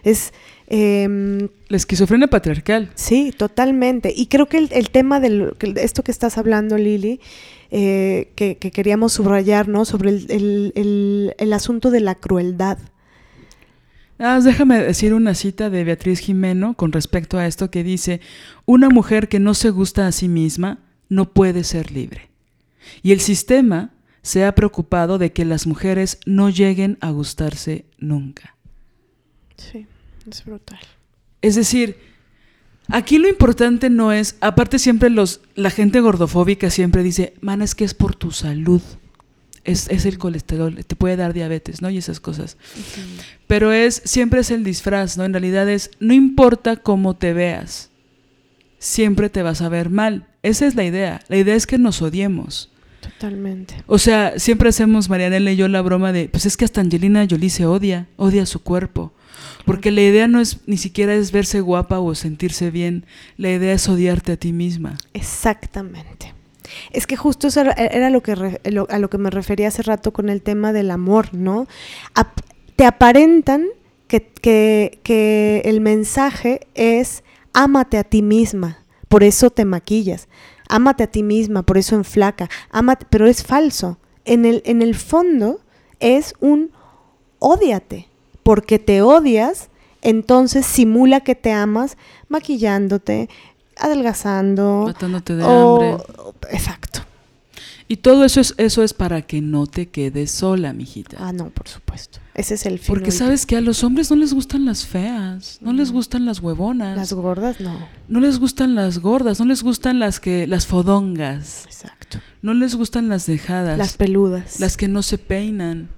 Es. 0.04 0.32
Em, 0.74 1.48
La 1.68 1.76
esquizofrenia 1.76 2.28
patriarcal. 2.28 2.90
Sí, 2.94 3.32
totalmente. 3.36 4.12
Y 4.16 4.26
creo 4.26 4.46
que 4.46 4.56
el, 4.58 4.68
el 4.72 4.88
tema 4.90 5.20
de 5.20 5.52
esto 5.76 6.02
que 6.02 6.10
estás 6.10 6.38
hablando, 6.38 6.78
Lili, 6.78 7.20
eh, 7.70 8.30
que, 8.36 8.56
que 8.56 8.70
queríamos 8.70 9.12
subrayar, 9.12 9.68
¿no? 9.68 9.84
Sobre 9.84 10.10
el- 10.10 11.34
el 11.36 11.52
asunto 11.52 11.90
de 11.90 12.00
la 12.00 12.14
crueldad. 12.14 12.78
Ah, 14.18 14.40
déjame 14.42 14.78
decir 14.82 15.14
una 15.14 15.34
cita 15.34 15.68
de 15.68 15.84
Beatriz 15.84 16.20
Jimeno 16.20 16.74
con 16.74 16.92
respecto 16.92 17.38
a 17.38 17.46
esto 17.46 17.70
que 17.70 17.82
dice, 17.82 18.20
una 18.66 18.88
mujer 18.88 19.28
que 19.28 19.40
no 19.40 19.52
se 19.54 19.70
gusta 19.70 20.06
a 20.06 20.12
sí 20.12 20.28
misma 20.28 20.78
no 21.08 21.32
puede 21.32 21.64
ser 21.64 21.90
libre. 21.92 22.30
Y 23.02 23.12
el 23.12 23.20
sistema 23.20 23.90
se 24.22 24.44
ha 24.44 24.54
preocupado 24.54 25.18
de 25.18 25.32
que 25.32 25.44
las 25.44 25.66
mujeres 25.66 26.18
no 26.24 26.50
lleguen 26.50 26.98
a 27.00 27.10
gustarse 27.10 27.84
nunca. 27.98 28.54
Sí, 29.56 29.86
es 30.30 30.44
brutal. 30.44 30.78
Es 31.40 31.54
decir, 31.54 31.96
aquí 32.88 33.18
lo 33.18 33.28
importante 33.28 33.90
no 33.90 34.12
es, 34.12 34.36
aparte 34.40 34.78
siempre 34.78 35.10
los, 35.10 35.40
la 35.54 35.70
gente 35.70 36.00
gordofóbica 36.00 36.70
siempre 36.70 37.02
dice, 37.02 37.34
man, 37.40 37.62
es 37.62 37.74
que 37.74 37.84
es 37.84 37.94
por 37.94 38.14
tu 38.14 38.30
salud. 38.30 38.82
Es, 39.64 39.88
es 39.90 40.06
el 40.06 40.18
colesterol, 40.18 40.84
te 40.84 40.96
puede 40.96 41.14
dar 41.14 41.32
diabetes, 41.32 41.82
¿no? 41.82 41.90
Y 41.90 41.96
esas 41.96 42.18
cosas. 42.18 42.56
Pero 43.46 43.70
es, 43.70 44.02
siempre 44.04 44.40
es 44.40 44.50
el 44.50 44.64
disfraz, 44.64 45.16
¿no? 45.16 45.24
En 45.24 45.32
realidad 45.32 45.68
es, 45.68 45.92
no 46.00 46.14
importa 46.14 46.76
cómo 46.76 47.14
te 47.14 47.32
veas, 47.32 47.90
siempre 48.80 49.30
te 49.30 49.42
vas 49.42 49.62
a 49.62 49.68
ver 49.68 49.88
mal. 49.88 50.26
Esa 50.42 50.66
es 50.66 50.74
la 50.74 50.84
idea. 50.84 51.22
La 51.28 51.36
idea 51.36 51.54
es 51.54 51.68
que 51.68 51.78
nos 51.78 52.02
odiemos. 52.02 52.72
Totalmente. 53.00 53.74
O 53.86 53.98
sea, 53.98 54.38
siempre 54.38 54.68
hacemos 54.68 55.08
Marianela 55.08 55.52
y 55.52 55.56
yo 55.56 55.68
la 55.68 55.80
broma 55.80 56.12
de, 56.12 56.28
pues 56.28 56.46
es 56.46 56.56
que 56.56 56.64
hasta 56.64 56.80
Angelina 56.80 57.26
Jolie 57.28 57.50
se 57.50 57.66
odia, 57.66 58.08
odia 58.16 58.46
su 58.46 58.62
cuerpo. 58.62 59.12
Porque 59.64 59.90
la 59.90 60.00
idea 60.02 60.28
no 60.28 60.40
es 60.40 60.60
ni 60.66 60.76
siquiera 60.76 61.14
es 61.14 61.32
verse 61.32 61.60
guapa 61.60 62.00
o 62.00 62.14
sentirse 62.14 62.70
bien, 62.70 63.06
la 63.36 63.50
idea 63.50 63.72
es 63.74 63.88
odiarte 63.88 64.32
a 64.32 64.36
ti 64.36 64.52
misma. 64.52 64.98
Exactamente. 65.14 66.34
Es 66.92 67.06
que 67.06 67.16
justo 67.16 67.48
eso 67.48 67.60
era, 67.60 68.08
lo 68.10 68.22
que 68.22 68.34
lo- 68.64 68.86
a 68.90 68.98
lo 68.98 69.10
que 69.10 69.18
me 69.18 69.30
refería 69.30 69.68
hace 69.68 69.82
rato 69.82 70.12
con 70.12 70.28
el 70.28 70.42
tema 70.42 70.72
del 70.72 70.90
amor, 70.90 71.34
¿no? 71.34 71.66
Te 72.76 72.86
aparentan 72.86 73.66
que, 74.08 74.22
que- 74.40 75.00
que 75.02 75.62
el 75.64 75.80
mensaje 75.80 76.66
es 76.74 77.22
ámate 77.52 77.98
a 77.98 78.04
ti 78.04 78.22
misma, 78.22 78.78
por 79.08 79.22
eso 79.22 79.50
te 79.50 79.64
maquillas. 79.64 80.28
Ámate 80.68 81.02
a 81.04 81.06
ti 81.06 81.22
misma, 81.22 81.64
por 81.64 81.76
eso 81.76 81.94
enflaca. 81.96 82.48
Ámate, 82.70 83.06
pero 83.10 83.26
es 83.26 83.42
falso. 83.44 83.98
En 84.24 84.44
el, 84.46 84.62
en 84.64 84.80
el 84.80 84.94
fondo 84.94 85.60
es 86.00 86.34
un 86.40 86.70
ódiate, 87.38 88.08
porque 88.43 88.78
te 88.78 89.03
odias, 89.03 89.68
entonces 90.03 90.66
simula 90.66 91.20
que 91.20 91.34
te 91.34 91.53
amas 91.53 91.97
maquillándote, 92.28 93.28
adelgazando, 93.76 94.84
Matándote 94.86 95.36
de 95.36 95.45
o- 95.45 95.74
hambre. 95.80 96.05
exacto. 96.51 97.01
Y 97.88 97.97
todo 97.97 98.24
eso 98.24 98.40
es, 98.40 98.55
eso 98.57 98.82
es 98.82 98.95
para 98.95 99.20
que 99.22 99.43
no 99.43 99.66
te 99.66 99.88
quedes 99.88 100.30
sola, 100.30 100.72
mijita. 100.72 101.18
Ah, 101.20 101.32
no, 101.32 101.51
por 101.51 101.68
supuesto. 101.68 102.20
Ese 102.34 102.55
es 102.55 102.64
el 102.64 102.78
fin. 102.78 102.86
Porque 102.95 103.11
sabes 103.11 103.45
que 103.45 103.57
a 103.57 103.61
los 103.61 103.84
hombres 103.84 104.09
no 104.11 104.16
les 104.16 104.32
gustan 104.32 104.64
las 104.64 104.86
feas, 104.86 105.59
no 105.61 105.74
les 105.74 105.93
gustan 105.93 106.24
las 106.24 106.38
huevonas, 106.40 106.97
Las 106.97 107.12
gordas, 107.12 107.61
no. 107.61 107.86
no 108.09 108.20
les 108.20 108.38
gustan 108.38 108.74
las 108.74 108.99
gordas, 108.99 109.40
no 109.40 109.45
les 109.47 109.62
gustan 109.62 109.99
las 109.99 110.20
que 110.20 110.47
las 110.47 110.66
fodongas, 110.66 111.66
Exacto. 111.66 112.18
no 112.40 112.55
les 112.55 112.76
gustan 112.76 113.11
las 113.11 113.26
dejadas, 113.26 113.76
Las 113.76 113.97
peludas. 113.99 114.59
las 114.59 114.78
que 114.78 114.88
no 114.88 115.03
se 115.03 115.18
peinan, 115.18 115.90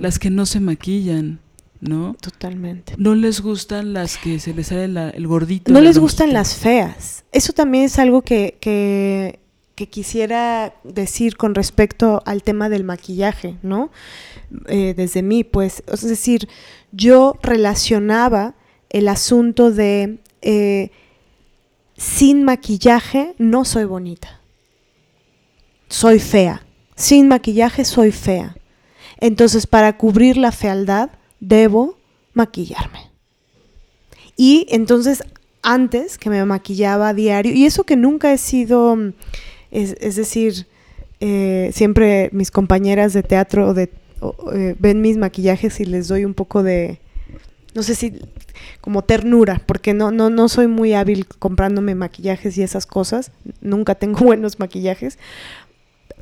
las 0.00 0.18
que 0.18 0.30
no 0.30 0.44
se 0.44 0.58
maquillan, 0.58 1.38
¿no? 1.80 2.16
Totalmente. 2.20 2.94
No 2.98 3.14
les 3.14 3.40
gustan 3.40 3.92
las 3.92 4.16
que 4.18 4.38
se 4.40 4.52
les 4.54 4.68
sale 4.68 4.88
la- 4.88 5.10
el 5.10 5.26
gordito. 5.26 5.72
No 5.72 5.80
les 5.80 5.98
gustan 5.98 6.32
las 6.32 6.54
feas. 6.56 7.24
Eso 7.32 7.52
también 7.52 7.84
es 7.84 7.98
algo 7.98 8.22
que, 8.22 8.56
que, 8.60 9.38
que 9.74 9.88
quisiera 9.88 10.74
decir 10.82 11.36
con 11.36 11.54
respecto 11.54 12.22
al 12.26 12.42
tema 12.42 12.68
del 12.68 12.84
maquillaje, 12.84 13.56
¿no? 13.62 13.90
Eh, 14.66 14.94
desde 14.96 15.22
mí, 15.22 15.44
pues, 15.44 15.82
es 15.92 16.02
decir, 16.02 16.48
yo 16.90 17.36
relacionaba 17.42 18.54
el 18.90 19.06
asunto 19.08 19.70
de 19.70 20.18
eh, 20.42 20.90
sin 21.96 22.42
maquillaje 22.44 23.34
no 23.38 23.64
soy 23.64 23.84
bonita. 23.84 24.40
Soy 25.88 26.18
fea. 26.18 26.64
Sin 26.96 27.28
maquillaje 27.28 27.84
soy 27.84 28.12
fea. 28.12 28.56
Entonces, 29.20 29.66
para 29.66 29.96
cubrir 29.96 30.36
la 30.36 30.52
fealdad, 30.52 31.10
debo 31.40 31.98
maquillarme. 32.34 33.10
Y 34.36 34.66
entonces, 34.70 35.24
antes 35.62 36.18
que 36.18 36.30
me 36.30 36.44
maquillaba 36.44 37.08
a 37.08 37.14
diario, 37.14 37.52
y 37.52 37.66
eso 37.66 37.84
que 37.84 37.96
nunca 37.96 38.32
he 38.32 38.38
sido, 38.38 38.96
es, 39.70 39.96
es 40.00 40.16
decir, 40.16 40.66
eh, 41.20 41.70
siempre 41.74 42.30
mis 42.32 42.52
compañeras 42.52 43.12
de 43.12 43.24
teatro 43.24 43.74
eh, 43.76 44.76
ven 44.78 45.00
mis 45.00 45.16
maquillajes 45.16 45.80
y 45.80 45.84
les 45.84 46.06
doy 46.06 46.24
un 46.24 46.34
poco 46.34 46.62
de, 46.62 47.00
no 47.74 47.82
sé 47.82 47.94
si, 47.94 48.14
como 48.80 49.02
ternura, 49.02 49.60
porque 49.66 49.94
no, 49.94 50.10
no, 50.10 50.30
no 50.30 50.48
soy 50.48 50.68
muy 50.68 50.94
hábil 50.94 51.26
comprándome 51.26 51.94
maquillajes 51.94 52.56
y 52.58 52.62
esas 52.62 52.86
cosas, 52.86 53.32
nunca 53.60 53.94
tengo 53.94 54.20
buenos 54.24 54.58
maquillajes. 54.58 55.18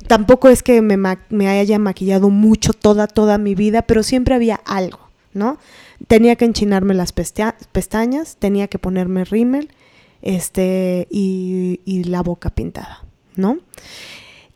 Tampoco 0.07 0.49
es 0.49 0.61
que 0.61 0.81
me, 0.81 0.97
me 1.29 1.47
haya 1.47 1.79
maquillado 1.79 2.29
mucho 2.29 2.73
toda, 2.73 3.07
toda 3.07 3.37
mi 3.37 3.55
vida, 3.55 3.81
pero 3.81 4.03
siempre 4.03 4.35
había 4.35 4.55
algo, 4.65 5.06
¿no? 5.37 5.57
Tenía 6.07 6.35
que 6.35 6.45
enchinarme 6.45 6.93
las 6.93 7.13
pestañas, 7.13 8.35
tenía 8.37 8.67
que 8.67 8.79
ponerme 8.79 9.23
rímel 9.23 9.69
este, 10.21 11.07
y, 11.09 11.79
y 11.85 12.03
la 12.05 12.21
boca 12.23 12.49
pintada, 12.49 13.05
¿no? 13.35 13.59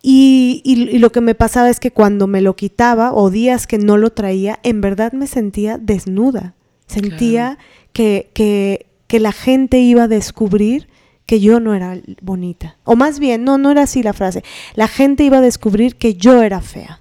Y, 0.02 0.62
y- 0.66 0.90
y 0.96 1.00
lo 1.00 1.12
que 1.12 1.22
me 1.22 1.36
pasaba 1.36 1.70
es 1.70 1.80
que 1.80 1.92
cuando 1.92 2.26
me 2.28 2.42
lo 2.42 2.56
quitaba 2.56 3.14
o 3.14 3.30
días 3.30 3.68
que 3.68 3.78
no 3.78 3.98
lo 3.98 4.10
traía, 4.12 4.60
en 4.64 4.82
verdad 4.82 5.14
me 5.14 5.28
sentía 5.28 5.78
desnuda. 5.78 6.56
Sentía 6.88 7.58
que, 7.94 8.32
que, 8.34 8.88
que 9.08 9.20
la 9.20 9.32
gente 9.32 9.80
iba 9.80 10.04
a 10.04 10.08
descubrir 10.08 10.90
que 11.28 11.40
yo 11.40 11.60
no 11.60 11.76
era 11.76 12.02
bonita. 12.22 12.78
O 12.84 12.96
más 12.96 13.20
bien, 13.20 13.44
no, 13.46 13.58
no 13.58 13.72
era 13.72 13.84
así 13.84 14.02
la 14.04 14.14
frase. 14.14 14.44
La 14.76 14.88
gente 14.88 15.24
iba 15.24 15.38
a 15.38 15.42
descubrir 15.42 15.96
que 15.96 16.16
yo 16.16 16.42
era 16.42 16.60
fea. 16.62 17.01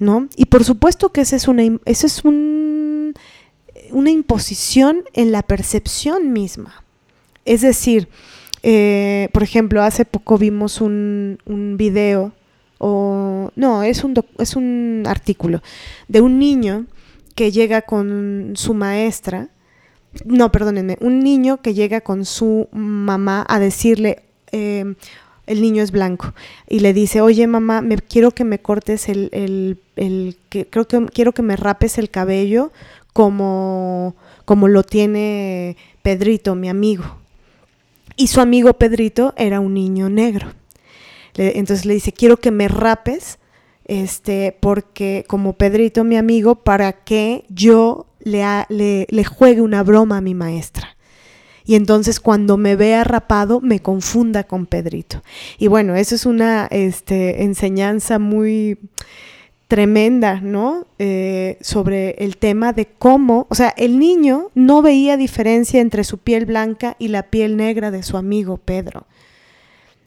¿No? 0.00 0.28
Y 0.34 0.46
por 0.46 0.64
supuesto 0.64 1.10
que 1.10 1.20
esa 1.20 1.36
es 1.36 1.46
una, 1.46 1.62
es 1.84 2.24
un, 2.24 3.14
una 3.90 4.10
imposición 4.10 5.04
en 5.12 5.30
la 5.30 5.42
percepción 5.42 6.32
misma. 6.32 6.82
Es 7.44 7.60
decir, 7.60 8.08
eh, 8.62 9.28
por 9.32 9.42
ejemplo, 9.42 9.82
hace 9.82 10.04
poco 10.04 10.38
vimos 10.38 10.80
un, 10.80 11.38
un 11.46 11.76
video, 11.76 12.32
o 12.78 13.50
no, 13.56 13.82
es 13.82 14.04
un, 14.04 14.14
es 14.38 14.56
un 14.56 15.04
artículo 15.06 15.62
de 16.08 16.22
un 16.22 16.38
niño 16.38 16.86
que 17.34 17.52
llega 17.52 17.82
con 17.82 18.52
su 18.54 18.74
maestra, 18.74 19.48
no, 20.24 20.50
perdónenme, 20.50 20.96
un 21.00 21.20
niño 21.20 21.58
que 21.58 21.74
llega 21.74 22.00
con 22.00 22.24
su 22.24 22.68
mamá 22.72 23.44
a 23.48 23.60
decirle, 23.60 24.22
eh, 24.50 24.94
el 25.50 25.60
niño 25.62 25.82
es 25.82 25.90
blanco, 25.90 26.32
y 26.68 26.80
le 26.80 26.92
dice, 26.92 27.20
oye 27.20 27.46
mamá, 27.46 27.80
me 27.82 27.96
quiero 27.98 28.30
que 28.30 28.44
me 28.44 28.58
cortes 28.60 29.08
el, 29.08 29.28
el, 29.32 29.78
el- 29.96 30.36
que, 30.48 30.66
creo 30.66 30.86
que 30.86 31.06
quiero 31.12 31.32
que 31.32 31.42
me 31.42 31.56
rapes 31.56 31.98
el 31.98 32.08
cabello 32.10 32.72
como, 33.12 34.14
como 34.44 34.68
lo 34.68 34.82
tiene 34.82 35.76
Pedrito, 36.02 36.54
mi 36.54 36.68
amigo. 36.68 37.04
Y 38.16 38.28
su 38.28 38.40
amigo 38.40 38.74
Pedrito 38.74 39.34
era 39.36 39.60
un 39.60 39.74
niño 39.74 40.08
negro. 40.10 40.52
Entonces 41.34 41.86
le 41.86 41.94
dice, 41.94 42.12
quiero 42.12 42.36
que 42.36 42.50
me 42.50 42.68
rapes, 42.68 43.38
este, 43.86 44.56
porque 44.60 45.24
como 45.26 45.54
Pedrito, 45.54 46.04
mi 46.04 46.16
amigo, 46.16 46.56
para 46.56 46.92
que 46.92 47.44
yo 47.48 48.06
le, 48.20 48.66
le 48.68 49.24
juegue 49.24 49.60
una 49.62 49.82
broma 49.82 50.18
a 50.18 50.20
mi 50.20 50.34
maestra. 50.34 50.96
Y 51.64 51.74
entonces 51.74 52.20
cuando 52.20 52.56
me 52.56 52.76
vea 52.76 53.04
rapado, 53.04 53.60
me 53.60 53.80
confunda 53.80 54.44
con 54.44 54.66
Pedrito. 54.66 55.22
Y 55.58 55.68
bueno, 55.68 55.94
eso 55.94 56.14
es 56.14 56.26
una 56.26 56.66
este, 56.70 57.42
enseñanza 57.44 58.18
muy 58.18 58.78
tremenda, 59.68 60.40
¿no? 60.40 60.86
Eh, 60.98 61.56
sobre 61.60 62.16
el 62.18 62.36
tema 62.38 62.72
de 62.72 62.86
cómo, 62.86 63.46
o 63.50 63.54
sea, 63.54 63.72
el 63.76 64.00
niño 64.00 64.50
no 64.54 64.82
veía 64.82 65.16
diferencia 65.16 65.80
entre 65.80 66.02
su 66.02 66.18
piel 66.18 66.44
blanca 66.44 66.96
y 66.98 67.08
la 67.08 67.24
piel 67.30 67.56
negra 67.56 67.92
de 67.92 68.02
su 68.02 68.16
amigo 68.16 68.56
Pedro. 68.56 69.06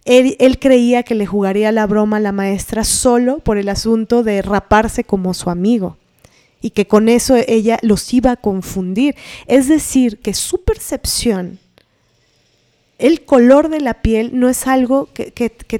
Él, 0.03 0.35
él 0.39 0.59
creía 0.59 1.03
que 1.03 1.15
le 1.15 1.25
jugaría 1.25 1.71
la 1.71 1.87
broma 1.87 2.17
a 2.17 2.19
la 2.19 2.33
maestra 2.33 2.83
solo 2.83 3.39
por 3.39 3.57
el 3.57 3.69
asunto 3.69 4.21
de 4.21 4.41
raparse 4.41 5.05
como 5.05 5.33
su 5.33 5.49
amigo 5.49 5.97
y 6.63 6.69
que 6.69 6.87
con 6.87 7.09
eso 7.09 7.35
ella 7.35 7.77
los 7.81 8.11
iba 8.13 8.31
a 8.31 8.35
confundir. 8.37 9.15
Es 9.47 9.67
decir, 9.67 10.19
que 10.19 10.33
su 10.33 10.63
percepción, 10.63 11.59
el 12.97 13.25
color 13.25 13.67
de 13.67 13.81
la 13.81 14.01
piel 14.01 14.39
no 14.39 14.47
es 14.47 14.65
algo 14.65 15.09
que, 15.13 15.29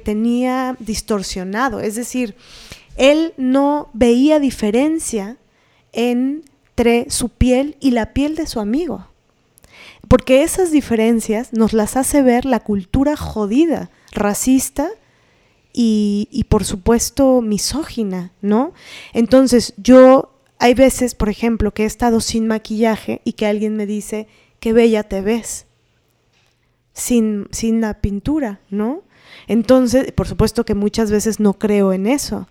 tenía 0.04 0.76
distorsionado. 0.78 1.80
Es 1.80 1.94
decir, 1.94 2.36
él 2.98 3.32
no 3.38 3.88
veía 3.94 4.38
diferencia 4.38 5.38
entre 5.94 7.10
su 7.10 7.30
piel 7.30 7.76
y 7.80 7.92
la 7.92 8.12
piel 8.12 8.36
de 8.36 8.46
su 8.46 8.60
amigo. 8.60 9.06
Porque 10.06 10.42
esas 10.42 10.70
diferencias 10.70 11.54
nos 11.54 11.72
las 11.72 11.96
hace 11.96 12.20
ver 12.20 12.44
la 12.44 12.60
cultura 12.60 13.16
jodida, 13.16 13.90
racista 14.12 14.90
y, 15.72 16.28
y 16.30 16.44
por 16.44 16.66
supuesto 16.66 17.40
misógina, 17.40 18.32
¿no? 18.42 18.74
Entonces 19.14 19.72
yo 19.78 20.33
hay 20.64 20.72
veces, 20.72 21.14
por 21.14 21.28
ejemplo, 21.28 21.74
que 21.74 21.82
he 21.82 21.86
estado 21.86 22.22
sin 22.22 22.46
maquillaje 22.46 23.20
y 23.22 23.34
que 23.34 23.44
alguien 23.44 23.76
me 23.76 23.84
dice, 23.84 24.28
qué 24.60 24.72
bella 24.72 25.02
te 25.02 25.20
ves, 25.20 25.66
sin, 26.94 27.48
sin 27.50 27.82
la 27.82 28.00
pintura, 28.00 28.60
¿no? 28.70 29.02
Entonces, 29.46 30.10
por 30.12 30.26
supuesto 30.26 30.64
que 30.64 30.74
muchas 30.74 31.10
veces 31.10 31.38
no 31.38 31.52
creo 31.52 31.92
en 31.92 32.06
eso, 32.06 32.48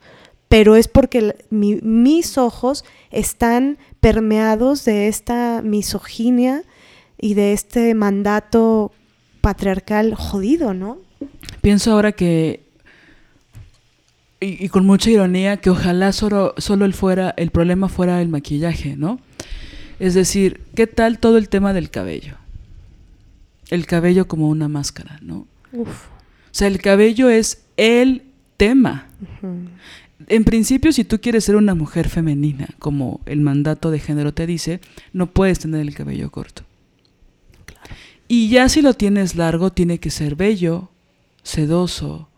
pero 0.48 0.76
es 0.76 0.88
porque 0.88 1.36
mis 1.50 2.38
ojos 2.38 2.86
están 3.10 3.80
permeados 4.00 4.86
de 4.86 5.08
esta 5.08 5.64
misoginia 5.64 6.66
y 7.20 7.34
de 7.34 7.54
este 7.54 7.96
mandato 7.96 8.92
patriarcal 9.42 10.14
jodido, 10.14 10.76
¿no? 10.76 11.00
Pienso 11.62 11.92
ahora 11.92 12.12
que, 12.12 12.63
y, 14.44 14.58
y 14.60 14.70
con 14.70 14.86
mucha 14.86 15.10
ironía, 15.10 15.58
que 15.58 15.70
ojalá 15.70 16.12
solo, 16.12 16.54
solo 16.58 16.86
el, 16.86 16.94
fuera, 16.94 17.34
el 17.38 17.52
problema 17.52 17.90
fuera 17.90 18.22
el 18.22 18.30
maquillaje, 18.30 18.96
¿no? 18.96 19.20
Es 20.00 20.14
decir, 20.14 20.62
¿qué 20.76 20.88
tal 20.88 21.20
todo 21.20 21.38
el 21.38 21.50
tema 21.50 21.74
del 21.74 21.90
cabello? 21.90 22.36
El 23.70 23.86
cabello 23.86 24.28
como 24.28 24.50
una 24.50 24.68
máscara, 24.68 25.20
¿no? 25.22 25.48
Uf. 25.72 26.08
O 26.08 26.56
sea, 26.56 26.68
el 26.68 26.82
cabello 26.82 27.30
es 27.30 27.64
el 27.78 28.24
tema. 28.58 29.08
En 30.28 30.44
principio, 30.44 30.92
si 30.92 31.04
tú 31.04 31.20
quieres 31.20 31.46
ser 31.46 31.56
una 31.56 31.74
mujer 31.74 32.10
femenina, 32.10 32.68
como 32.80 33.22
el 33.26 33.42
mandato 33.42 33.92
de 33.92 34.00
género 34.00 34.34
te 34.34 34.46
dice, 34.46 34.80
no 35.14 35.28
puedes 35.28 35.60
tener 35.60 35.82
el 35.82 35.96
cabello 35.96 36.32
corto. 36.32 36.64
Y 38.28 38.50
ya 38.50 38.70
si 38.70 38.82
lo 38.82 38.94
tienes 38.94 39.36
largo, 39.36 39.72
tiene 39.72 40.00
que 40.00 40.12
ser 40.12 40.36
bello, 40.36 40.90
sedoso, 41.44 42.30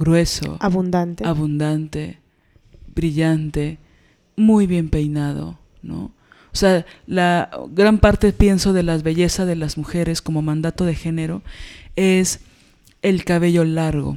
grueso, 0.00 0.56
Abundante. 0.60 1.24
abundante, 1.24 2.18
brillante, 2.94 3.78
muy 4.34 4.66
bien 4.66 4.88
peinado, 4.88 5.58
¿no? 5.82 6.10
O 6.52 6.56
sea, 6.56 6.84
la 7.06 7.50
gran 7.68 7.98
parte, 7.98 8.32
pienso, 8.32 8.72
de 8.72 8.82
la 8.82 8.96
belleza 8.98 9.44
de 9.44 9.54
las 9.54 9.76
mujeres 9.78 10.22
como 10.22 10.42
mandato 10.42 10.84
de 10.84 10.96
género 10.96 11.42
es 11.94 12.40
el 13.02 13.24
cabello 13.24 13.64
largo, 13.64 14.16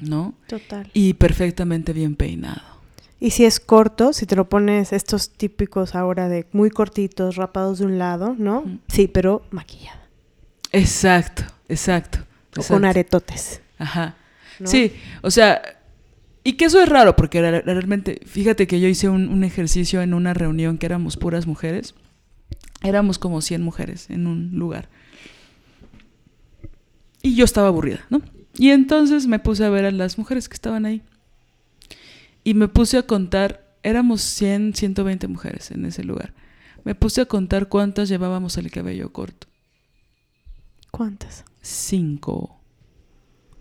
¿no? 0.00 0.34
Total. 0.48 0.90
Y 0.94 1.14
perfectamente 1.14 1.92
bien 1.92 2.16
peinado. 2.16 2.62
Y 3.20 3.30
si 3.30 3.44
es 3.44 3.60
corto, 3.60 4.12
si 4.12 4.26
te 4.26 4.34
lo 4.34 4.48
pones 4.48 4.92
estos 4.92 5.30
típicos 5.30 5.94
ahora 5.94 6.28
de 6.28 6.46
muy 6.52 6.70
cortitos, 6.70 7.36
rapados 7.36 7.78
de 7.78 7.86
un 7.86 7.98
lado, 7.98 8.34
¿no? 8.36 8.64
Sí, 8.88 9.06
pero 9.06 9.42
maquillada. 9.50 10.02
Exacto, 10.72 11.44
exacto. 11.68 12.18
O 12.18 12.60
exacto. 12.60 12.74
con 12.74 12.84
aretotes. 12.84 13.60
Ajá. 13.78 14.16
¿No? 14.60 14.66
Sí, 14.66 14.92
o 15.22 15.30
sea, 15.30 15.62
y 16.42 16.54
que 16.54 16.66
eso 16.66 16.80
es 16.82 16.88
raro, 16.88 17.16
porque 17.16 17.40
re- 17.40 17.62
realmente, 17.62 18.20
fíjate 18.26 18.66
que 18.66 18.80
yo 18.80 18.88
hice 18.88 19.08
un, 19.08 19.28
un 19.28 19.44
ejercicio 19.44 20.02
en 20.02 20.14
una 20.14 20.34
reunión 20.34 20.78
que 20.78 20.86
éramos 20.86 21.16
puras 21.16 21.46
mujeres. 21.46 21.94
Éramos 22.82 23.18
como 23.18 23.40
100 23.40 23.62
mujeres 23.62 24.10
en 24.10 24.26
un 24.26 24.50
lugar. 24.58 24.88
Y 27.22 27.34
yo 27.34 27.44
estaba 27.44 27.68
aburrida, 27.68 28.04
¿no? 28.10 28.20
Y 28.56 28.70
entonces 28.70 29.26
me 29.26 29.38
puse 29.38 29.64
a 29.64 29.70
ver 29.70 29.86
a 29.86 29.90
las 29.90 30.18
mujeres 30.18 30.48
que 30.48 30.54
estaban 30.54 30.84
ahí. 30.84 31.02
Y 32.44 32.54
me 32.54 32.68
puse 32.68 32.98
a 32.98 33.02
contar 33.04 33.64
éramos 33.82 34.20
100, 34.22 34.74
120 34.74 35.28
mujeres 35.28 35.70
en 35.70 35.84
ese 35.86 36.04
lugar. 36.04 36.32
Me 36.84 36.94
puse 36.94 37.20
a 37.22 37.26
contar 37.26 37.68
cuántas 37.68 38.08
llevábamos 38.08 38.56
el 38.58 38.70
cabello 38.70 39.12
corto. 39.12 39.46
¿Cuántas? 40.90 41.44
Cinco. 41.62 42.60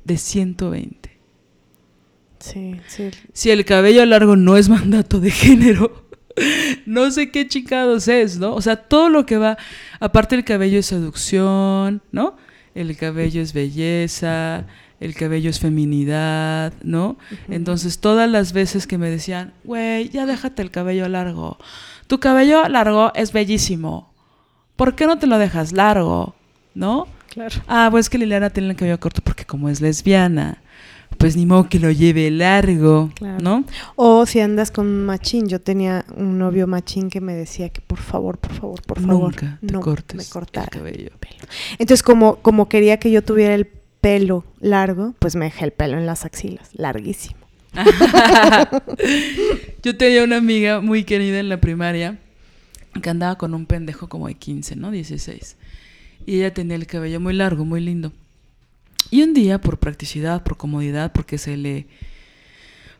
De 0.03 0.17
120. 0.17 1.17
Sí, 2.39 2.81
sí. 2.87 3.09
Si 3.31 3.51
el 3.51 3.63
cabello 3.63 4.05
largo 4.05 4.35
no 4.35 4.57
es 4.57 4.67
mandato 4.67 5.19
de 5.19 5.31
género, 5.31 6.03
no 6.85 7.11
sé 7.11 7.31
qué 7.31 7.47
chingados 7.47 8.07
es, 8.07 8.37
¿no? 8.37 8.53
O 8.53 8.61
sea, 8.61 8.75
todo 8.75 9.09
lo 9.09 9.25
que 9.25 9.37
va, 9.37 9.57
aparte 9.99 10.35
el 10.35 10.43
cabello 10.43 10.79
es 10.79 10.87
seducción, 10.87 12.01
¿no? 12.11 12.35
El 12.75 12.97
cabello 12.97 13.41
es 13.41 13.53
belleza, 13.53 14.65
el 14.99 15.15
cabello 15.15 15.49
es 15.49 15.59
feminidad, 15.59 16.73
¿no? 16.81 17.17
Entonces, 17.49 17.99
todas 17.99 18.29
las 18.29 18.53
veces 18.53 18.87
que 18.87 18.97
me 18.97 19.09
decían, 19.09 19.53
güey, 19.63 20.09
ya 20.09 20.25
déjate 20.25 20.61
el 20.61 20.71
cabello 20.71 21.07
largo. 21.07 21.57
Tu 22.07 22.19
cabello 22.19 22.67
largo 22.67 23.11
es 23.13 23.31
bellísimo. 23.31 24.11
¿Por 24.75 24.95
qué 24.95 25.05
no 25.05 25.19
te 25.19 25.27
lo 25.27 25.37
dejas 25.37 25.71
largo? 25.71 26.35
¿No? 26.73 27.07
Claro. 27.33 27.55
Ah, 27.67 27.87
pues 27.91 28.09
que 28.09 28.17
Liliana 28.17 28.49
tiene 28.51 28.69
el 28.69 28.75
cabello 28.75 28.99
corto 28.99 29.21
porque 29.23 29.45
como 29.45 29.69
es 29.69 29.81
lesbiana, 29.81 30.61
pues 31.17 31.35
ni 31.35 31.45
modo 31.45 31.67
que 31.69 31.79
lo 31.79 31.91
lleve 31.91 32.29
largo, 32.31 33.11
Claro. 33.15 33.39
¿no? 33.41 33.63
O 33.95 34.25
si 34.25 34.39
andas 34.39 34.71
con 34.71 35.05
machín, 35.05 35.47
yo 35.47 35.59
tenía 35.61 36.05
un 36.15 36.37
novio 36.37 36.67
machín 36.67 37.09
que 37.09 37.21
me 37.21 37.33
decía 37.33 37.69
que 37.69 37.81
por 37.81 37.99
favor, 37.99 38.37
por 38.37 38.53
favor, 38.53 38.81
por 38.83 38.99
favor, 39.01 39.31
Nunca 39.31 39.59
te 39.65 39.73
no 39.73 39.81
cortes 39.81 40.17
me 40.17 40.25
cortara 40.25 40.65
el 40.65 40.69
cabello. 40.79 41.09
pelo. 41.19 41.35
Entonces, 41.79 42.03
como, 42.03 42.37
como 42.37 42.69
quería 42.69 42.97
que 42.97 43.11
yo 43.11 43.23
tuviera 43.23 43.55
el 43.55 43.65
pelo 44.01 44.43
largo, 44.59 45.13
pues 45.19 45.35
me 45.35 45.45
dejé 45.45 45.65
el 45.65 45.71
pelo 45.71 45.97
en 45.97 46.05
las 46.05 46.25
axilas, 46.25 46.69
larguísimo. 46.73 47.37
Yo 49.83 49.97
tenía 49.97 50.23
una 50.23 50.37
amiga 50.37 50.81
muy 50.81 51.03
querida 51.03 51.39
en 51.39 51.49
la 51.49 51.59
primaria 51.59 52.17
que 53.01 53.09
andaba 53.09 53.37
con 53.37 53.53
un 53.53 53.65
pendejo 53.65 54.07
como 54.07 54.27
de 54.27 54.35
15, 54.35 54.75
¿no? 54.75 54.91
16. 54.91 55.57
Y 56.25 56.37
ella 56.37 56.53
tenía 56.53 56.75
el 56.75 56.87
cabello 56.87 57.19
muy 57.19 57.33
largo, 57.33 57.65
muy 57.65 57.81
lindo. 57.81 58.11
Y 59.11 59.21
un 59.21 59.33
día, 59.33 59.59
por 59.61 59.79
practicidad, 59.79 60.43
por 60.43 60.57
comodidad, 60.57 61.11
porque 61.11 61.37
se 61.37 61.57
le... 61.57 61.87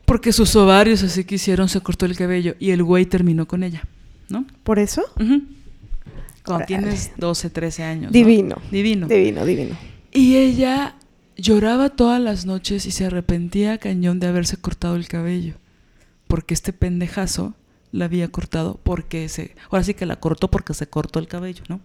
Porque 0.04 0.32
sus 0.32 0.54
ovarios 0.54 1.02
así 1.02 1.24
quisieron, 1.24 1.68
se 1.68 1.80
cortó 1.80 2.04
el 2.04 2.16
cabello 2.16 2.54
y 2.58 2.70
el 2.70 2.82
güey 2.82 3.06
terminó 3.06 3.48
con 3.48 3.62
ella, 3.62 3.82
¿no? 4.28 4.46
¿Por 4.62 4.78
eso? 4.78 5.02
Ujú. 5.18 5.42
Cuando 6.44 6.64
Órale. 6.64 6.66
tienes 6.66 7.12
12, 7.16 7.48
13 7.48 7.82
años. 7.84 8.04
¿no? 8.04 8.10
Divino. 8.10 8.56
Divino. 8.70 9.08
Divino, 9.08 9.46
divino. 9.46 9.76
Y 10.12 10.36
ella 10.36 10.96
lloraba 11.36 11.88
todas 11.88 12.20
las 12.20 12.44
noches 12.44 12.84
y 12.84 12.90
se 12.90 13.06
arrepentía 13.06 13.78
cañón 13.78 14.20
de 14.20 14.26
haberse 14.26 14.58
cortado 14.58 14.96
el 14.96 15.08
cabello. 15.08 15.54
Porque 16.28 16.52
este 16.52 16.72
pendejazo 16.74 17.54
la 17.90 18.04
había 18.04 18.28
cortado 18.28 18.78
porque 18.82 19.28
se... 19.30 19.54
Ahora 19.70 19.84
sí 19.84 19.94
que 19.94 20.04
la 20.04 20.16
cortó 20.16 20.50
porque 20.50 20.74
se 20.74 20.86
cortó 20.86 21.18
el 21.18 21.28
cabello, 21.28 21.64
¿no? 21.68 21.80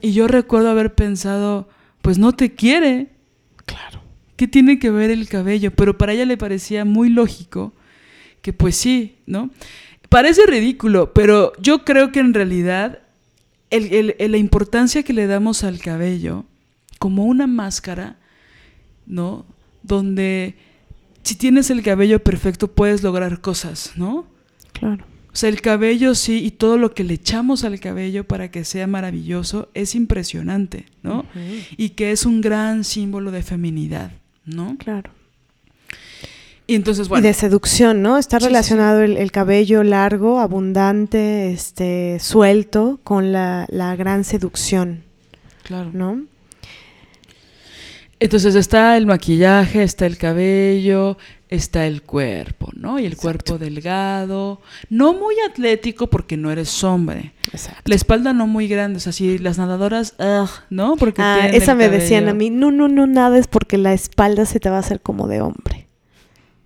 Y 0.00 0.12
yo 0.12 0.26
recuerdo 0.28 0.70
haber 0.70 0.94
pensado, 0.94 1.68
pues 2.02 2.18
no 2.18 2.32
te 2.32 2.54
quiere. 2.54 3.08
Claro. 3.66 4.02
¿Qué 4.36 4.48
tiene 4.48 4.78
que 4.78 4.90
ver 4.90 5.10
el 5.10 5.28
cabello? 5.28 5.70
Pero 5.72 5.98
para 5.98 6.12
ella 6.12 6.24
le 6.24 6.36
parecía 6.36 6.84
muy 6.84 7.08
lógico 7.10 7.72
que 8.42 8.52
pues 8.52 8.76
sí, 8.76 9.16
¿no? 9.26 9.50
Parece 10.08 10.46
ridículo, 10.46 11.12
pero 11.12 11.52
yo 11.60 11.84
creo 11.84 12.12
que 12.12 12.20
en 12.20 12.32
realidad 12.34 13.00
el- 13.70 13.92
el- 13.92 14.16
el- 14.18 14.30
la 14.32 14.38
importancia 14.38 15.02
que 15.02 15.12
le 15.12 15.26
damos 15.26 15.64
al 15.64 15.80
cabello 15.80 16.44
como 16.98 17.24
una 17.24 17.46
máscara, 17.46 18.16
¿no? 19.06 19.44
Donde 19.82 20.54
si 21.22 21.34
tienes 21.34 21.68
el 21.70 21.82
cabello 21.82 22.20
perfecto 22.22 22.68
puedes 22.68 23.02
lograr 23.02 23.40
cosas, 23.40 23.92
¿no? 23.96 24.26
Claro. 24.72 25.04
O 25.32 25.36
sea, 25.38 25.48
el 25.50 25.60
cabello 25.60 26.14
sí 26.14 26.44
y 26.44 26.50
todo 26.50 26.78
lo 26.78 26.94
que 26.94 27.04
le 27.04 27.14
echamos 27.14 27.62
al 27.64 27.78
cabello 27.80 28.24
para 28.24 28.50
que 28.50 28.64
sea 28.64 28.86
maravilloso 28.86 29.68
es 29.74 29.94
impresionante, 29.94 30.86
¿no? 31.02 31.26
Y 31.76 31.90
que 31.90 32.10
es 32.12 32.26
un 32.26 32.40
gran 32.40 32.82
símbolo 32.82 33.30
de 33.30 33.42
feminidad, 33.42 34.10
¿no? 34.44 34.76
Claro. 34.78 35.10
Y 36.66 36.74
entonces, 36.74 37.06
Y 37.06 37.10
bueno, 37.10 37.26
de 37.26 37.34
seducción, 37.34 38.02
¿no? 38.02 38.18
Está 38.18 38.38
Sí, 38.38 38.44
sí, 38.44 38.48
relacionado 38.48 39.00
El, 39.00 39.16
el 39.16 39.30
cabello 39.30 39.82
largo, 39.84 40.38
abundante, 40.40 41.50
este, 41.50 42.18
suelto, 42.20 43.00
con 43.04 43.32
la, 43.32 43.66
la 43.70 43.96
gran 43.96 44.24
seducción, 44.24 45.02
claro. 45.62 45.90
¿no? 45.94 46.22
Entonces 48.20 48.54
está 48.56 48.96
el 48.96 49.06
maquillaje, 49.06 49.82
está 49.82 50.04
el 50.04 50.18
cabello, 50.18 51.16
está 51.50 51.86
el 51.86 52.02
cuerpo, 52.02 52.68
¿no? 52.74 52.98
Y 52.98 53.06
el 53.06 53.16
cuerpo 53.16 53.56
delgado, 53.58 54.60
no 54.90 55.14
muy 55.14 55.34
atlético 55.48 56.08
porque 56.08 56.36
no 56.36 56.50
eres 56.50 56.84
hombre. 56.84 57.32
Exacto. 57.52 57.82
La 57.86 57.94
espalda 57.94 58.32
no 58.34 58.46
muy 58.46 58.68
grande, 58.68 58.98
o 58.98 59.00
sea, 59.00 59.12
si 59.12 59.38
las 59.38 59.56
nadadoras, 59.58 60.14
ugh, 60.18 60.50
¿no? 60.70 60.96
Porque 60.96 61.22
Ah, 61.22 61.48
esa 61.52 61.74
me 61.74 61.88
decían 61.88 62.28
a 62.28 62.34
mí, 62.34 62.50
no, 62.50 62.70
no, 62.70 62.88
no, 62.88 63.06
nada 63.06 63.38
es 63.38 63.46
porque 63.46 63.78
la 63.78 63.92
espalda 63.94 64.44
se 64.46 64.60
te 64.60 64.68
va 64.70 64.76
a 64.76 64.80
hacer 64.80 65.00
como 65.00 65.26
de 65.28 65.40
hombre, 65.40 65.88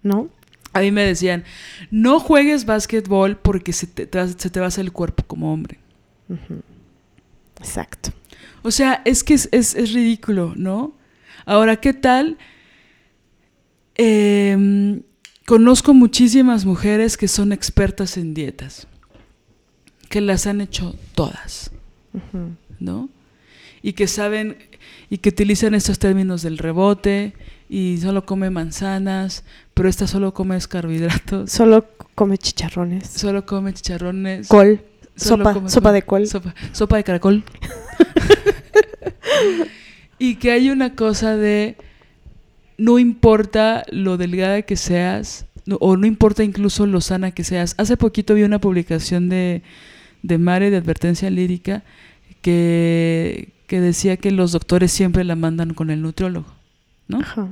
¿no? 0.03 0.29
A 0.75 0.81
mí 0.81 0.91
me 0.91 1.05
decían, 1.05 1.45
no 1.91 2.19
juegues 2.19 2.65
básquetbol 2.65 3.37
porque 3.37 3.73
se 3.75 3.87
te, 3.87 4.07
te 4.07 4.19
va- 4.19 4.27
se 4.29 4.51
te 4.51 4.59
va 4.59 4.67
a 4.67 4.69
hacer 4.69 4.85
el 4.87 4.93
cuerpo 4.93 5.23
como 5.27 5.53
hombre. 5.53 5.79
Exacto. 7.61 8.11
O 8.63 8.71
sea, 8.71 9.03
es 9.05 9.23
que 9.25 9.35
es, 9.35 9.49
es- 9.53 9.75
es 9.75 9.93
ridículo, 9.93 10.55
¿no? 10.57 10.93
Ahora, 11.45 11.77
¿qué 11.77 11.93
tal? 11.93 12.39
Em, 13.95 15.03
conozco 15.47 15.95
muchísimas 15.95 16.65
mujeres 16.65 17.17
que 17.17 17.29
son 17.29 17.53
expertas 17.53 18.17
en 18.17 18.35
dietas, 18.35 18.87
que 20.09 20.21
las 20.21 20.47
han 20.47 20.61
hecho 20.61 20.95
todas. 21.15 21.71
¿no? 22.79 23.09
Y 23.83 23.95
que 23.95 24.07
saben 24.07 24.57
y 25.11 25.19
que 25.19 25.31
utilizan 25.31 25.75
estos 25.75 25.99
términos 25.99 26.43
del 26.43 26.59
rebote 26.59 27.35
y 27.69 27.99
solo 28.01 28.25
come 28.25 28.51
manzanas, 28.51 29.45
pero 29.75 29.89
esta 29.89 30.07
solo 30.07 30.35
come 30.35 30.59
carbohidratos, 30.61 31.51
Solo 31.51 31.87
come 32.15 32.39
chicharrones, 32.39 33.09
solo 33.09 33.45
come 33.45 33.73
chicharrones, 33.73 34.49
col, 34.49 34.83
sopa, 35.17 35.55
come 35.55 35.71
sopa 35.71 35.93
de 35.93 36.03
col. 36.03 36.27
Sopa, 36.27 36.55
sopa 36.73 36.97
de 36.97 37.05
caracol. 37.05 37.45
y 40.19 40.37
que 40.37 40.53
hay 40.53 40.71
una 40.71 40.95
cosa 40.95 41.37
de 41.37 41.77
no 42.83 42.99
importa 42.99 43.85
lo 43.93 44.17
delgada 44.17 44.63
que 44.63 44.77
seas, 44.77 45.47
no- 45.67 45.77
o 45.81 45.97
no 45.97 46.07
importa 46.07 46.43
incluso 46.43 46.87
lo 46.87 47.01
sana 47.01 47.31
que 47.31 47.45
seas. 47.45 47.75
Hace 47.79 47.97
poquito 47.97 48.35
vi 48.35 48.43
una 48.43 48.61
publicación 48.61 49.29
de, 49.29 49.63
de 50.23 50.39
Mare 50.39 50.71
de 50.71 50.79
Advertencia 50.79 51.31
Lírica 51.31 51.85
que, 52.43 53.51
que 53.67 53.81
decía 53.81 54.17
que 54.17 54.31
los 54.31 54.53
doctores 54.53 54.91
siempre 54.93 55.23
la 55.25 55.37
mandan 55.37 55.75
con 55.75 55.91
el 55.91 56.03
nutriólogo, 56.03 56.47
¿no? 57.09 57.21
Ajá. 57.21 57.49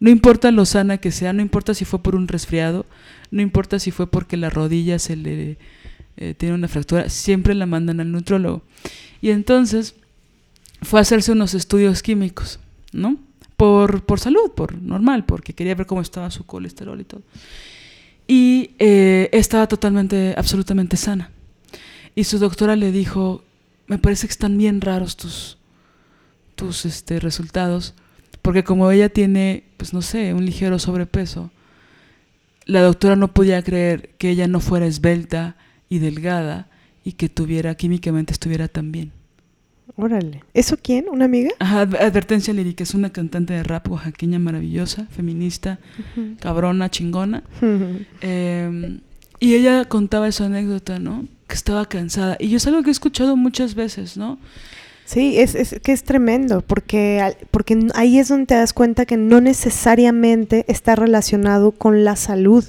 No 0.00 0.10
importa 0.10 0.50
lo 0.50 0.64
sana 0.66 0.98
que 0.98 1.12
sea, 1.12 1.32
no 1.32 1.40
importa 1.40 1.72
si 1.72 1.84
fue 1.84 2.02
por 2.02 2.16
un 2.16 2.26
resfriado, 2.26 2.84
no 3.30 3.40
importa 3.40 3.78
si 3.78 3.90
fue 3.92 4.06
porque 4.10 4.36
la 4.36 4.50
rodilla 4.50 4.98
se 4.98 5.16
le 5.16 5.56
eh, 6.16 6.34
tiene 6.36 6.54
una 6.54 6.68
fractura, 6.68 7.08
siempre 7.08 7.54
la 7.54 7.66
mandan 7.66 8.00
al 8.00 8.10
nutrólogo. 8.10 8.62
Y 9.22 9.30
entonces 9.30 9.94
fue 10.82 10.98
a 10.98 11.02
hacerse 11.02 11.32
unos 11.32 11.54
estudios 11.54 12.02
químicos, 12.02 12.58
¿no? 12.92 13.16
Por, 13.56 14.04
por 14.04 14.18
salud, 14.18 14.50
por 14.54 14.80
normal, 14.80 15.24
porque 15.24 15.54
quería 15.54 15.74
ver 15.74 15.86
cómo 15.86 16.00
estaba 16.00 16.30
su 16.30 16.44
colesterol 16.44 17.00
y 17.00 17.04
todo. 17.04 17.22
Y 18.26 18.70
eh, 18.78 19.28
estaba 19.32 19.66
totalmente, 19.68 20.34
absolutamente 20.36 20.96
sana. 20.96 21.30
Y 22.14 22.24
su 22.24 22.38
doctora 22.38 22.76
le 22.76 22.90
dijo, 22.90 23.44
me 23.86 23.98
parece 23.98 24.26
que 24.26 24.32
están 24.32 24.56
bien 24.56 24.80
raros 24.80 25.16
tus, 25.16 25.58
tus 26.54 26.84
este, 26.84 27.20
resultados, 27.20 27.94
porque 28.42 28.64
como 28.64 28.90
ella 28.90 29.08
tiene, 29.08 29.64
pues 29.76 29.92
no 29.92 30.02
sé, 30.02 30.34
un 30.34 30.44
ligero 30.44 30.78
sobrepeso, 30.78 31.50
la 32.66 32.82
doctora 32.82 33.16
no 33.16 33.32
podía 33.34 33.62
creer 33.62 34.10
que 34.16 34.30
ella 34.30 34.48
no 34.48 34.60
fuera 34.60 34.86
esbelta 34.86 35.56
y 35.88 35.98
delgada 35.98 36.68
y 37.04 37.12
que 37.12 37.28
tuviera, 37.28 37.74
químicamente 37.74 38.32
estuviera 38.32 38.68
tan 38.68 38.90
bien. 38.90 39.12
Órale. 39.96 40.42
¿Eso 40.54 40.76
quién? 40.82 41.06
¿Una 41.10 41.26
amiga? 41.26 41.50
Ajá, 41.58 41.86
Adv- 41.86 42.00
Advertencia 42.00 42.52
Lírica 42.54 42.82
es 42.82 42.94
una 42.94 43.10
cantante 43.10 43.52
de 43.54 43.62
rap 43.62 43.88
oaxaqueña 43.90 44.38
maravillosa, 44.38 45.06
feminista, 45.10 45.78
cabrona, 46.40 46.90
chingona. 46.90 47.42
Eh, 48.22 48.98
y 49.40 49.54
ella 49.54 49.84
contaba 49.84 50.26
esa 50.28 50.46
anécdota, 50.46 50.98
¿no? 50.98 51.26
Que 51.46 51.54
estaba 51.54 51.86
cansada. 51.86 52.36
Y 52.40 52.48
yo 52.48 52.56
es 52.56 52.66
algo 52.66 52.82
que 52.82 52.88
he 52.88 52.92
escuchado 52.92 53.36
muchas 53.36 53.74
veces, 53.74 54.16
¿no? 54.16 54.38
Sí, 55.04 55.38
es, 55.38 55.54
es 55.54 55.78
que 55.82 55.92
es 55.92 56.02
tremendo, 56.02 56.62
porque, 56.62 57.34
porque 57.50 57.88
ahí 57.94 58.18
es 58.18 58.28
donde 58.28 58.46
te 58.46 58.54
das 58.54 58.72
cuenta 58.72 59.04
que 59.04 59.18
no 59.18 59.40
necesariamente 59.42 60.64
está 60.66 60.96
relacionado 60.96 61.72
con 61.72 62.04
la 62.04 62.16
salud, 62.16 62.64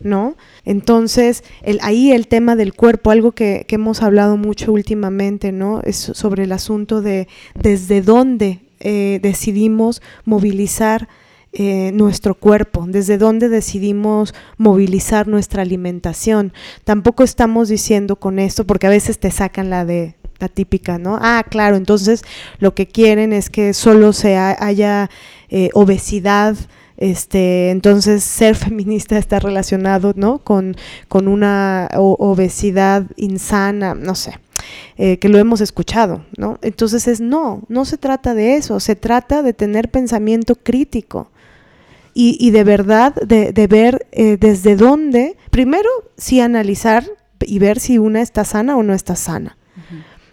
¿no? 0.00 0.36
Entonces, 0.64 1.44
el, 1.62 1.78
ahí 1.82 2.12
el 2.12 2.28
tema 2.28 2.56
del 2.56 2.74
cuerpo, 2.74 3.10
algo 3.10 3.32
que, 3.32 3.66
hemos 3.68 4.02
hablado 4.02 4.36
mucho 4.36 4.72
últimamente, 4.72 5.52
¿no? 5.52 5.80
Es 5.82 5.96
sobre 5.96 6.44
el 6.44 6.52
asunto 6.52 7.02
de 7.02 7.28
desde 7.54 8.00
dónde 8.00 8.60
eh, 8.80 9.20
decidimos 9.22 10.00
movilizar 10.24 11.08
eh, 11.52 11.90
nuestro 11.94 12.34
cuerpo, 12.34 12.84
desde 12.86 13.18
dónde 13.18 13.48
decidimos 13.48 14.34
movilizar 14.58 15.28
nuestra 15.28 15.62
alimentación. 15.62 16.52
Tampoco 16.84 17.22
estamos 17.24 17.68
diciendo 17.68 18.16
con 18.16 18.38
esto, 18.38 18.66
porque 18.66 18.86
a 18.86 18.90
veces 18.90 19.18
te 19.18 19.30
sacan 19.30 19.70
la 19.70 19.84
de 19.84 20.16
la 20.38 20.48
típica, 20.48 20.98
¿no? 20.98 21.18
Ah, 21.20 21.44
claro, 21.48 21.76
entonces 21.76 22.24
lo 22.58 22.74
que 22.74 22.86
quieren 22.86 23.32
es 23.32 23.50
que 23.50 23.72
solo 23.72 24.12
se 24.12 24.36
haya 24.36 25.10
eh, 25.48 25.70
obesidad, 25.72 26.56
este, 26.96 27.70
entonces 27.70 28.24
ser 28.24 28.54
feminista 28.56 29.18
está 29.18 29.38
relacionado, 29.38 30.12
¿no? 30.16 30.38
Con, 30.38 30.76
con 31.08 31.28
una 31.28 31.88
obesidad 31.94 33.06
insana, 33.16 33.94
no 33.94 34.14
sé. 34.14 34.38
Eh, 34.98 35.18
que 35.18 35.28
lo 35.28 35.38
hemos 35.38 35.60
escuchado, 35.60 36.24
¿no? 36.38 36.58
Entonces 36.62 37.06
es 37.06 37.20
no, 37.20 37.62
no 37.68 37.84
se 37.84 37.98
trata 37.98 38.34
de 38.34 38.56
eso, 38.56 38.80
se 38.80 38.96
trata 38.96 39.42
de 39.42 39.52
tener 39.52 39.90
pensamiento 39.90 40.56
crítico 40.56 41.30
y, 42.18 42.50
de 42.50 42.64
verdad 42.64 43.14
de, 43.14 43.66
ver 43.66 44.06
eh, 44.12 44.38
desde 44.40 44.74
dónde, 44.74 45.36
primero 45.50 45.90
sí 46.16 46.40
analizar 46.40 47.04
y 47.42 47.58
ver 47.58 47.78
si 47.78 47.98
una 47.98 48.22
está 48.22 48.44
sana 48.44 48.74
o 48.78 48.82
no 48.82 48.94
está 48.94 49.16
sana, 49.16 49.58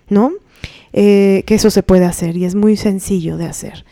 ¿no? 0.07 0.31
Eh, 0.93 1.43
que 1.45 1.55
eso 1.55 1.69
se 1.69 1.83
puede 1.83 2.05
hacer 2.05 2.37
y 2.37 2.45
es 2.45 2.55
muy 2.55 2.77
sencillo 2.77 3.35
de 3.35 3.47
hacer. 3.47 3.83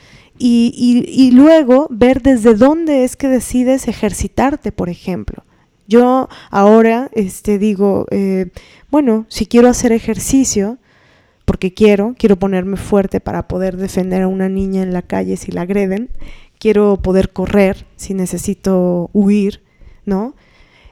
Y, 0.43 1.31
luego 1.33 1.87
ver 1.91 2.21
desde 2.23 2.55
dónde 2.55 3.03
es 3.03 3.15
que 3.15 3.27
decides 3.27 3.87
ejercitarte, 3.87 4.71
por 4.71 4.89
ejemplo. 4.89 5.43
Yo 5.87 6.29
ahora 6.49 7.09
este, 7.13 7.59
digo, 7.59 8.07
eh, 8.09 8.47
bueno, 8.89 9.25
si 9.29 9.45
quiero 9.45 9.67
hacer 9.67 9.91
ejercicio, 9.91 10.79
porque 11.45 11.73
quiero, 11.73 12.15
quiero 12.17 12.37
ponerme 12.37 12.77
fuerte 12.77 13.19
para 13.19 13.47
poder 13.47 13.77
defender 13.77 14.23
a 14.23 14.27
una 14.27 14.49
niña 14.49 14.81
en 14.81 14.93
la 14.93 15.01
calle 15.01 15.37
si 15.37 15.51
la 15.51 15.61
agreden, 15.61 16.09
quiero 16.59 16.97
poder 16.97 17.31
correr 17.31 17.85
si 17.95 18.13
necesito 18.13 19.09
huir, 19.13 19.61
¿no? 20.05 20.35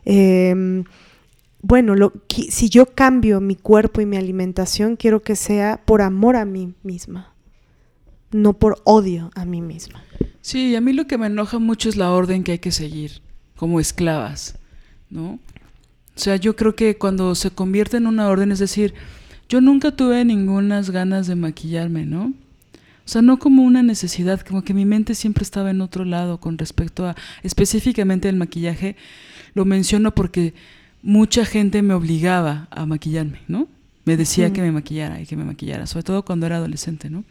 Em, 0.05 0.83
bueno, 1.61 1.95
lo, 1.95 2.13
si 2.27 2.69
yo 2.69 2.87
cambio 2.87 3.41
mi 3.41 3.55
cuerpo 3.55 4.01
y 4.01 4.05
mi 4.05 4.17
alimentación, 4.17 4.95
quiero 4.95 5.21
que 5.21 5.35
sea 5.35 5.81
por 5.85 6.01
amor 6.01 6.35
a 6.35 6.45
mí 6.45 6.73
misma, 6.83 7.33
no 8.31 8.53
por 8.53 8.81
odio 8.85 9.31
a 9.35 9.45
mí 9.45 9.61
misma. 9.61 10.03
Sí, 10.41 10.75
a 10.75 10.81
mí 10.81 10.93
lo 10.93 11.07
que 11.07 11.17
me 11.17 11.27
enoja 11.27 11.59
mucho 11.59 11.89
es 11.89 11.95
la 11.95 12.11
orden 12.11 12.43
que 12.43 12.53
hay 12.53 12.59
que 12.59 12.71
seguir, 12.71 13.21
como 13.55 13.79
esclavas, 13.79 14.57
¿no? 15.09 15.39
O 16.15 16.21
sea, 16.21 16.35
yo 16.35 16.55
creo 16.55 16.75
que 16.75 16.97
cuando 16.97 17.35
se 17.35 17.51
convierte 17.51 17.97
en 17.97 18.07
una 18.07 18.27
orden, 18.27 18.51
es 18.51 18.59
decir, 18.59 18.93
yo 19.47 19.61
nunca 19.61 19.91
tuve 19.91 20.23
ninguna 20.25 20.81
ganas 20.81 21.27
de 21.27 21.35
maquillarme, 21.35 22.05
¿no? 22.05 22.33
O 23.09 23.11
sea, 23.11 23.23
no 23.23 23.39
como 23.39 23.63
una 23.63 23.81
necesidad, 23.81 24.41
como 24.41 24.63
que 24.63 24.75
mi 24.75 24.85
mente 24.85 25.15
siempre 25.15 25.43
estaba 25.43 25.71
en 25.71 25.81
otro 25.81 26.05
lado 26.05 26.39
con 26.39 26.59
respecto 26.59 27.07
a 27.07 27.15
específicamente 27.41 28.29
el 28.29 28.35
maquillaje. 28.35 28.95
Lo 29.55 29.65
menciono 29.65 30.13
porque 30.13 30.53
mucha 31.01 31.43
gente 31.43 31.81
me 31.81 31.95
obligaba 31.95 32.67
a 32.69 32.85
maquillarme, 32.85 33.41
¿no? 33.47 33.67
Me 34.05 34.15
decía 34.15 34.53
que 34.53 34.61
me 34.61 34.71
maquillara 34.71 35.19
y 35.21 35.25
que 35.25 35.35
me 35.35 35.43
maquillara, 35.43 35.87
sobre 35.87 36.03
todo 36.03 36.23
cuando 36.23 36.45
era 36.45 36.57
adolescente, 36.57 37.09
¿no? 37.09 37.23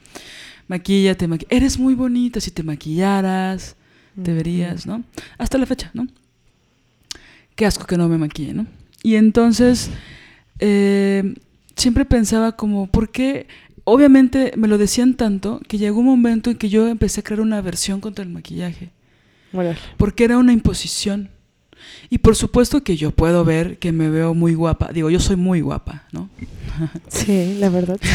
Maquíllate, 0.68 1.26
maqui 1.26 1.46
eres 1.48 1.78
muy 1.78 1.94
bonita 1.94 2.40
si 2.40 2.50
te 2.50 2.62
maquillaras, 2.62 3.76
te 4.22 4.32
verías, 4.32 4.86
¿no? 4.86 5.02
Hasta 5.38 5.58
la 5.58 5.66
fecha, 5.66 5.90
¿no? 5.94 6.06
Qué 7.56 7.66
asco 7.66 7.86
que 7.86 7.96
no 7.96 8.08
me 8.08 8.18
maquille, 8.18 8.54
¿no? 8.54 8.66
Y 9.02 9.14
entonces 9.14 9.90
eh, 10.58 11.34
siempre 11.74 12.04
pensaba 12.04 12.52
como, 12.52 12.86
¿por 12.86 13.10
qué 13.10 13.46
obviamente 13.90 14.52
me 14.56 14.68
lo 14.68 14.76
decían 14.76 15.14
tanto 15.14 15.60
que 15.66 15.78
llegó 15.78 16.00
un 16.00 16.06
momento 16.06 16.50
en 16.50 16.56
que 16.56 16.68
yo 16.68 16.88
empecé 16.88 17.20
a 17.20 17.22
crear 17.22 17.40
una 17.40 17.58
aversión 17.58 18.00
contra 18.00 18.22
el 18.22 18.30
maquillaje. 18.30 18.90
Porque 19.96 20.24
era 20.24 20.36
una 20.36 20.52
imposición. 20.52 21.30
Y 22.10 22.18
por 22.18 22.36
supuesto 22.36 22.82
que 22.82 22.96
yo 22.96 23.12
puedo 23.12 23.44
ver 23.44 23.78
que 23.78 23.92
me 23.92 24.10
veo 24.10 24.34
muy 24.34 24.54
guapa. 24.54 24.90
Digo, 24.92 25.08
yo 25.08 25.20
soy 25.20 25.36
muy 25.36 25.62
guapa, 25.62 26.04
¿no? 26.12 26.28
Sí, 27.08 27.56
la 27.58 27.70
verdad. 27.70 27.98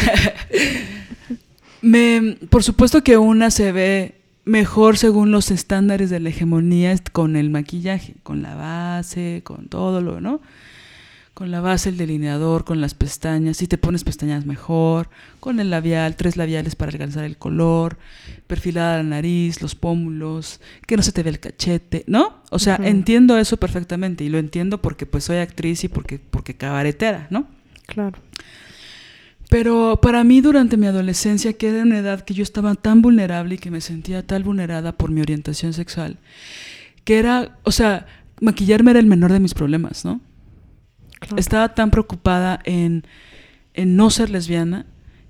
me, 1.83 2.37
por 2.49 2.63
supuesto 2.63 3.03
que 3.03 3.17
una 3.17 3.51
se 3.51 3.71
ve 3.71 4.15
mejor 4.45 4.97
según 4.97 5.31
los 5.31 5.51
estándares 5.51 6.09
de 6.09 6.19
la 6.19 6.29
hegemonía 6.29 6.95
con 7.11 7.35
el 7.35 7.51
maquillaje, 7.51 8.15
con 8.23 8.41
la 8.41 8.55
base, 8.55 9.41
con 9.43 9.67
todo 9.67 10.01
lo, 10.01 10.19
¿no? 10.19 10.41
con 11.33 11.49
la 11.49 11.61
base, 11.61 11.89
el 11.89 11.97
delineador, 11.97 12.63
con 12.63 12.79
las 12.79 12.93
pestañas, 12.93 13.57
si 13.57 13.67
te 13.67 13.79
pones 13.79 14.03
pestañas 14.03 14.45
mejor, 14.45 15.09
con 15.39 15.59
el 15.59 15.71
labial, 15.71 16.15
tres 16.15 16.37
labiales 16.37 16.75
para 16.75 16.91
alcanzar 16.91 17.23
el 17.23 17.37
color, 17.37 17.97
perfilada 18.45 18.97
la 18.97 19.03
nariz, 19.03 19.61
los 19.61 19.73
pómulos, 19.73 20.61
que 20.85 20.95
no 20.95 21.01
se 21.01 21.11
te 21.11 21.23
ve 21.23 21.31
el 21.31 21.39
cachete, 21.39 22.03
¿no? 22.05 22.43
O 22.51 22.59
sea, 22.59 22.79
entiendo 22.83 23.37
eso 23.37 23.57
perfectamente 23.57 24.23
y 24.23 24.29
lo 24.29 24.37
entiendo 24.37 24.81
porque 24.81 25.07
pues 25.07 25.23
soy 25.23 25.37
actriz 25.37 25.83
y 25.83 25.87
porque, 25.87 26.19
porque 26.19 26.53
cabaretera, 26.53 27.27
¿no? 27.31 27.47
Claro. 27.87 28.19
Pero 29.53 29.99
para 30.01 30.23
mí 30.23 30.41
durante 30.41 30.77
mi 30.77 30.87
adolescencia, 30.87 31.53
que 31.53 31.69
era 31.69 31.83
una 31.83 31.99
edad 31.99 32.21
que 32.21 32.33
yo 32.33 32.41
estaba 32.41 32.73
tan 32.73 33.03
vulnerable 33.03 33.53
y 33.53 33.57
que 33.59 33.69
me 33.69 33.81
sentía 33.81 34.25
tan 34.25 34.41
vulnerada 34.41 34.93
por 34.93 35.11
mi 35.11 35.21
orientación 35.21 35.73
sexual, 35.73 36.17
que 37.03 37.19
era, 37.19 37.59
o 37.61 37.71
sea, 37.71 38.07
maquillarme 38.41 38.89
era 38.89 38.99
el 38.99 39.05
menor 39.05 39.31
de 39.31 39.39
mis 39.39 39.53
problemas, 39.53 40.05
¿no? 40.05 40.21
Estaba 41.37 41.75
tan 41.75 41.91
preocupada 41.91 42.61
en, 42.63 43.05
no 43.75 44.09
ser 44.09 44.31
lesbiana 44.31 44.87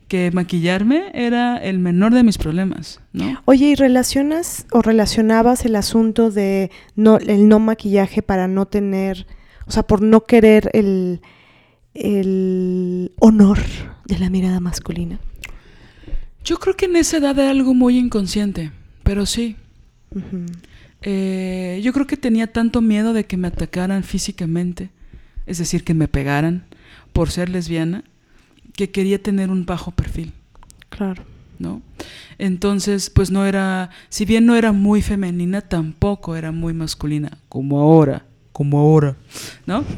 que 0.08 0.32
maquillarme 0.32 1.12
era 1.14 1.58
el 1.58 1.80
menor 1.80 2.14
de 2.14 2.24
mis 2.24 2.38
problemas, 2.38 3.02
¿no? 3.12 3.42
Oye, 3.44 3.72
¿y 3.72 3.76
relacionas 3.76 4.68
o 4.72 4.82
relacionabas 4.82 5.66
el 5.66 5.76
asunto 5.76 6.32
de 6.32 6.72
no, 6.96 7.18
el 7.18 7.50
no 7.50 7.60
maquillaje 7.60 8.22
para 8.22 8.48
no 8.48 8.68
tener, 8.68 9.28
o 9.68 9.72
sea, 9.72 9.84
por 9.84 10.02
no 10.02 10.22
querer 10.22 10.70
el, 10.72 11.20
el 11.94 13.12
honor 13.20 13.60
de 14.06 14.20
la 14.20 14.30
mirada 14.30 14.60
masculina? 14.60 15.20
Yo 16.44 16.58
creo 16.60 16.76
que 16.76 16.86
en 16.86 16.96
esa 16.96 17.18
edad 17.18 17.38
era 17.40 17.52
algo 17.52 17.74
muy 17.74 17.98
inconsciente, 17.98 18.72
pero 19.04 19.26
sí. 19.26 19.56
Eh, 21.02 21.82
yo 21.84 21.94
creo 21.94 22.08
que 22.08 22.18
tenía 22.18 22.48
tanto 22.48 22.82
miedo 22.82 23.14
de 23.14 23.26
que 23.26 23.38
me 23.38 23.48
atacaran 23.48 24.04
físicamente 24.04 24.90
es 25.46 25.58
decir, 25.58 25.84
que 25.84 25.94
me 25.94 26.08
pegaran 26.08 26.64
por 27.12 27.30
ser 27.30 27.50
lesbiana, 27.50 28.04
que 28.74 28.92
quería 28.92 29.22
tener 29.22 29.50
un 29.50 29.66
bajo 29.66 29.92
perfil. 29.92 30.34
Claro. 30.90 31.24
¿No? 31.60 31.82
Entonces, 32.38 33.10
pues 33.10 33.30
no 33.32 33.46
era, 33.46 33.90
si 34.10 34.26
bien 34.26 34.46
no 34.46 34.56
era 34.56 34.72
muy 34.72 35.02
femenina, 35.02 35.62
tampoco 35.62 36.36
era 36.36 36.52
muy 36.52 36.74
masculina, 36.74 37.38
como 37.48 37.80
ahora, 37.80 38.26
como 38.54 38.80
ahora, 38.80 39.18
¿no? 39.66 39.84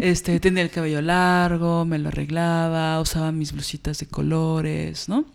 Este, 0.00 0.40
tenía 0.40 0.62
el 0.62 0.70
cabello 0.70 1.02
largo, 1.02 1.84
me 1.84 1.98
lo 1.98 2.08
arreglaba, 2.08 2.98
usaba 3.00 3.32
mis 3.32 3.52
blusitas 3.52 3.98
de 3.98 4.06
colores, 4.06 5.10
¿no? 5.10 5.26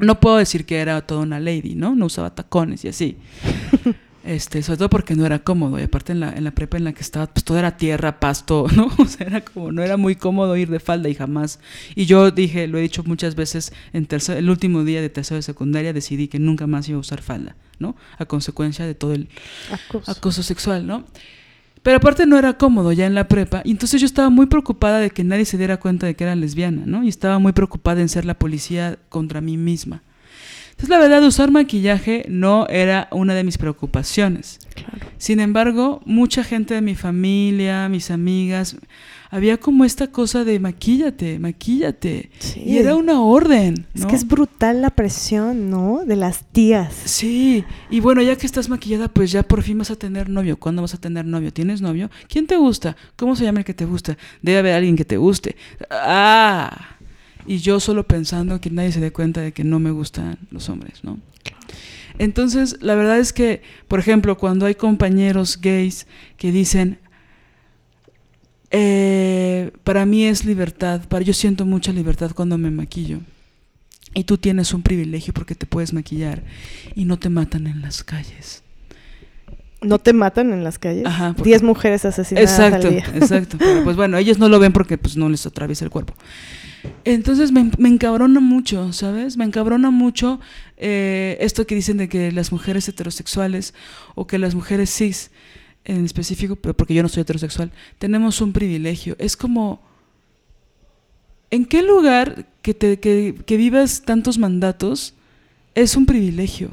No 0.00 0.18
puedo 0.18 0.38
decir 0.38 0.64
que 0.64 0.78
era 0.78 1.02
toda 1.02 1.20
una 1.20 1.38
lady, 1.38 1.74
¿no? 1.74 1.94
No 1.94 2.06
usaba 2.06 2.34
tacones 2.34 2.84
y 2.84 2.88
así. 2.88 3.16
Este, 4.26 4.60
sobre 4.60 4.78
todo 4.78 4.90
porque 4.90 5.14
no 5.14 5.24
era 5.24 5.38
cómodo. 5.38 5.78
Y 5.78 5.84
aparte 5.84 6.10
en 6.10 6.18
la, 6.18 6.32
en 6.32 6.42
la 6.42 6.50
prepa 6.50 6.76
en 6.76 6.82
la 6.82 6.92
que 6.92 7.00
estaba, 7.00 7.28
pues 7.28 7.44
todo 7.44 7.58
era 7.58 7.76
tierra, 7.76 8.18
pasto, 8.18 8.66
¿no? 8.74 8.90
O 8.98 9.06
sea, 9.06 9.24
era 9.24 9.40
como, 9.42 9.70
no 9.70 9.84
era 9.84 9.96
muy 9.96 10.16
cómodo 10.16 10.56
ir 10.56 10.68
de 10.68 10.80
falda 10.80 11.08
y 11.08 11.14
jamás. 11.14 11.60
Y 11.94 12.06
yo 12.06 12.32
dije, 12.32 12.66
lo 12.66 12.78
he 12.78 12.82
dicho 12.82 13.04
muchas 13.04 13.36
veces, 13.36 13.72
en 13.92 14.06
tercer, 14.06 14.36
el 14.36 14.50
último 14.50 14.82
día 14.82 15.00
de 15.00 15.10
tercero 15.10 15.36
de 15.36 15.42
secundaria 15.42 15.92
decidí 15.92 16.26
que 16.26 16.40
nunca 16.40 16.66
más 16.66 16.88
iba 16.88 16.96
a 16.96 17.00
usar 17.00 17.22
falda, 17.22 17.54
¿no? 17.78 17.94
A 18.18 18.24
consecuencia 18.24 18.84
de 18.84 18.96
todo 18.96 19.12
el 19.12 19.28
acoso, 20.06 20.42
sexual, 20.42 20.88
¿no? 20.88 21.04
Pero 21.86 21.98
aparte 21.98 22.26
no 22.26 22.36
era 22.36 22.54
cómodo 22.54 22.90
ya 22.90 23.06
en 23.06 23.14
la 23.14 23.28
prepa. 23.28 23.62
Y 23.64 23.70
entonces 23.70 24.00
yo 24.00 24.06
estaba 24.06 24.28
muy 24.28 24.46
preocupada 24.46 24.98
de 24.98 25.10
que 25.10 25.22
nadie 25.22 25.44
se 25.44 25.56
diera 25.56 25.76
cuenta 25.76 26.04
de 26.04 26.16
que 26.16 26.24
era 26.24 26.34
lesbiana, 26.34 26.82
¿no? 26.84 27.04
Y 27.04 27.08
estaba 27.08 27.38
muy 27.38 27.52
preocupada 27.52 28.00
en 28.00 28.08
ser 28.08 28.24
la 28.24 28.34
policía 28.34 28.98
contra 29.08 29.40
mí 29.40 29.56
misma. 29.56 30.02
Entonces, 30.70 30.88
la 30.88 30.98
verdad, 30.98 31.22
usar 31.22 31.52
maquillaje 31.52 32.26
no 32.28 32.66
era 32.66 33.06
una 33.12 33.34
de 33.34 33.44
mis 33.44 33.56
preocupaciones. 33.56 34.58
Sin 35.18 35.38
embargo, 35.38 36.02
mucha 36.06 36.42
gente 36.42 36.74
de 36.74 36.80
mi 36.80 36.96
familia, 36.96 37.88
mis 37.88 38.10
amigas, 38.10 38.76
había 39.36 39.58
como 39.58 39.84
esta 39.84 40.06
cosa 40.06 40.44
de 40.44 40.58
maquíllate, 40.58 41.38
maquíllate. 41.38 42.30
Y 42.56 42.78
era 42.78 42.96
una 42.96 43.20
orden. 43.20 43.86
Es 43.94 44.06
que 44.06 44.16
es 44.16 44.26
brutal 44.26 44.80
la 44.80 44.90
presión, 44.90 45.68
¿no? 45.68 46.04
De 46.06 46.16
las 46.16 46.44
tías. 46.52 46.94
Sí. 47.04 47.64
Y 47.90 48.00
bueno, 48.00 48.22
ya 48.22 48.36
que 48.36 48.46
estás 48.46 48.68
maquillada, 48.68 49.08
pues 49.08 49.30
ya 49.30 49.42
por 49.42 49.62
fin 49.62 49.78
vas 49.78 49.90
a 49.90 49.96
tener 49.96 50.30
novio. 50.30 50.56
¿Cuándo 50.56 50.82
vas 50.82 50.94
a 50.94 50.98
tener 50.98 51.26
novio? 51.26 51.52
¿Tienes 51.52 51.82
novio? 51.82 52.10
¿Quién 52.28 52.46
te 52.46 52.56
gusta? 52.56 52.96
¿Cómo 53.16 53.36
se 53.36 53.44
llama 53.44 53.58
el 53.58 53.64
que 53.66 53.74
te 53.74 53.84
gusta? 53.84 54.16
Debe 54.40 54.58
haber 54.58 54.74
alguien 54.74 54.96
que 54.96 55.04
te 55.04 55.18
guste. 55.18 55.56
Ah 55.90 56.96
y 57.46 57.58
yo 57.58 57.80
solo 57.80 58.06
pensando 58.06 58.60
que 58.60 58.70
nadie 58.70 58.92
se 58.92 59.00
dé 59.00 59.12
cuenta 59.12 59.40
de 59.40 59.52
que 59.52 59.64
no 59.64 59.78
me 59.78 59.90
gustan 59.90 60.38
los 60.50 60.68
hombres, 60.68 61.04
¿no? 61.04 61.18
Entonces, 62.18 62.78
la 62.80 62.94
verdad 62.94 63.18
es 63.18 63.32
que, 63.32 63.62
por 63.88 64.00
ejemplo, 64.00 64.38
cuando 64.38 64.66
hay 64.66 64.74
compañeros 64.74 65.60
gays 65.60 66.06
que 66.38 66.50
dicen, 66.50 66.98
eh, 68.70 69.70
para 69.84 70.06
mí 70.06 70.24
es 70.24 70.44
libertad, 70.44 71.02
para 71.08 71.24
yo 71.24 71.32
siento 71.32 71.64
mucha 71.66 71.92
libertad 71.92 72.32
cuando 72.34 72.58
me 72.58 72.70
maquillo. 72.70 73.20
Y 74.14 74.24
tú 74.24 74.38
tienes 74.38 74.72
un 74.72 74.82
privilegio 74.82 75.34
porque 75.34 75.54
te 75.54 75.66
puedes 75.66 75.92
maquillar 75.92 76.42
y 76.94 77.04
no 77.04 77.18
te 77.18 77.28
matan 77.28 77.66
en 77.66 77.82
las 77.82 78.02
calles. 78.02 78.62
no 79.82 79.98
te 79.98 80.12
matan 80.14 80.52
en 80.52 80.64
las 80.64 80.78
calles. 80.78 81.04
Ajá, 81.06 81.34
porque- 81.36 81.50
10 81.50 81.62
mujeres 81.62 82.04
asesinadas 82.06 82.50
Exacto, 82.50 82.88
al 82.88 82.94
día. 82.94 83.04
exacto. 83.14 83.56
Pero 83.58 83.84
pues 83.84 83.94
bueno, 83.94 84.16
ellos 84.16 84.38
no 84.38 84.48
lo 84.48 84.58
ven 84.58 84.72
porque 84.72 84.96
pues 84.98 85.16
no 85.16 85.28
les 85.28 85.44
atraviesa 85.46 85.84
el 85.84 85.90
cuerpo. 85.90 86.14
Entonces 87.04 87.52
me, 87.52 87.70
me 87.78 87.88
encabrona 87.88 88.40
mucho, 88.40 88.92
¿sabes? 88.92 89.36
Me 89.36 89.44
encabrona 89.44 89.90
mucho 89.90 90.40
eh, 90.76 91.36
esto 91.40 91.66
que 91.66 91.74
dicen 91.74 91.98
de 91.98 92.08
que 92.08 92.32
las 92.32 92.52
mujeres 92.52 92.88
heterosexuales 92.88 93.74
o 94.14 94.26
que 94.26 94.38
las 94.38 94.54
mujeres 94.54 94.90
cis 94.90 95.30
en 95.86 96.04
específico, 96.04 96.56
pero 96.56 96.74
porque 96.74 96.94
yo 96.94 97.02
no 97.02 97.08
soy 97.08 97.22
heterosexual, 97.22 97.70
tenemos 97.98 98.40
un 98.40 98.52
privilegio. 98.52 99.16
Es 99.18 99.36
como, 99.36 99.80
¿en 101.50 101.64
qué 101.64 101.82
lugar 101.82 102.46
que, 102.62 102.74
te, 102.74 102.98
que, 102.98 103.34
que 103.46 103.56
vivas 103.56 104.02
tantos 104.02 104.36
mandatos 104.36 105.14
es 105.74 105.96
un 105.96 106.04
privilegio? 106.04 106.70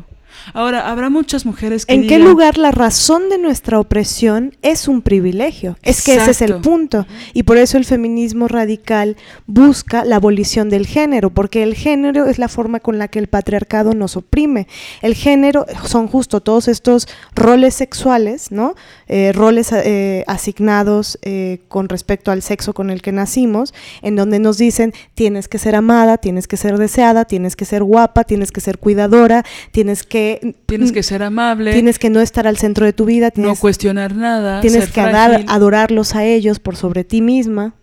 Ahora, 0.54 0.90
habrá 0.90 1.10
muchas 1.10 1.46
mujeres 1.46 1.86
que 1.86 1.94
¿En 1.94 2.08
qué 2.08 2.20
lugar 2.20 2.58
la 2.58 2.72
razón 2.72 3.30
de 3.30 3.38
nuestra 3.38 3.80
opresión 3.80 4.56
es 4.62 4.88
un 4.88 5.02
privilegio? 5.02 5.78
Es 5.82 6.04
que 6.04 6.16
ese 6.16 6.32
es 6.32 6.42
el 6.42 6.56
punto. 6.56 7.06
Y 7.34 7.44
por 7.44 7.58
eso 7.58 7.78
el 7.78 7.86
feminismo 7.86 8.48
radical 8.48 9.18
busca 9.48 10.06
la 10.06 10.18
abolición 10.18 10.70
del 10.70 10.88
género, 10.88 11.30
porque 11.30 11.64
el 11.64 11.76
género 11.76 12.26
es 12.26 12.40
la 12.40 12.48
forma 12.48 12.80
con 12.80 12.98
la 12.98 13.08
que 13.08 13.20
el 13.20 13.28
patriarcado 13.28 13.94
nos 13.94 14.18
oprime. 14.18 14.68
El 15.02 15.16
género 15.16 15.66
son 15.86 16.08
justo 16.08 16.42
todos 16.42 16.68
estos 16.68 17.08
roles 17.36 17.74
sexuales, 17.74 18.52
¿no? 18.52 18.76
Eh, 19.08 19.32
roles 19.34 19.72
eh, 19.72 20.24
asignados 20.28 21.20
eh, 21.22 21.60
con 21.68 21.90
respecto 21.90 22.32
al 22.32 22.42
sexo 22.42 22.74
con 22.74 22.90
el 22.90 23.02
que 23.02 23.12
nacimos, 23.12 23.74
en 24.02 24.16
donde 24.16 24.40
nos 24.40 24.58
dicen 24.58 24.94
tienes 25.14 25.48
que 25.48 25.58
ser 25.58 25.76
amada, 25.76 26.18
tienes 26.18 26.48
que 26.48 26.58
ser 26.58 26.78
deseada, 26.78 27.26
tienes 27.26 27.56
que 27.56 27.66
ser 27.66 27.84
guapa, 27.84 28.24
tienes 28.24 28.52
que 28.52 28.62
ser 28.62 28.78
cuidadora, 28.78 29.44
tienes 29.72 30.04
que 30.04 30.22
Tienes 30.65 30.91
que 30.91 31.03
ser 31.03 31.24
amable, 31.24 31.74
Tienes 31.74 31.99
que 31.99 32.09
no 32.09 32.19
estar 32.21 32.47
al 32.47 32.57
centro 32.57 32.86
de 32.86 32.93
tu 32.93 33.05
vida, 33.05 33.28
no 33.28 33.32
tienes, 33.34 33.59
cuestionar 33.59 34.15
nada, 34.15 34.61
tienes 34.61 34.89
que 34.91 35.01
adar- 35.01 35.45
adorarlos 35.47 36.15
a 36.15 36.26
ellos 36.26 36.59
por 36.59 36.76
sobre 36.76 37.03
ti 37.03 37.21
misma. 37.21 37.74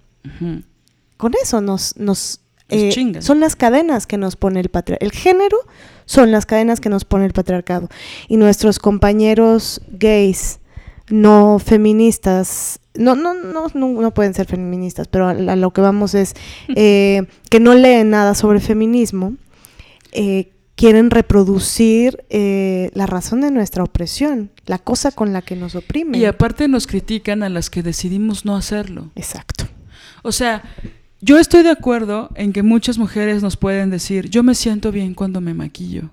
Con 1.16 1.32
eso 1.42 1.60
nos, 1.60 1.96
nos 1.96 2.40
Nos 2.70 2.80
eh, 2.80 2.92
son 3.22 3.40
las 3.40 3.56
cadenas 3.56 4.06
que 4.06 4.16
nos 4.16 4.36
pone 4.36 4.60
el 4.60 4.68
patriarcado. 4.68 5.06
El 5.06 5.12
género 5.12 5.58
son 6.06 6.30
las 6.32 6.46
cadenas 6.46 6.80
que 6.80 6.88
nos 6.88 7.04
pone 7.04 7.26
el 7.26 7.32
patriarcado. 7.32 7.88
Y 8.28 8.36
nuestros 8.36 8.78
compañeros 8.78 9.80
gays, 9.90 10.60
no 11.08 11.58
feministas, 11.58 12.80
no, 12.94 13.14
no, 13.16 13.34
no, 13.34 13.66
no, 13.74 13.88
no 14.00 14.14
pueden 14.14 14.34
ser 14.34 14.46
feministas, 14.46 15.08
pero 15.08 15.26
a, 15.26 15.30
a 15.30 15.56
lo 15.56 15.72
que 15.72 15.80
vamos 15.80 16.14
es 16.14 16.34
eh, 16.76 17.22
que 17.50 17.60
no 17.60 17.74
leen 17.74 18.10
nada 18.10 18.34
sobre 18.34 18.60
feminismo, 18.60 19.34
eh, 20.12 20.52
quieren 20.80 21.10
reproducir 21.10 22.24
eh, 22.30 22.90
la 22.94 23.04
razón 23.04 23.42
de 23.42 23.50
nuestra 23.50 23.84
opresión, 23.84 24.50
la 24.64 24.78
cosa 24.78 25.12
con 25.12 25.30
la 25.34 25.42
que 25.42 25.54
nos 25.54 25.74
oprimen. 25.74 26.18
Y 26.18 26.24
aparte 26.24 26.68
nos 26.68 26.86
critican 26.86 27.42
a 27.42 27.50
las 27.50 27.68
que 27.68 27.82
decidimos 27.82 28.46
no 28.46 28.56
hacerlo. 28.56 29.10
Exacto. 29.14 29.66
O 30.22 30.32
sea, 30.32 30.62
yo 31.20 31.38
estoy 31.38 31.64
de 31.64 31.70
acuerdo 31.70 32.30
en 32.34 32.54
que 32.54 32.62
muchas 32.62 32.96
mujeres 32.96 33.42
nos 33.42 33.58
pueden 33.58 33.90
decir, 33.90 34.30
yo 34.30 34.42
me 34.42 34.54
siento 34.54 34.90
bien 34.90 35.12
cuando 35.12 35.42
me 35.42 35.52
maquillo. 35.52 36.08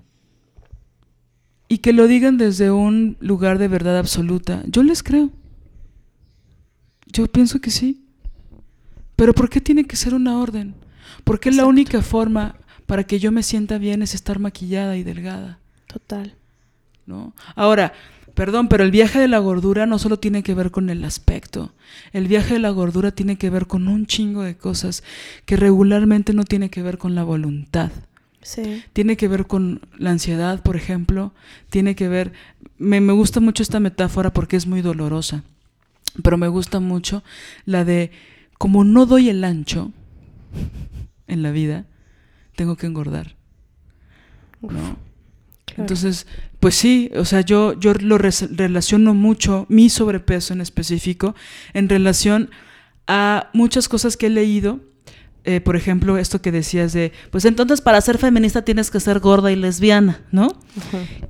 Y 1.66 1.78
que 1.78 1.94
lo 1.94 2.06
digan 2.06 2.36
desde 2.36 2.70
un 2.70 3.16
lugar 3.20 3.56
de 3.56 3.68
verdad 3.68 3.96
absoluta. 3.96 4.62
Yo 4.66 4.82
les 4.82 5.02
creo. 5.02 5.30
Yo 7.06 7.26
pienso 7.26 7.62
que 7.62 7.70
sí. 7.70 8.04
Pero 9.16 9.32
¿por 9.32 9.48
qué 9.48 9.62
tiene 9.62 9.84
que 9.86 9.96
ser 9.96 10.12
una 10.12 10.38
orden? 10.38 10.74
¿Por 11.24 11.40
qué 11.40 11.48
la 11.48 11.62
Exacto. 11.62 11.70
única 11.70 12.02
forma 12.02 12.56
para 12.88 13.04
que 13.04 13.20
yo 13.20 13.30
me 13.30 13.44
sienta 13.44 13.76
bien 13.76 14.02
es 14.02 14.14
estar 14.14 14.38
maquillada 14.38 14.96
y 14.96 15.04
delgada? 15.04 15.58
Total. 15.86 16.34
¿no? 17.08 17.34
Ahora, 17.54 17.92
perdón, 18.34 18.68
pero 18.68 18.84
el 18.84 18.90
viaje 18.90 19.18
de 19.18 19.28
la 19.28 19.38
gordura 19.38 19.86
no 19.86 19.98
solo 19.98 20.18
tiene 20.18 20.42
que 20.42 20.54
ver 20.54 20.70
con 20.70 20.88
el 20.90 21.04
aspecto. 21.04 21.72
El 22.12 22.28
viaje 22.28 22.54
de 22.54 22.60
la 22.60 22.70
gordura 22.70 23.10
tiene 23.10 23.36
que 23.36 23.50
ver 23.50 23.66
con 23.66 23.88
un 23.88 24.06
chingo 24.06 24.42
de 24.42 24.56
cosas 24.56 25.04
que 25.44 25.56
regularmente 25.56 26.32
no 26.32 26.44
tiene 26.44 26.70
que 26.70 26.82
ver 26.82 26.98
con 26.98 27.14
la 27.14 27.24
voluntad. 27.24 27.90
Sí. 28.40 28.82
Tiene 28.94 29.18
que 29.18 29.28
ver 29.28 29.46
con 29.46 29.82
la 29.98 30.10
ansiedad, 30.10 30.62
por 30.62 30.76
ejemplo. 30.76 31.32
Tiene 31.68 31.94
que 31.94 32.08
ver. 32.08 32.32
Me, 32.78 33.02
me 33.02 33.12
gusta 33.12 33.40
mucho 33.40 33.62
esta 33.62 33.80
metáfora 33.80 34.32
porque 34.32 34.56
es 34.56 34.66
muy 34.66 34.80
dolorosa. 34.80 35.42
Pero 36.22 36.38
me 36.38 36.48
gusta 36.48 36.80
mucho 36.80 37.22
la 37.66 37.84
de 37.84 38.12
como 38.56 38.84
no 38.84 39.06
doy 39.06 39.28
el 39.28 39.44
ancho 39.44 39.92
en 41.26 41.42
la 41.42 41.52
vida, 41.52 41.84
tengo 42.58 42.76
que 42.76 42.86
engordar. 42.86 43.36
Uf, 44.60 44.72
¿no? 44.72 44.80
claro. 45.64 45.82
Entonces, 45.82 46.26
pues 46.58 46.74
sí, 46.74 47.08
o 47.14 47.24
sea, 47.24 47.40
yo, 47.42 47.78
yo 47.78 47.94
lo 47.94 48.18
relaciono 48.18 49.14
mucho, 49.14 49.64
mi 49.68 49.88
sobrepeso 49.88 50.52
en 50.52 50.60
específico, 50.60 51.36
en 51.72 51.88
relación 51.88 52.50
a 53.06 53.48
muchas 53.52 53.88
cosas 53.88 54.16
que 54.16 54.26
he 54.26 54.30
leído. 54.30 54.80
Eh, 55.50 55.62
por 55.62 55.76
ejemplo, 55.76 56.18
esto 56.18 56.42
que 56.42 56.52
decías 56.52 56.92
de, 56.92 57.10
pues 57.30 57.46
entonces 57.46 57.80
para 57.80 57.98
ser 58.02 58.18
feminista 58.18 58.60
tienes 58.60 58.90
que 58.90 59.00
ser 59.00 59.18
gorda 59.18 59.50
y 59.50 59.56
lesbiana, 59.56 60.20
¿no? 60.30 60.48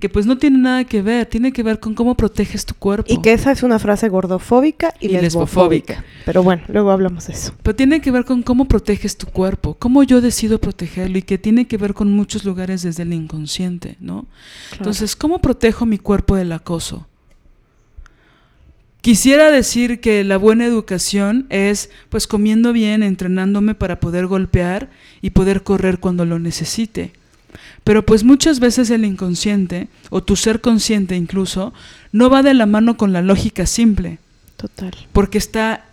Que 0.01 0.09
pues 0.09 0.27
no 0.27 0.39
tiene 0.39 0.59
nada 0.59 0.83
que 0.83 1.03
ver, 1.03 1.27
tiene 1.27 1.53
que 1.53 1.63
ver 1.63 1.79
con 1.79 1.95
cómo 1.95 2.17
proteges 2.17 2.67
tu 2.67 2.75
cuerpo. 2.75 3.07
Y 3.13 3.23
que 3.23 3.33
esa 3.33 3.53
es 3.53 3.63
una 3.63 3.79
frase 3.79 4.09
gordofóbica 4.09 4.93
y, 4.99 5.07
Y 5.07 5.09
lesbofóbica. 5.11 5.93
lesbofóbica. 5.93 6.05
Pero 6.25 6.43
bueno, 6.43 6.63
luego 6.67 6.91
hablamos 6.91 7.29
de 7.29 7.35
eso. 7.35 7.55
Pero 7.63 7.77
tiene 7.77 8.01
que 8.01 8.11
ver 8.11 8.25
con 8.25 8.43
cómo 8.43 8.65
proteges 8.65 9.17
tu 9.17 9.29
cuerpo, 9.29 9.77
cómo 9.79 10.03
yo 10.03 10.21
decido 10.21 10.59
protegerlo 10.59 11.17
y 11.19 11.23
que 11.23 11.39
tiene 11.39 11.69
que 11.69 11.77
ver 11.77 11.95
con 11.95 12.11
muchos 12.11 12.45
lugares 12.45 12.83
desde 12.83 13.05
el 13.05 13.13
inconsciente, 13.13 13.99
¿no? 14.01 14.27
Entonces, 14.73 15.15
¿cómo 15.15 15.39
protejo 15.39 15.87
mi 15.87 15.99
cuerpo 15.99 16.35
del 16.35 16.51
acoso? 16.51 17.07
Quisiera 19.01 19.51
decir 19.51 20.01
que 20.01 20.25
la 20.25 20.37
buena 20.37 20.67
educación 20.67 21.47
es 21.51 21.91
pues 22.09 22.27
comiendo 22.27 22.73
bien, 22.73 23.03
entrenándome 23.03 23.75
para 23.75 24.01
poder 24.01 24.27
golpear 24.27 24.91
y 25.23 25.31
poder 25.31 25.63
correr 25.63 25.99
cuando 25.99 26.25
lo 26.25 26.39
necesite. 26.39 27.13
Pero 27.85 28.05
pues 28.05 28.25
muchas 28.25 28.61
veces 28.61 28.91
el 28.91 29.05
inconsciente, 29.05 29.89
o 30.11 30.23
tu 30.23 30.37
ser 30.37 30.61
consciente 30.61 31.17
incluso, 31.17 31.73
no 32.13 32.29
va 32.29 32.43
de 32.43 32.55
la 32.55 32.67
mano 32.67 32.97
con 32.97 33.13
la 33.13 33.23
lógica 33.23 33.67
simple, 33.67 34.19
Total. 34.57 34.93
porque 35.13 35.39
está 35.39 35.85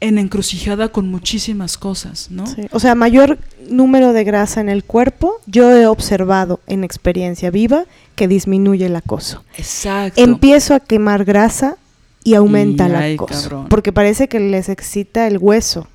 en 0.00 0.18
encrucijada 0.18 0.88
con 0.88 1.08
muchísimas 1.08 1.78
cosas, 1.78 2.28
¿no? 2.30 2.46
Sí. 2.46 2.62
O 2.72 2.80
sea, 2.80 2.94
mayor 2.94 3.38
número 3.68 4.12
de 4.12 4.24
grasa 4.24 4.60
en 4.60 4.68
el 4.68 4.82
cuerpo, 4.82 5.40
yo 5.46 5.70
he 5.70 5.86
observado 5.86 6.60
en 6.66 6.82
experiencia 6.82 7.50
viva 7.50 7.84
que 8.16 8.26
disminuye 8.26 8.86
el 8.86 8.96
acoso. 8.96 9.44
Exacto. 9.56 10.20
Empiezo 10.20 10.74
a 10.74 10.80
quemar 10.80 11.24
grasa 11.24 11.76
y 12.24 12.34
aumenta 12.34 12.84
Y, 12.84 12.90
el 12.90 12.96
ay, 12.96 13.14
acoso. 13.14 13.42
cabrón. 13.42 13.66
Porque 13.68 13.92
parece 13.92 14.28
que 14.28 14.40
les 14.40 14.68
excita 14.68 15.26
el 15.26 15.38
hueso. 15.38 15.88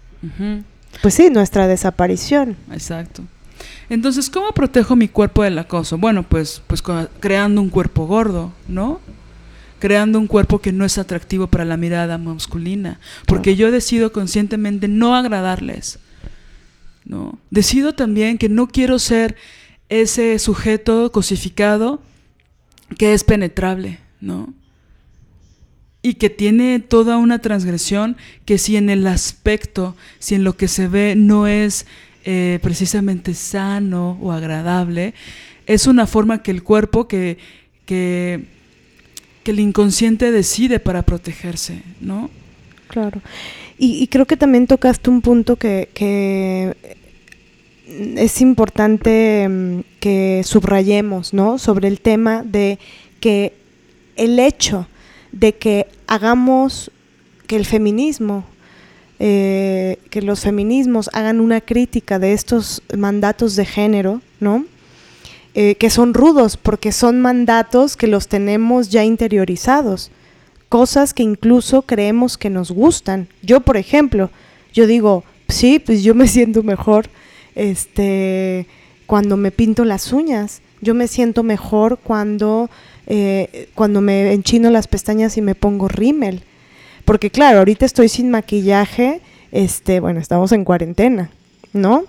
Pues 1.02 1.14
sí, 1.14 1.30
nuestra 1.30 1.68
desaparición. 1.68 2.58
Exacto. 2.72 3.24
Entonces, 3.90 4.30
¿cómo 4.30 4.52
protejo 4.52 4.96
mi 4.96 5.08
cuerpo 5.08 5.44
del 5.44 5.58
acoso? 5.58 5.98
Bueno, 5.98 6.24
pues, 6.24 6.62
pues 6.68 6.84
creando 7.20 7.62
un 7.62 7.70
cuerpo 7.70 8.06
gordo, 8.06 8.52
¿no? 8.68 9.00
Creando 9.80 10.20
un 10.20 10.28
cuerpo 10.28 10.60
que 10.60 10.72
no 10.72 10.86
es 10.86 10.98
atractivo 10.98 11.48
para 11.48 11.64
la 11.64 11.78
mirada 11.78 12.18
masculina, 12.18 13.00
porque 13.26 13.56
yo 13.56 13.72
decido 13.72 14.12
conscientemente 14.12 14.88
no 14.88 15.16
agradarles, 15.16 16.00
¿no? 17.06 17.38
Decido 17.52 17.94
también 17.94 18.38
que 18.38 18.50
no 18.50 18.68
quiero 18.68 19.00
ser 19.00 19.36
ese 19.90 20.38
sujeto 20.40 21.12
cosificado 21.12 22.02
que 22.98 23.14
es 23.14 23.24
penetrable, 23.24 24.00
¿no? 24.20 24.54
Y 26.02 26.16
que 26.16 26.30
tiene 26.30 26.80
toda 26.80 27.18
una 27.18 27.40
transgresión 27.40 28.18
que 28.46 28.58
si 28.58 28.78
en 28.78 28.90
el 28.90 29.08
aspecto, 29.08 29.96
si 30.20 30.36
en 30.36 30.44
lo 30.44 30.56
que 30.56 30.68
se 30.68 30.88
ve 30.88 31.16
no 31.16 31.48
es 31.48 31.86
eh, 32.26 32.60
precisamente 32.62 33.34
sano 33.34 34.18
o 34.22 34.32
agradable, 34.32 35.14
es 35.66 35.88
una 35.88 36.08
forma 36.08 36.44
que 36.44 36.52
el 36.52 36.64
cuerpo, 36.64 37.08
que, 37.08 37.38
que, 37.86 38.46
el 39.46 39.60
inconsciente 39.62 40.30
decide 40.30 40.82
para 40.82 41.04
protegerse, 41.04 41.82
¿no? 42.02 42.30
Claro. 42.90 43.22
Y, 43.78 44.04
y 44.04 44.08
creo 44.08 44.26
que 44.26 44.36
también 44.36 44.68
tocaste 44.68 45.10
un 45.10 45.22
punto 45.22 45.56
que, 45.56 45.88
que 45.94 46.76
es 47.88 48.42
importante 48.42 49.48
mm, 49.48 49.80
que 50.00 50.42
subrayemos, 50.44 51.34
¿no? 51.34 51.58
Sobre 51.58 51.88
el 51.88 52.02
tema 52.02 52.44
de 52.44 52.80
que 53.20 53.54
el 54.16 54.40
hecho 54.40 54.88
de 55.40 55.54
que 55.56 55.88
hagamos 56.08 56.92
que 57.46 57.56
el 57.56 57.66
feminismo, 57.66 58.46
eh, 59.20 60.00
que 60.10 60.22
los 60.22 60.42
feminismos 60.42 61.10
hagan 61.14 61.40
una 61.40 61.62
crítica 61.62 62.20
de 62.20 62.34
estos 62.34 62.82
mandatos 62.96 63.56
de 63.56 63.66
género, 63.66 64.22
¿no? 64.40 64.66
Eh, 65.54 65.76
que 65.76 65.90
son 65.90 66.14
rudos 66.14 66.56
porque 66.58 66.92
son 66.92 67.20
mandatos 67.20 67.98
que 67.98 68.08
los 68.08 68.28
tenemos 68.28 68.90
ya 68.90 69.04
interiorizados, 69.04 70.12
cosas 70.70 71.14
que 71.14 71.24
incluso 71.24 71.82
creemos 71.82 72.38
que 72.38 72.50
nos 72.50 72.72
gustan. 72.72 73.28
Yo, 73.42 73.62
por 73.62 73.78
ejemplo, 73.78 74.30
yo 74.74 74.86
digo, 74.86 75.24
sí, 75.48 75.80
pues 75.80 76.04
yo 76.04 76.14
me 76.14 76.28
siento 76.28 76.62
mejor 76.62 77.10
este, 77.56 78.68
cuando 79.08 79.38
me 79.38 79.52
pinto 79.52 79.86
las 79.86 80.14
uñas. 80.14 80.62
Yo 80.80 80.94
me 80.94 81.08
siento 81.08 81.42
mejor 81.42 81.98
cuando, 81.98 82.70
eh, 83.08 83.70
cuando 83.74 84.02
me 84.02 84.34
enchino 84.34 84.70
las 84.70 84.88
pestañas 84.88 85.38
y 85.38 85.42
me 85.42 85.56
pongo 85.56 85.88
rímel. 85.88 86.44
Porque 87.06 87.32
claro, 87.32 87.60
ahorita 87.60 87.86
estoy 87.86 88.10
sin 88.10 88.30
maquillaje, 88.30 89.22
este, 89.52 90.00
bueno, 90.02 90.20
estamos 90.20 90.52
en 90.52 90.66
cuarentena, 90.66 91.32
¿no? 91.72 92.04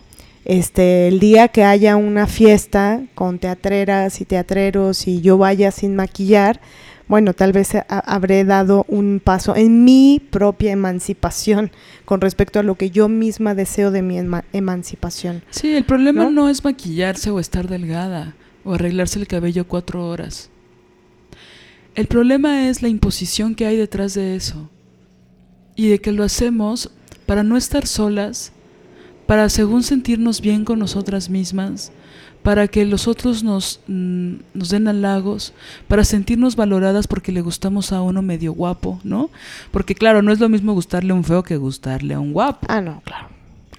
Este, 0.45 1.09
el 1.09 1.21
día 1.21 1.49
que 1.49 1.63
haya 1.63 1.97
una 1.97 2.27
fiesta 2.27 3.03
con 3.15 3.39
teatreras 3.39 4.21
y 4.21 4.25
teatreros 4.25 5.07
y 5.07 5.21
yo 5.21 5.39
vaya 5.39 5.71
sin 5.71 5.95
maquillar, 5.95 6.61
bueno, 7.07 7.33
tal 7.33 7.53
vez 7.53 7.71
habré 7.89 8.45
dado 8.45 8.85
un 8.89 9.21
paso 9.23 9.57
en 9.57 9.85
mi 9.85 10.21
propia 10.31 10.73
emancipación 10.73 11.71
con 12.05 12.21
respecto 12.21 12.59
a 12.59 12.63
lo 12.63 12.75
que 12.75 12.91
yo 12.91 13.09
misma 13.09 13.55
deseo 13.55 13.91
de 13.91 14.03
mi 14.03 14.19
emancipación. 14.53 15.43
Sí, 15.51 15.75
el 15.75 15.85
problema 15.85 16.25
¿no? 16.25 16.31
¿no? 16.31 16.49
es 16.49 16.65
maquillarse 16.65 17.31
o 17.31 17.41
estar 17.41 17.69
delgada 17.69 18.35
o 18.65 18.75
arreglarse 18.75 19.19
el 19.19 19.27
cabello 19.27 19.67
cuatro 19.67 20.07
horas. 20.07 20.51
El 21.95 22.07
problema 22.07 22.69
es 22.69 22.83
la 22.83 22.89
imposición 22.89 23.55
que 23.55 23.67
hay 23.67 23.77
detrás 23.77 24.15
de 24.15 24.37
eso 24.37 24.71
y 25.75 25.89
de 25.89 26.01
que 26.01 26.13
lo 26.13 26.25
hacemos 26.25 26.91
para 27.27 27.43
no 27.43 27.57
estar 27.57 27.87
solas, 27.87 28.53
para 29.27 29.49
según 29.49 29.83
sentirnos 29.83 30.41
bien 30.41 30.65
con 30.65 30.79
nosotras 30.79 31.29
mismas, 31.29 31.93
para 32.43 32.69
que 32.69 32.85
los 32.85 33.09
otros 33.09 33.43
nos, 33.43 33.81
mm, 33.87 34.35
nos 34.55 34.71
den 34.71 34.89
halagos, 34.89 35.53
para 35.87 36.05
sentirnos 36.05 36.57
valoradas 36.57 37.07
porque 37.07 37.33
le 37.33 37.43
gustamos 37.43 37.93
a 37.93 38.01
uno 38.01 38.23
medio 38.23 38.53
guapo, 38.53 39.01
¿no? 39.05 39.31
Porque 39.71 39.95
claro, 39.95 40.23
no 40.23 40.33
es 40.33 40.41
lo 40.41 40.49
mismo 40.49 40.73
gustarle 40.73 41.13
a 41.13 41.15
un 41.15 41.25
feo 41.25 41.43
que 41.43 41.57
gustarle 41.57 42.15
a 42.15 42.21
un 42.21 42.33
guapo. 42.33 42.67
Ah, 42.71 42.81
no, 42.81 43.03
claro. 43.05 43.29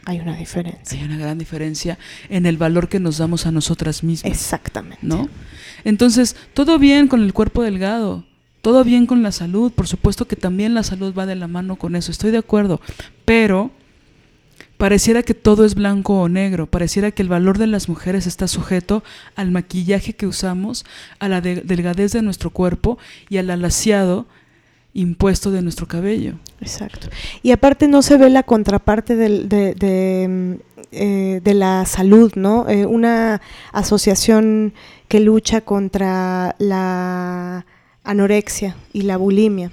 Hay 0.05 0.19
una 0.19 0.35
diferencia. 0.35 0.99
Hay 0.99 1.05
una 1.05 1.17
gran 1.17 1.37
diferencia 1.37 1.97
en 2.29 2.45
el 2.45 2.57
valor 2.57 2.89
que 2.89 2.99
nos 2.99 3.17
damos 3.17 3.45
a 3.45 3.51
nosotras 3.51 4.03
mismas. 4.03 4.31
Exactamente. 4.31 4.99
¿No? 5.01 5.29
Entonces, 5.83 6.35
todo 6.53 6.79
bien 6.79 7.07
con 7.07 7.21
el 7.21 7.33
cuerpo 7.33 7.63
delgado, 7.63 8.25
todo 8.61 8.83
bien 8.83 9.05
con 9.05 9.23
la 9.23 9.31
salud, 9.31 9.71
por 9.71 9.87
supuesto 9.87 10.27
que 10.27 10.35
también 10.35 10.73
la 10.73 10.83
salud 10.83 11.13
va 11.17 11.25
de 11.25 11.35
la 11.35 11.47
mano 11.47 11.77
con 11.77 11.95
eso, 11.95 12.11
estoy 12.11 12.31
de 12.31 12.37
acuerdo, 12.37 12.81
pero 13.25 13.71
pareciera 14.77 15.23
que 15.23 15.33
todo 15.33 15.65
es 15.65 15.75
blanco 15.75 16.21
o 16.21 16.29
negro, 16.29 16.67
pareciera 16.67 17.11
que 17.11 17.21
el 17.21 17.29
valor 17.29 17.57
de 17.57 17.67
las 17.67 17.89
mujeres 17.89 18.27
está 18.27 18.47
sujeto 18.47 19.03
al 19.35 19.51
maquillaje 19.51 20.13
que 20.13 20.27
usamos, 20.27 20.85
a 21.19 21.27
la 21.27 21.41
delgadez 21.41 22.13
de 22.13 22.21
nuestro 22.21 22.49
cuerpo 22.49 22.97
y 23.29 23.37
al 23.37 23.49
alaciado 23.49 24.25
impuesto 24.93 25.51
de 25.51 25.61
nuestro 25.61 25.87
cabello. 25.87 26.35
Exacto. 26.61 27.07
Y 27.43 27.51
aparte 27.51 27.87
no 27.87 28.01
se 28.01 28.17
ve 28.17 28.29
la 28.29 28.43
contraparte 28.43 29.15
de, 29.15 30.59
eh, 30.91 31.41
de, 31.43 31.53
la 31.53 31.85
salud, 31.85 32.33
¿no? 32.35 32.67
Eh, 32.67 32.85
una 32.85 33.41
asociación 33.71 34.73
que 35.07 35.19
lucha 35.19 35.61
contra 35.61 36.55
la 36.59 37.65
anorexia 38.03 38.75
y 38.93 39.03
la 39.03 39.17
bulimia. 39.17 39.71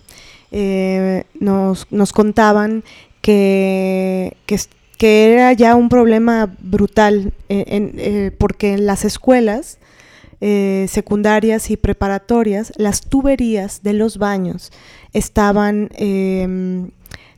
Eh, 0.53 1.25
nos, 1.41 1.87
nos, 1.91 2.13
contaban 2.13 2.85
que, 3.21 4.37
que, 4.47 4.59
que 4.99 5.33
era 5.33 5.53
ya 5.53 5.75
un 5.75 5.89
problema 5.89 6.55
brutal, 6.61 7.33
eh, 7.49 8.31
porque 8.39 8.75
en 8.75 8.87
las 8.87 9.05
escuelas 9.05 9.79
eh, 10.41 10.87
secundarias 10.89 11.71
y 11.71 11.77
preparatorias, 11.77 12.73
las 12.77 13.03
tuberías 13.03 13.83
de 13.83 13.95
los 13.95 14.19
baños 14.19 14.73
estaban, 15.13 15.89
em, 15.95 16.91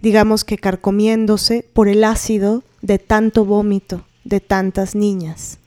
digamos 0.03 0.45
que 0.45 0.59
carcomiéndose 0.59 1.65
por 1.73 1.89
el 1.89 2.05
ácido 2.05 2.63
de 2.83 2.99
tanto 2.99 3.45
vómito 3.45 4.05
de 4.25 4.41
tantas 4.41 4.95
niñas, 4.95 5.59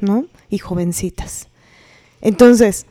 ¿no? 0.00 0.26
Y 0.50 0.58
jovencitas. 0.58 1.48
Entonces, 2.20 2.86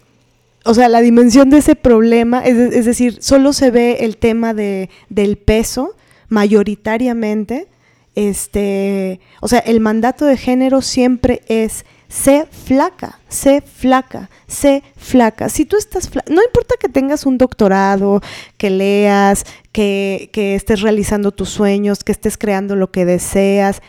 o 0.66 0.74
sea, 0.74 0.90
la 0.90 1.02
dimensión 1.02 1.50
de 1.50 1.60
ese 1.60 1.76
problema, 1.76 2.44
es, 2.46 2.58
es 2.58 2.86
decir, 2.86 3.22
solo 3.22 3.54
se 3.54 3.72
ve 3.72 3.98
el 4.02 4.18
tema 4.18 4.54
de, 4.54 4.90
del 5.10 5.38
peso 5.38 5.96
mayoritariamente, 6.30 7.68
este, 8.16 9.20
o 9.42 9.48
sea, 9.48 9.60
el 9.60 9.80
mandato 9.80 10.26
de 10.26 10.38
género 10.38 10.82
siempre 10.82 11.42
es 11.48 11.86
sé 12.10 12.46
flaca, 12.52 13.20
sé 13.30 13.62
flaca, 13.62 14.30
sé 14.48 14.84
flaca. 14.98 15.48
Si 15.48 15.64
tú 15.64 15.78
estás 15.78 16.10
flaca, 16.10 16.30
no 16.30 16.44
importa 16.44 16.76
que 16.80 16.90
tengas 16.90 17.26
un 17.26 17.38
doctorado, 17.38 18.22
que 18.58 18.70
leas, 18.70 19.46
que, 19.72 20.30
que 20.34 20.56
estés 20.56 20.82
realizando 20.82 21.32
tus 21.32 21.50
sueños, 21.50 22.04
que 22.04 22.12
estés 22.12 22.38
creando 22.38 22.76
lo 22.76 22.92
que 22.92 23.06
deseas, 23.06 23.82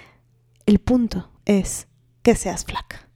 el 0.66 0.78
punto 0.78 1.30
es 1.46 1.88
que 2.22 2.36
seas 2.36 2.64
flaca. 2.64 3.08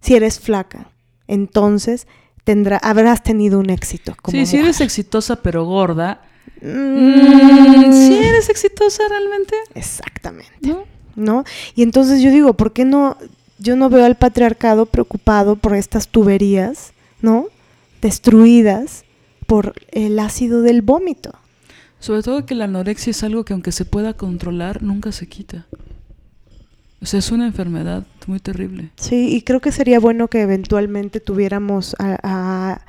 Si 0.00 0.14
eres 0.14 0.40
flaca, 0.40 0.90
entonces 1.26 2.06
tendrá, 2.44 2.78
habrás 2.78 3.22
tenido 3.22 3.58
un 3.58 3.68
éxito. 3.68 4.16
Como 4.22 4.38
sí, 4.38 4.46
si 4.46 4.56
eres 4.56 4.80
exitosa 4.80 5.36
pero 5.42 5.64
gorda, 5.66 6.22
Mm, 6.62 7.92
¿Sí 7.92 8.18
eres 8.18 8.48
exitosa 8.50 9.02
realmente? 9.08 9.54
Exactamente. 9.74 10.52
¿No? 11.16 11.44
Y 11.74 11.82
entonces 11.82 12.20
yo 12.22 12.30
digo, 12.30 12.54
¿por 12.54 12.72
qué 12.72 12.84
no? 12.84 13.16
Yo 13.60 13.76
no 13.76 13.90
veo 13.90 14.04
al 14.04 14.16
patriarcado 14.16 14.86
preocupado 14.86 15.54
por 15.54 15.76
estas 15.76 16.08
tuberías, 16.08 16.92
¿no? 17.22 17.46
Destruidas 18.02 19.04
por 19.46 19.74
el 19.92 20.18
ácido 20.18 20.62
del 20.62 20.82
vómito. 20.82 21.32
Sobre 21.98 22.22
todo 22.22 22.46
que 22.46 22.54
la 22.54 22.64
anorexia 22.64 23.12
es 23.12 23.22
algo 23.22 23.44
que 23.44 23.52
aunque 23.52 23.72
se 23.72 23.84
pueda 23.84 24.14
controlar, 24.14 24.82
nunca 24.82 25.12
se 25.12 25.28
quita. 25.28 25.66
O 27.02 27.06
sea, 27.06 27.18
es 27.18 27.30
una 27.30 27.46
enfermedad 27.46 28.04
muy 28.26 28.40
terrible. 28.40 28.90
Sí, 28.96 29.34
y 29.34 29.42
creo 29.42 29.60
que 29.60 29.72
sería 29.72 30.00
bueno 30.00 30.28
que 30.28 30.40
eventualmente 30.40 31.20
tuviéramos 31.20 31.94
a 31.98 32.80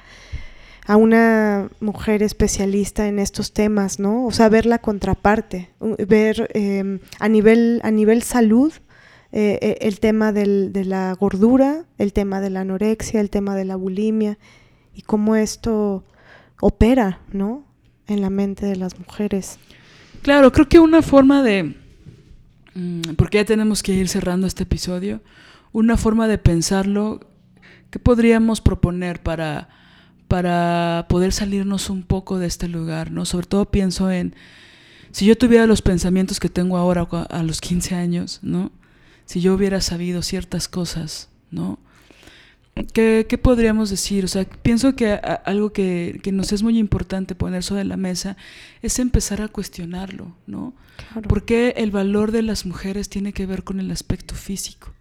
a 0.86 0.98
una 0.98 1.70
mujer 1.80 2.24
especialista 2.24 3.08
en 3.08 3.20
estos 3.20 3.54
temas, 3.54 4.00
¿no? 4.00 4.26
O 4.26 4.32
sea, 4.32 4.50
ver 4.50 4.66
la 4.66 4.80
contraparte, 4.80 5.70
ver 5.80 6.50
em, 6.54 7.00
a, 7.20 7.30
nivel, 7.30 7.82
a 7.84 7.92
nivel 7.92 8.24
salud 8.24 8.74
eh, 9.32 9.60
eh, 9.62 9.78
el 9.82 10.00
tema 10.00 10.32
del, 10.32 10.74
de 10.74 10.86
la 10.86 11.14
gordura, 11.14 11.86
el 11.98 12.14
tema 12.14 12.42
de 12.42 12.50
la 12.50 12.62
anorexia, 12.62 13.22
el 13.22 13.30
tema 13.30 13.56
de 13.56 13.66
la 13.66 13.76
bulimia 13.76 14.38
y 14.94 15.04
cómo 15.04 15.36
esto 15.36 16.04
opera, 16.60 17.22
¿no? 17.32 17.66
En 18.08 18.22
la 18.22 18.30
mente 18.30 18.66
de 18.66 18.76
las 18.76 19.00
mujeres. 19.00 19.58
Claro, 20.22 20.52
creo 20.52 20.68
que 20.68 20.80
una 20.80 21.02
forma 21.02 21.44
de, 21.44 21.76
mm, 22.76 23.14
porque 23.18 23.38
ya 23.38 23.46
tenemos 23.46 23.84
que 23.84 23.94
ir 23.94 24.10
cerrando 24.10 24.48
este 24.48 24.64
episodio, 24.64 25.22
una 25.72 25.98
forma 25.98 26.28
de 26.28 26.38
pensarlo, 26.38 27.22
¿qué 27.90 28.00
podríamos 28.00 28.62
proponer 28.62 29.22
para 29.24 29.70
para 30.32 31.08
poder 31.10 31.34
salirnos 31.34 31.90
un 31.90 32.04
poco 32.04 32.40
de 32.40 32.48
este 32.48 32.70
lugar, 32.70 33.12
¿no? 33.12 33.26
Sobre 33.26 33.48
todo 33.48 33.70
pienso 33.70 34.10
en, 34.10 34.34
si 35.12 35.26
yo 35.26 35.38
tuviera 35.38 35.68
los 35.68 35.82
pensamientos 35.82 36.40
que 36.40 36.48
tengo 36.48 36.78
ahora 36.78 37.06
a 37.30 37.44
los 37.44 37.60
15 37.60 37.96
años, 37.96 38.40
¿no? 38.42 38.72
Si 39.26 39.42
yo 39.42 39.54
hubiera 39.54 39.82
sabido 39.82 40.22
ciertas 40.22 40.68
cosas, 40.68 41.30
¿no? 41.52 41.80
¿Qué, 42.94 43.26
qué 43.28 43.38
podríamos 43.38 43.90
decir? 43.90 44.24
O 44.24 44.28
sea, 44.28 44.46
pienso 44.46 44.96
que 44.96 45.12
algo 45.14 45.74
que, 45.74 46.20
que, 46.24 46.32
nos 46.32 46.54
es 46.54 46.64
muy 46.64 46.78
importante 46.78 47.36
poner 47.36 47.64
sobre 47.64 47.84
la 47.84 47.98
mesa 47.98 48.38
es 48.82 48.98
empezar 49.00 49.42
a 49.42 49.50
cuestionarlo, 49.50 50.36
¿no? 50.48 50.74
Claro. 51.12 51.28
¿Por 51.28 51.44
qué 51.44 51.74
el 51.78 51.92
valor 51.92 52.32
de 52.32 52.42
las 52.42 52.66
mujeres 52.66 53.10
tiene 53.10 53.34
que 53.34 53.46
ver 53.46 53.64
con 53.64 53.80
el 53.80 53.92
aspecto 53.92 54.36
físico? 54.36 54.94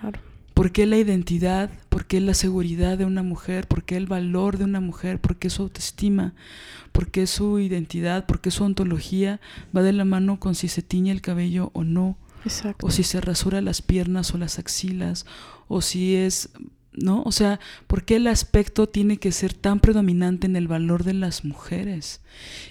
Claro. 0.00 0.20
¿Por 0.54 0.72
qué 0.72 0.86
la 0.86 0.96
identidad? 0.98 1.70
¿Por 1.88 2.06
qué 2.06 2.20
la 2.20 2.34
seguridad 2.34 2.98
de 2.98 3.04
una 3.04 3.22
mujer? 3.22 3.66
¿Por 3.66 3.84
qué 3.84 3.96
el 3.96 4.06
valor 4.06 4.58
de 4.58 4.64
una 4.64 4.80
mujer? 4.80 5.20
¿Por 5.20 5.36
qué 5.36 5.50
su 5.50 5.62
autoestima? 5.62 6.34
¿Por 6.92 7.10
qué 7.10 7.26
su 7.26 7.58
identidad? 7.58 8.26
¿Por 8.26 8.40
qué 8.40 8.50
su 8.50 8.64
ontología 8.64 9.40
va 9.76 9.82
de 9.82 9.92
la 9.92 10.04
mano 10.04 10.38
con 10.38 10.54
si 10.54 10.68
se 10.68 10.82
tiñe 10.82 11.10
el 11.10 11.20
cabello 11.20 11.70
o 11.74 11.84
no? 11.84 12.16
Exacto. 12.44 12.86
O 12.86 12.90
si 12.90 13.02
se 13.02 13.20
rasura 13.20 13.60
las 13.60 13.82
piernas 13.82 14.34
o 14.34 14.38
las 14.38 14.58
axilas, 14.58 15.26
o 15.68 15.80
si 15.80 16.16
es 16.16 16.50
¿no? 16.94 17.22
O 17.22 17.32
sea, 17.32 17.58
¿por 17.86 18.04
qué 18.04 18.16
el 18.16 18.26
aspecto 18.26 18.88
tiene 18.88 19.16
que 19.16 19.32
ser 19.32 19.54
tan 19.54 19.80
predominante 19.80 20.46
en 20.46 20.56
el 20.56 20.68
valor 20.68 21.04
de 21.04 21.14
las 21.14 21.44
mujeres? 21.44 22.20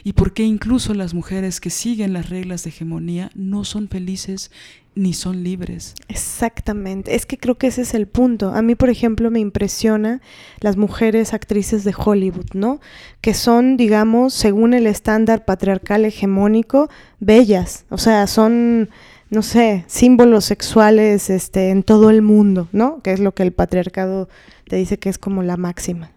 ¿Y 0.04 0.14
por 0.14 0.34
qué 0.34 0.44
incluso 0.44 0.94
las 0.94 1.14
mujeres 1.14 1.60
que 1.60 1.70
siguen 1.70 2.14
las 2.14 2.30
reglas 2.30 2.64
de 2.64 2.70
hegemonía 2.70 3.32
no 3.34 3.64
son 3.64 3.88
felices 3.88 4.52
ni 4.94 5.14
son 5.14 5.44
libres? 5.44 5.96
Exactamente, 6.08 7.16
es 7.16 7.26
que 7.26 7.38
creo 7.38 7.58
que 7.58 7.68
ese 7.68 7.82
es 7.82 7.94
el 7.94 8.08
punto. 8.08 8.54
A 8.54 8.62
mí, 8.62 8.76
por 8.76 8.90
ejemplo, 8.90 9.32
me 9.32 9.40
impresiona 9.40 10.22
las 10.60 10.78
mujeres 10.78 11.34
actrices 11.34 11.84
de 11.84 11.96
Hollywood, 11.98 12.54
¿no? 12.54 12.80
Que 13.22 13.34
son, 13.34 13.78
digamos, 13.78 14.34
según 14.34 14.74
el 14.74 14.86
estándar 14.86 15.46
patriarcal 15.46 16.06
hegemónico, 16.06 16.90
bellas, 17.20 17.86
o 17.90 17.98
sea, 17.98 18.28
son 18.28 18.90
no 19.32 19.42
sé, 19.42 19.86
símbolos 19.88 20.44
sexuales 20.44 21.30
este, 21.30 21.70
en 21.70 21.84
todo 21.84 22.10
el 22.10 22.22
mundo, 22.22 22.68
¿no? 22.74 23.02
Que 23.02 23.14
es 23.14 23.20
lo 23.22 23.34
que 23.34 23.44
el 23.44 23.54
patriarcado 23.54 24.28
te 24.68 24.76
dice 24.76 25.00
que 25.00 25.08
es 25.08 25.18
como 25.18 25.42
la 25.42 25.56
máxima. 25.56 26.12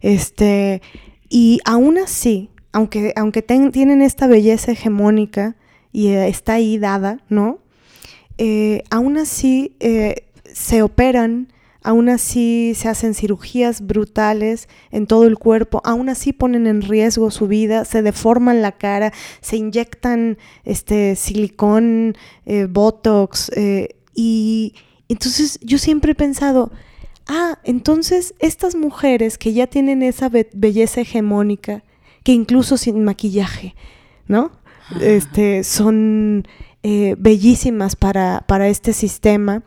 Este, 0.00 0.82
y 1.28 1.60
aún 1.64 1.96
así, 1.96 2.50
aunque, 2.72 3.12
aunque 3.14 3.42
tienen 3.42 4.02
esta 4.02 4.26
belleza 4.26 4.72
hegemónica 4.72 5.54
y 5.92 6.08
eh, 6.08 6.26
está 6.26 6.54
ahí 6.54 6.76
dada, 6.76 7.20
¿no? 7.28 7.60
Eh, 8.36 8.82
aún 8.90 9.16
así 9.16 9.76
eh, 9.78 10.24
se 10.52 10.82
operan 10.82 11.52
aún 11.82 12.08
así 12.08 12.74
se 12.74 12.88
hacen 12.88 13.14
cirugías 13.14 13.86
brutales 13.86 14.68
en 14.90 15.06
todo 15.06 15.26
el 15.26 15.38
cuerpo, 15.38 15.80
aún 15.84 16.08
así 16.08 16.32
ponen 16.32 16.66
en 16.66 16.82
riesgo 16.82 17.30
su 17.30 17.46
vida, 17.46 17.84
se 17.84 18.02
deforman 18.02 18.62
la 18.62 18.72
cara, 18.72 19.12
se 19.40 19.56
inyectan 19.56 20.38
este 20.64 21.16
silicón, 21.16 22.16
eh, 22.46 22.66
botox, 22.68 23.50
eh, 23.56 23.96
y 24.14 24.74
entonces 25.08 25.58
yo 25.62 25.78
siempre 25.78 26.12
he 26.12 26.14
pensado, 26.14 26.70
ah, 27.26 27.58
entonces 27.64 28.34
estas 28.38 28.74
mujeres 28.74 29.38
que 29.38 29.52
ya 29.52 29.66
tienen 29.66 30.02
esa 30.02 30.28
belleza 30.28 31.00
hegemónica, 31.00 31.84
que 32.22 32.32
incluso 32.32 32.76
sin 32.76 33.02
maquillaje, 33.04 33.74
¿no? 34.26 34.52
Este, 35.00 35.62
son 35.62 36.46
eh, 36.82 37.14
bellísimas 37.18 37.94
para, 37.96 38.44
para 38.46 38.68
este 38.68 38.92
sistema 38.92 39.62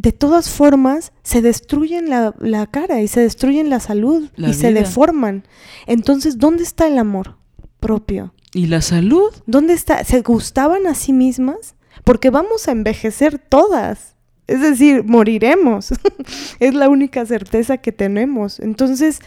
de 0.00 0.12
todas 0.12 0.48
formas 0.48 1.12
se 1.22 1.42
destruyen 1.42 2.08
la, 2.08 2.66
cara 2.70 3.02
y 3.02 3.08
se 3.08 3.20
destruyen 3.20 3.68
la 3.68 3.80
salud 3.80 4.30
y 4.38 4.54
se 4.54 4.72
deforman. 4.72 5.44
Entonces, 5.86 6.38
¿dónde 6.38 6.62
está 6.62 6.86
el 6.86 6.96
amor 6.96 7.36
propio? 7.80 8.32
¿Y 8.54 8.68
la 8.68 8.80
salud? 8.80 9.30
¿Dónde 9.44 9.74
está? 9.74 10.02
¿Se 10.04 10.22
gustaban 10.22 10.86
a 10.86 10.94
sí 10.94 11.12
mismas? 11.12 11.74
Porque 12.02 12.30
vamos 12.30 12.66
a 12.66 12.72
envejecer 12.72 13.38
todas. 13.38 14.16
Es 14.46 14.62
decir, 14.62 15.04
moriremos. 15.04 15.90
es 16.60 16.72
la 16.72 16.88
única 16.88 17.26
certeza 17.26 17.76
que 17.76 17.92
tenemos. 17.92 18.58
Entonces, 18.58 19.18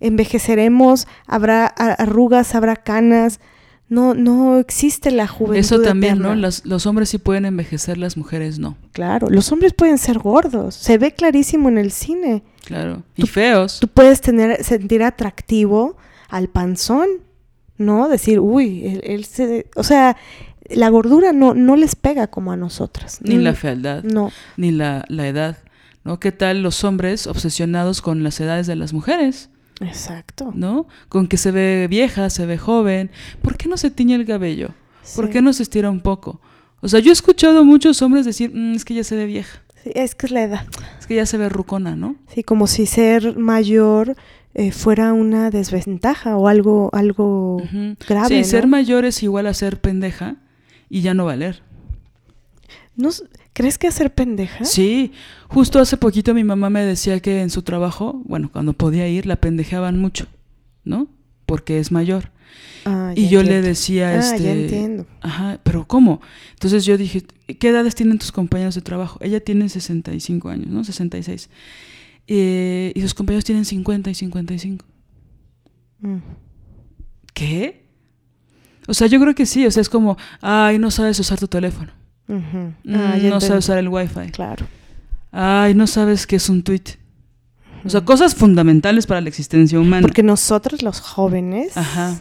envejeceremos, 0.00 1.06
habrá 1.28 1.66
arrugas, 1.66 2.56
habrá 2.56 2.74
canas, 2.74 3.38
no, 3.88 4.14
no 4.14 4.58
existe 4.58 5.10
la 5.10 5.26
juventud. 5.26 5.56
Eso 5.56 5.80
también, 5.80 6.18
¿no? 6.18 6.34
Los, 6.34 6.66
los, 6.66 6.86
hombres 6.86 7.08
sí 7.08 7.18
pueden 7.18 7.46
envejecer, 7.46 7.96
las 7.96 8.16
mujeres 8.16 8.58
no. 8.58 8.76
Claro, 8.92 9.30
los 9.30 9.50
hombres 9.50 9.72
pueden 9.72 9.96
ser 9.96 10.18
gordos. 10.18 10.74
Se 10.74 10.98
ve 10.98 11.12
clarísimo 11.12 11.68
en 11.70 11.78
el 11.78 11.90
cine. 11.90 12.42
Claro. 12.64 13.02
Y 13.16 13.26
feos. 13.26 13.80
Tú 13.80 13.88
puedes 13.88 14.20
tener, 14.20 14.62
sentir 14.62 15.02
atractivo 15.02 15.96
al 16.28 16.48
panzón, 16.48 17.08
¿no? 17.78 18.08
Decir, 18.08 18.40
uy, 18.40 19.00
él, 19.02 19.24
se. 19.24 19.70
O 19.74 19.82
sea, 19.82 20.18
la 20.68 20.90
gordura 20.90 21.32
no, 21.32 21.54
no 21.54 21.74
les 21.74 21.96
pega 21.96 22.26
como 22.26 22.52
a 22.52 22.56
nosotras. 22.56 23.20
Ni 23.22 23.38
la 23.38 23.54
fealdad. 23.54 24.02
No. 24.02 24.30
Ni 24.58 24.70
la, 24.70 25.06
la 25.08 25.28
edad. 25.28 25.56
¿No? 26.04 26.20
¿Qué 26.20 26.30
tal 26.30 26.62
los 26.62 26.84
hombres 26.84 27.26
obsesionados 27.26 28.02
con 28.02 28.22
las 28.22 28.38
edades 28.38 28.66
de 28.66 28.76
las 28.76 28.92
mujeres? 28.92 29.48
Exacto. 29.80 30.52
¿No? 30.54 30.86
Con 31.08 31.28
que 31.28 31.36
se 31.36 31.50
ve 31.50 31.86
vieja, 31.88 32.30
se 32.30 32.46
ve 32.46 32.58
joven. 32.58 33.10
¿Por 33.42 33.56
qué 33.56 33.68
no 33.68 33.76
se 33.76 33.90
tiñe 33.90 34.14
el 34.14 34.26
cabello? 34.26 34.70
¿Por 35.14 35.30
qué 35.30 35.40
no 35.40 35.52
se 35.52 35.62
estira 35.62 35.90
un 35.90 36.00
poco? 36.00 36.40
O 36.80 36.88
sea, 36.88 37.00
yo 37.00 37.10
he 37.10 37.12
escuchado 37.12 37.60
a 37.60 37.62
muchos 37.62 38.02
hombres 38.02 38.24
decir, 38.24 38.52
mm, 38.54 38.74
es 38.74 38.84
que 38.84 38.94
ya 38.94 39.04
se 39.04 39.16
ve 39.16 39.26
vieja. 39.26 39.62
Sí, 39.82 39.90
es 39.94 40.14
que 40.14 40.26
es 40.26 40.32
la 40.32 40.42
edad. 40.42 40.66
Es 40.98 41.06
que 41.06 41.14
ya 41.14 41.26
se 41.26 41.38
ve 41.38 41.48
rucona, 41.48 41.96
¿no? 41.96 42.16
Sí, 42.32 42.42
como 42.42 42.66
si 42.66 42.86
ser 42.86 43.36
mayor 43.36 44.16
eh, 44.54 44.72
fuera 44.72 45.12
una 45.12 45.50
desventaja 45.50 46.36
o 46.36 46.48
algo, 46.48 46.90
algo 46.92 47.62
grave. 48.08 48.28
Sí, 48.28 48.44
ser 48.44 48.66
mayor 48.66 49.04
es 49.04 49.22
igual 49.22 49.46
a 49.46 49.54
ser 49.54 49.80
pendeja 49.80 50.36
y 50.88 51.00
ya 51.00 51.14
no 51.14 51.24
valer. 51.24 51.62
No, 52.96 53.10
¿Crees 53.58 53.76
que 53.76 53.88
hacer 53.88 54.14
pendeja? 54.14 54.64
Sí, 54.64 55.10
justo 55.48 55.80
hace 55.80 55.96
poquito 55.96 56.32
mi 56.32 56.44
mamá 56.44 56.70
me 56.70 56.84
decía 56.84 57.18
que 57.18 57.42
en 57.42 57.50
su 57.50 57.62
trabajo, 57.62 58.22
bueno, 58.24 58.50
cuando 58.52 58.72
podía 58.72 59.08
ir, 59.08 59.26
la 59.26 59.34
pendejeaban 59.34 59.98
mucho, 59.98 60.28
¿no? 60.84 61.08
Porque 61.44 61.80
es 61.80 61.90
mayor. 61.90 62.30
Ah, 62.84 63.12
y 63.16 63.28
yo 63.28 63.42
le 63.42 63.60
decía, 63.60 64.10
ah, 64.10 64.18
este, 64.20 64.44
ya 64.44 64.52
entiendo. 64.52 65.06
Ajá, 65.22 65.58
pero 65.64 65.88
¿cómo? 65.88 66.20
Entonces 66.52 66.84
yo 66.84 66.96
dije, 66.96 67.24
¿qué 67.58 67.70
edades 67.70 67.96
tienen 67.96 68.20
tus 68.20 68.30
compañeros 68.30 68.76
de 68.76 68.80
trabajo? 68.80 69.18
Ella 69.20 69.40
tiene 69.40 69.68
65 69.68 70.48
años, 70.50 70.68
¿no? 70.68 70.84
66. 70.84 71.50
Eh, 72.28 72.92
y 72.94 73.00
sus 73.00 73.12
compañeros 73.12 73.44
tienen 73.44 73.64
50 73.64 74.08
y 74.08 74.14
55. 74.14 74.84
Mm. 75.98 76.18
¿Qué? 77.34 77.88
O 78.86 78.94
sea, 78.94 79.08
yo 79.08 79.18
creo 79.18 79.34
que 79.34 79.46
sí, 79.46 79.66
o 79.66 79.70
sea, 79.72 79.80
es 79.80 79.88
como, 79.88 80.16
ay, 80.40 80.78
no 80.78 80.92
sabes 80.92 81.18
usar 81.18 81.40
tu 81.40 81.48
teléfono. 81.48 81.97
Mm, 82.28 82.94
ah, 82.94 83.16
no 83.22 83.40
sabes 83.40 83.64
usar 83.64 83.78
el 83.78 83.88
wifi. 83.88 84.30
Claro. 84.30 84.66
Ay, 85.32 85.74
no 85.74 85.86
sabes 85.86 86.26
qué 86.26 86.36
es 86.36 86.48
un 86.48 86.62
tweet. 86.62 86.98
O 87.84 87.90
sea, 87.90 88.04
cosas 88.04 88.34
fundamentales 88.34 89.06
para 89.06 89.20
la 89.20 89.28
existencia 89.28 89.78
humana. 89.78 90.02
Porque 90.02 90.22
nosotros 90.22 90.82
los 90.82 91.00
jóvenes... 91.00 91.76
Ajá. 91.76 92.20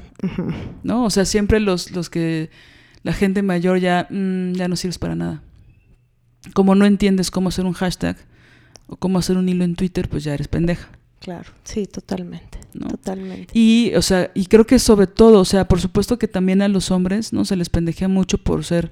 ¿No? 0.83 1.05
O 1.05 1.09
sea, 1.09 1.25
siempre 1.25 1.59
los, 1.59 1.91
los 1.91 2.09
que... 2.09 2.49
La 3.03 3.13
gente 3.13 3.41
mayor 3.41 3.79
ya, 3.79 4.07
mm, 4.09 4.53
ya 4.53 4.67
no 4.67 4.75
sirves 4.75 4.99
para 4.99 5.15
nada. 5.15 5.41
Como 6.53 6.75
no 6.75 6.85
entiendes 6.85 7.31
cómo 7.31 7.49
hacer 7.49 7.65
un 7.65 7.73
hashtag 7.73 8.17
o 8.87 8.95
cómo 8.97 9.19
hacer 9.19 9.37
un 9.37 9.47
hilo 9.47 9.63
en 9.63 9.75
Twitter, 9.75 10.09
pues 10.09 10.23
ya 10.23 10.33
eres 10.33 10.47
pendeja. 10.47 10.89
Claro, 11.19 11.49
sí, 11.63 11.87
totalmente. 11.87 12.56
Totalmente. 12.85 13.57
Y, 13.57 13.93
o 13.95 14.01
sea, 14.01 14.31
y 14.35 14.45
creo 14.45 14.67
que 14.67 14.77
sobre 14.77 15.07
todo, 15.07 15.39
o 15.39 15.45
sea, 15.45 15.67
por 15.67 15.81
supuesto 15.81 16.19
que 16.19 16.27
también 16.27 16.61
a 16.61 16.67
los 16.67 16.91
hombres, 16.91 17.33
¿no? 17.33 17.45
Se 17.45 17.55
les 17.55 17.69
pendejea 17.69 18.07
mucho 18.07 18.37
por 18.37 18.63
ser 18.63 18.91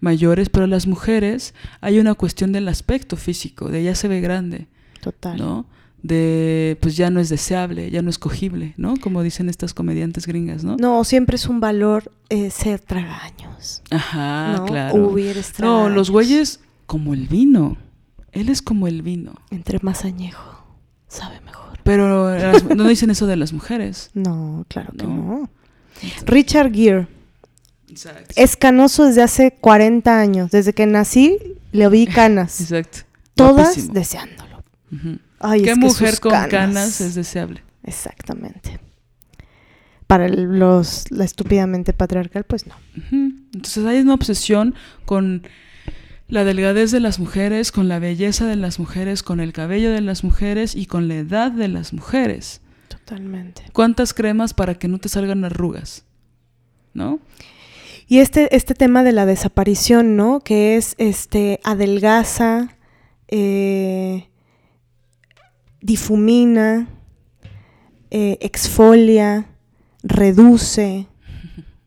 mayores, 0.00 0.48
pero 0.48 0.64
a 0.64 0.68
las 0.68 0.86
mujeres 0.86 1.54
hay 1.80 1.98
una 1.98 2.14
cuestión 2.14 2.52
del 2.52 2.68
aspecto 2.68 3.16
físico, 3.16 3.68
de 3.68 3.82
ya 3.82 3.94
se 3.94 4.08
ve 4.08 4.20
grande. 4.20 4.68
Total. 5.00 5.36
¿No? 5.36 5.66
De, 6.02 6.78
pues 6.80 6.96
ya 6.96 7.10
no 7.10 7.20
es 7.20 7.28
deseable, 7.28 7.90
ya 7.90 8.00
no 8.00 8.10
es 8.10 8.18
cogible, 8.18 8.74
¿no? 8.76 8.94
Como 8.96 9.22
dicen 9.22 9.48
estas 9.48 9.74
comediantes 9.74 10.26
gringas, 10.26 10.62
¿no? 10.62 10.76
No, 10.76 11.02
siempre 11.04 11.36
es 11.36 11.46
un 11.46 11.58
valor 11.58 12.12
eh, 12.28 12.50
ser 12.50 12.80
tragaños. 12.80 13.82
Ajá, 13.90 14.62
claro. 14.66 15.12
no, 15.58 15.88
los 15.88 16.10
güeyes 16.10 16.60
como 16.86 17.12
el 17.12 17.26
vino. 17.26 17.76
Él 18.32 18.50
es 18.50 18.62
como 18.62 18.86
el 18.86 19.02
vino. 19.02 19.34
Entre 19.50 19.78
más 19.82 20.04
añejo, 20.04 20.62
sabe 21.08 21.40
Pero 21.86 22.36
no 22.74 22.88
dicen 22.88 23.10
eso 23.10 23.26
de 23.26 23.36
las 23.36 23.52
mujeres. 23.52 24.10
No, 24.12 24.66
claro 24.68 24.92
que 24.92 25.06
no. 25.06 25.48
Richard 26.26 26.72
Gere. 26.72 27.06
Es 28.34 28.56
canoso 28.56 29.04
desde 29.04 29.22
hace 29.22 29.52
40 29.52 30.18
años. 30.18 30.50
Desde 30.50 30.72
que 30.72 30.84
nací, 30.86 31.38
le 31.72 31.88
vi 31.88 32.06
canas. 32.06 32.60
Exacto. 32.72 32.98
Todas 33.34 33.92
deseándolo. 33.92 34.64
¿Qué 35.62 35.76
mujer 35.76 36.18
con 36.20 36.32
canas... 36.48 37.00
es 37.00 37.14
deseable? 37.14 37.62
Exactamente. 37.84 38.80
Para 40.06 40.28
los, 40.28 41.10
la 41.10 41.24
estúpidamente 41.24 41.92
patriarcal, 41.92 42.44
pues 42.44 42.66
no. 42.66 42.74
Entonces 43.12 43.84
hay 43.84 44.00
una 44.00 44.14
obsesión 44.14 44.74
con 45.04 45.46
la 46.28 46.44
delgadez 46.44 46.90
de 46.90 47.00
las 47.00 47.18
mujeres, 47.18 47.70
con 47.70 47.88
la 47.88 47.98
belleza 47.98 48.46
de 48.46 48.56
las 48.56 48.78
mujeres, 48.78 49.22
con 49.22 49.40
el 49.40 49.52
cabello 49.52 49.92
de 49.92 50.00
las 50.00 50.24
mujeres 50.24 50.74
y 50.74 50.86
con 50.86 51.08
la 51.08 51.16
edad 51.16 51.52
de 51.52 51.68
las 51.68 51.92
mujeres. 51.92 52.60
Totalmente. 52.88 53.62
¿Cuántas 53.72 54.12
cremas 54.12 54.52
para 54.52 54.74
que 54.74 54.88
no 54.88 54.98
te 54.98 55.08
salgan 55.08 55.44
arrugas? 55.44 56.04
¿No? 56.94 57.20
Y 58.08 58.18
este, 58.18 58.54
este 58.54 58.74
tema 58.74 59.04
de 59.04 59.12
la 59.12 59.26
desaparición, 59.26 60.16
¿no? 60.16 60.40
Que 60.40 60.76
es 60.76 60.94
este 60.98 61.60
adelgaza, 61.64 62.76
eh, 63.28 64.28
difumina, 65.80 66.88
eh, 68.10 68.38
exfolia, 68.40 69.46
reduce, 70.02 71.06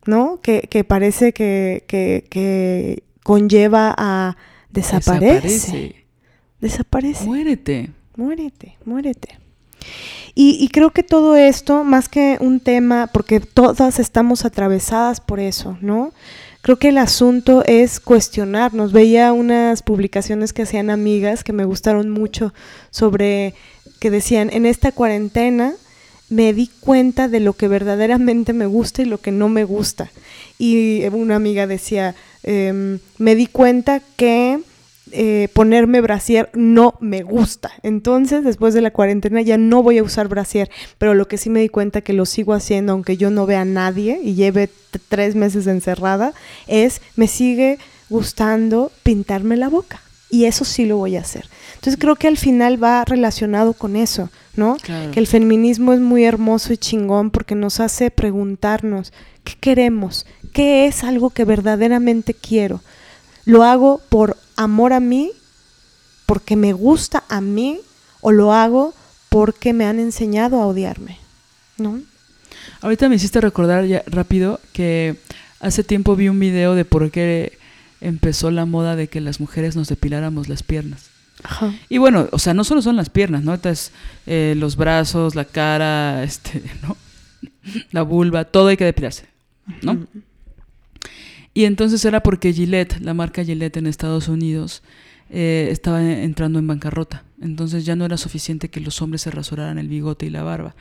¿no? 0.06 0.40
Que, 0.42 0.62
que 0.62 0.84
parece 0.84 1.32
que, 1.32 1.84
que, 1.86 2.26
que 2.28 3.02
conlleva 3.22 3.94
a 3.96 4.36
desaparece. 4.70 6.04
Desaparece. 6.60 7.24
Muérete. 7.24 7.90
Muérete, 8.16 8.76
muérete. 8.84 9.38
Y, 10.34 10.68
creo 10.68 10.90
que 10.90 11.02
todo 11.02 11.36
esto, 11.36 11.84
más 11.84 12.08
que 12.08 12.38
un 12.40 12.60
tema, 12.60 13.08
porque 13.12 13.40
todas 13.40 13.98
estamos 13.98 14.44
atravesadas 14.44 15.20
por 15.20 15.40
eso, 15.40 15.76
¿no? 15.80 16.12
Creo 16.62 16.78
que 16.78 16.90
el 16.90 16.98
asunto 16.98 17.64
es 17.66 18.00
cuestionarnos. 18.00 18.92
Veía 18.92 19.32
unas 19.32 19.82
publicaciones 19.82 20.52
que 20.52 20.62
hacían 20.62 20.88
amigas 20.88 21.42
que 21.42 21.52
me 21.52 21.64
gustaron 21.64 22.10
mucho 22.10 22.54
sobre 22.90 23.54
que 23.98 24.10
decían, 24.10 24.50
en 24.52 24.66
esta 24.66 24.92
cuarentena 24.92 25.74
me 26.28 26.54
di 26.54 26.70
cuenta 26.80 27.28
de 27.28 27.40
lo 27.40 27.54
que 27.54 27.68
verdaderamente 27.68 28.52
me 28.52 28.66
gusta 28.66 29.02
y 29.02 29.06
lo 29.06 29.18
que 29.18 29.32
no 29.32 29.48
me 29.48 29.64
gusta. 29.64 30.10
Y 30.58 31.04
una 31.08 31.36
amiga 31.36 31.66
decía, 31.66 32.14
Em, 32.42 32.98
me 33.18 33.34
di 33.34 33.46
cuenta 33.46 34.00
que 34.16 34.60
eh, 35.12 35.48
ponerme 35.54 36.00
brasier 36.00 36.50
no 36.54 36.94
me 37.00 37.22
gusta. 37.22 37.72
Entonces, 37.82 38.44
después 38.44 38.74
de 38.74 38.80
la 38.80 38.92
cuarentena 38.92 39.42
ya 39.42 39.58
no 39.58 39.82
voy 39.82 39.98
a 39.98 40.02
usar 40.02 40.28
brasier, 40.28 40.70
pero 40.98 41.14
lo 41.14 41.26
que 41.26 41.38
sí 41.38 41.50
me 41.50 41.60
di 41.60 41.68
cuenta 41.68 42.00
que 42.00 42.12
lo 42.12 42.26
sigo 42.26 42.52
haciendo 42.52 42.92
aunque 42.92 43.16
yo 43.16 43.30
no 43.30 43.46
vea 43.46 43.62
a 43.62 43.64
nadie 43.64 44.20
y 44.22 44.34
lleve 44.34 44.70
tres 45.08 45.34
meses 45.34 45.66
encerrada, 45.66 46.32
es 46.68 47.00
me 47.16 47.26
sigue 47.26 47.78
gustando 48.08 48.92
pintarme 49.02 49.56
la 49.56 49.68
boca. 49.68 50.00
Y 50.32 50.44
eso 50.44 50.64
sí 50.64 50.86
lo 50.86 50.96
voy 50.96 51.16
a 51.16 51.22
hacer. 51.22 51.48
Entonces 51.74 51.98
creo 51.98 52.14
que 52.14 52.28
al 52.28 52.36
final 52.36 52.82
va 52.82 53.04
relacionado 53.04 53.72
con 53.72 53.96
eso, 53.96 54.30
¿no? 54.54 54.76
Que 55.12 55.18
el 55.18 55.26
feminismo 55.26 55.92
es 55.92 55.98
muy 55.98 56.24
hermoso 56.24 56.72
y 56.72 56.76
chingón 56.76 57.30
porque 57.30 57.56
nos 57.56 57.80
hace 57.80 58.12
preguntarnos, 58.12 59.12
¿qué 59.42 59.54
queremos? 59.58 60.26
¿Qué 60.52 60.86
es 60.86 61.04
algo 61.04 61.30
que 61.30 61.44
verdaderamente 61.44 62.34
quiero? 62.34 62.80
¿Lo 63.44 63.62
hago 63.62 64.00
por 64.08 64.36
amor 64.56 64.92
a 64.92 65.00
mí? 65.00 65.32
¿Porque 66.26 66.56
me 66.56 66.72
gusta 66.72 67.24
a 67.28 67.40
mí? 67.40 67.80
o 68.20 68.32
lo 68.32 68.52
hago 68.52 68.94
porque 69.28 69.72
me 69.72 69.86
han 69.86 69.98
enseñado 69.98 70.60
a 70.60 70.66
odiarme, 70.66 71.18
¿no? 71.78 72.00
Ahorita 72.80 73.08
me 73.08 73.16
hiciste 73.16 73.40
recordar 73.40 73.84
ya 73.86 74.02
rápido 74.06 74.60
que 74.72 75.16
hace 75.60 75.84
tiempo 75.84 76.16
vi 76.16 76.28
un 76.28 76.40
video 76.40 76.74
de 76.74 76.84
por 76.84 77.10
qué 77.10 77.58
empezó 78.00 78.50
la 78.50 78.66
moda 78.66 78.96
de 78.96 79.08
que 79.08 79.20
las 79.20 79.40
mujeres 79.40 79.76
nos 79.76 79.88
depiláramos 79.88 80.48
las 80.48 80.62
piernas. 80.62 81.10
Ajá. 81.42 81.72
Y 81.88 81.98
bueno, 81.98 82.28
o 82.32 82.38
sea, 82.38 82.54
no 82.54 82.64
solo 82.64 82.82
son 82.82 82.96
las 82.96 83.08
piernas, 83.08 83.44
¿no? 83.44 83.54
Entonces, 83.54 83.92
eh, 84.26 84.54
los 84.56 84.76
brazos, 84.76 85.34
la 85.34 85.44
cara, 85.44 86.22
este, 86.22 86.62
¿no? 86.82 86.96
La 87.92 88.02
vulva, 88.02 88.44
todo 88.44 88.68
hay 88.68 88.76
que 88.76 88.84
depilarse, 88.84 89.26
¿no? 89.82 90.06
Y 91.52 91.64
entonces 91.64 92.04
era 92.04 92.22
porque 92.22 92.52
Gillette, 92.52 93.00
la 93.00 93.14
marca 93.14 93.44
Gillette 93.44 93.76
en 93.78 93.86
Estados 93.86 94.28
Unidos, 94.28 94.82
eh, 95.30 95.68
estaba 95.70 96.02
entrando 96.02 96.58
en 96.58 96.66
bancarrota. 96.66 97.24
Entonces 97.40 97.84
ya 97.84 97.96
no 97.96 98.04
era 98.04 98.16
suficiente 98.16 98.68
que 98.68 98.80
los 98.80 99.00
hombres 99.00 99.22
se 99.22 99.30
rasuraran 99.30 99.78
el 99.78 99.88
bigote 99.88 100.26
y 100.26 100.30
la 100.30 100.42
barba. 100.42 100.74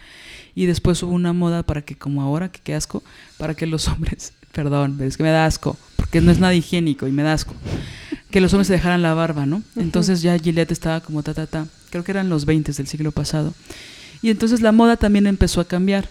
Y 0.55 0.65
después 0.65 1.01
hubo 1.03 1.13
una 1.13 1.33
moda 1.33 1.63
para 1.63 1.83
que, 1.83 1.95
como 1.95 2.21
ahora, 2.21 2.51
que 2.51 2.59
qué 2.59 2.75
asco, 2.75 3.03
para 3.37 3.53
que 3.53 3.65
los 3.65 3.87
hombres, 3.89 4.33
perdón, 4.51 4.95
pero 4.97 5.07
es 5.07 5.17
que 5.17 5.23
me 5.23 5.29
da 5.29 5.45
asco, 5.45 5.77
porque 5.95 6.21
no 6.21 6.31
es 6.31 6.39
nada 6.39 6.53
higiénico 6.53 7.07
y 7.07 7.11
me 7.11 7.23
da 7.23 7.33
asco, 7.33 7.53
que 8.31 8.41
los 8.41 8.53
hombres 8.53 8.67
se 8.67 8.73
dejaran 8.73 9.01
la 9.01 9.13
barba, 9.13 9.45
¿no? 9.45 9.63
Entonces 9.75 10.21
ya 10.21 10.37
Gillette 10.37 10.71
estaba 10.71 11.01
como 11.01 11.23
ta, 11.23 11.33
ta, 11.33 11.47
ta. 11.47 11.67
Creo 11.89 12.03
que 12.03 12.11
eran 12.11 12.29
los 12.29 12.45
20 12.45 12.73
del 12.73 12.87
siglo 12.87 13.11
pasado. 13.11 13.53
Y 14.21 14.29
entonces 14.29 14.61
la 14.61 14.71
moda 14.71 14.97
también 14.97 15.27
empezó 15.27 15.61
a 15.61 15.67
cambiar 15.67 16.09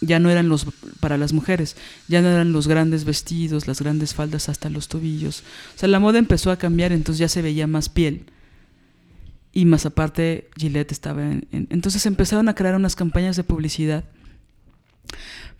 ya 0.00 0.18
no 0.18 0.30
eran 0.30 0.48
los 0.48 0.66
para 1.00 1.18
las 1.18 1.32
mujeres, 1.32 1.76
ya 2.08 2.22
no 2.22 2.28
eran 2.28 2.52
los 2.52 2.68
grandes 2.68 3.04
vestidos, 3.04 3.66
las 3.66 3.80
grandes 3.80 4.14
faldas 4.14 4.48
hasta 4.48 4.70
los 4.70 4.88
tobillos. 4.88 5.42
O 5.76 5.78
sea, 5.78 5.88
la 5.88 6.00
moda 6.00 6.18
empezó 6.18 6.50
a 6.50 6.56
cambiar, 6.56 6.92
entonces 6.92 7.18
ya 7.18 7.28
se 7.28 7.42
veía 7.42 7.66
más 7.66 7.88
piel. 7.88 8.24
Y 9.52 9.64
más 9.64 9.84
aparte, 9.84 10.48
Gillette 10.56 10.92
estaba 10.92 11.22
en, 11.22 11.46
entonces 11.50 12.06
empezaron 12.06 12.48
a 12.48 12.54
crear 12.54 12.74
unas 12.76 12.96
campañas 12.96 13.36
de 13.36 13.44
publicidad 13.44 14.04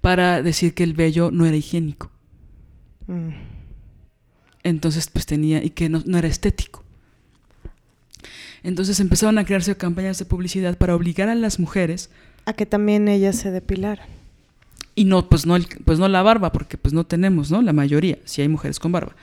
para 0.00 0.42
decir 0.42 0.74
que 0.74 0.84
el 0.84 0.94
vello 0.94 1.30
no 1.30 1.44
era 1.44 1.56
higiénico. 1.56 2.10
Mm. 3.06 3.30
Entonces, 4.62 5.08
pues 5.12 5.26
tenía, 5.26 5.64
y 5.64 5.70
que 5.70 5.88
no, 5.88 6.02
no 6.06 6.18
era 6.18 6.28
estético. 6.28 6.84
Entonces 8.62 9.00
empezaron 9.00 9.38
a 9.38 9.44
crearse 9.44 9.74
campañas 9.76 10.18
de 10.18 10.26
publicidad 10.26 10.76
para 10.76 10.94
obligar 10.94 11.30
a 11.30 11.34
las 11.34 11.58
mujeres 11.58 12.10
a 12.46 12.52
que 12.52 12.66
también 12.66 13.08
ellas 13.08 13.36
se 13.36 13.50
depilaran. 13.50 14.19
Y 15.00 15.06
no, 15.06 15.30
pues 15.30 15.46
no, 15.46 15.56
pues 15.86 15.98
no 15.98 16.08
la 16.08 16.20
barba, 16.20 16.52
porque 16.52 16.76
pues 16.76 16.92
no 16.92 17.04
tenemos, 17.04 17.50
¿no? 17.50 17.62
La 17.62 17.72
mayoría, 17.72 18.18
si 18.26 18.42
hay 18.42 18.48
mujeres 18.48 18.78
con 18.78 18.92
barba. 18.92 19.16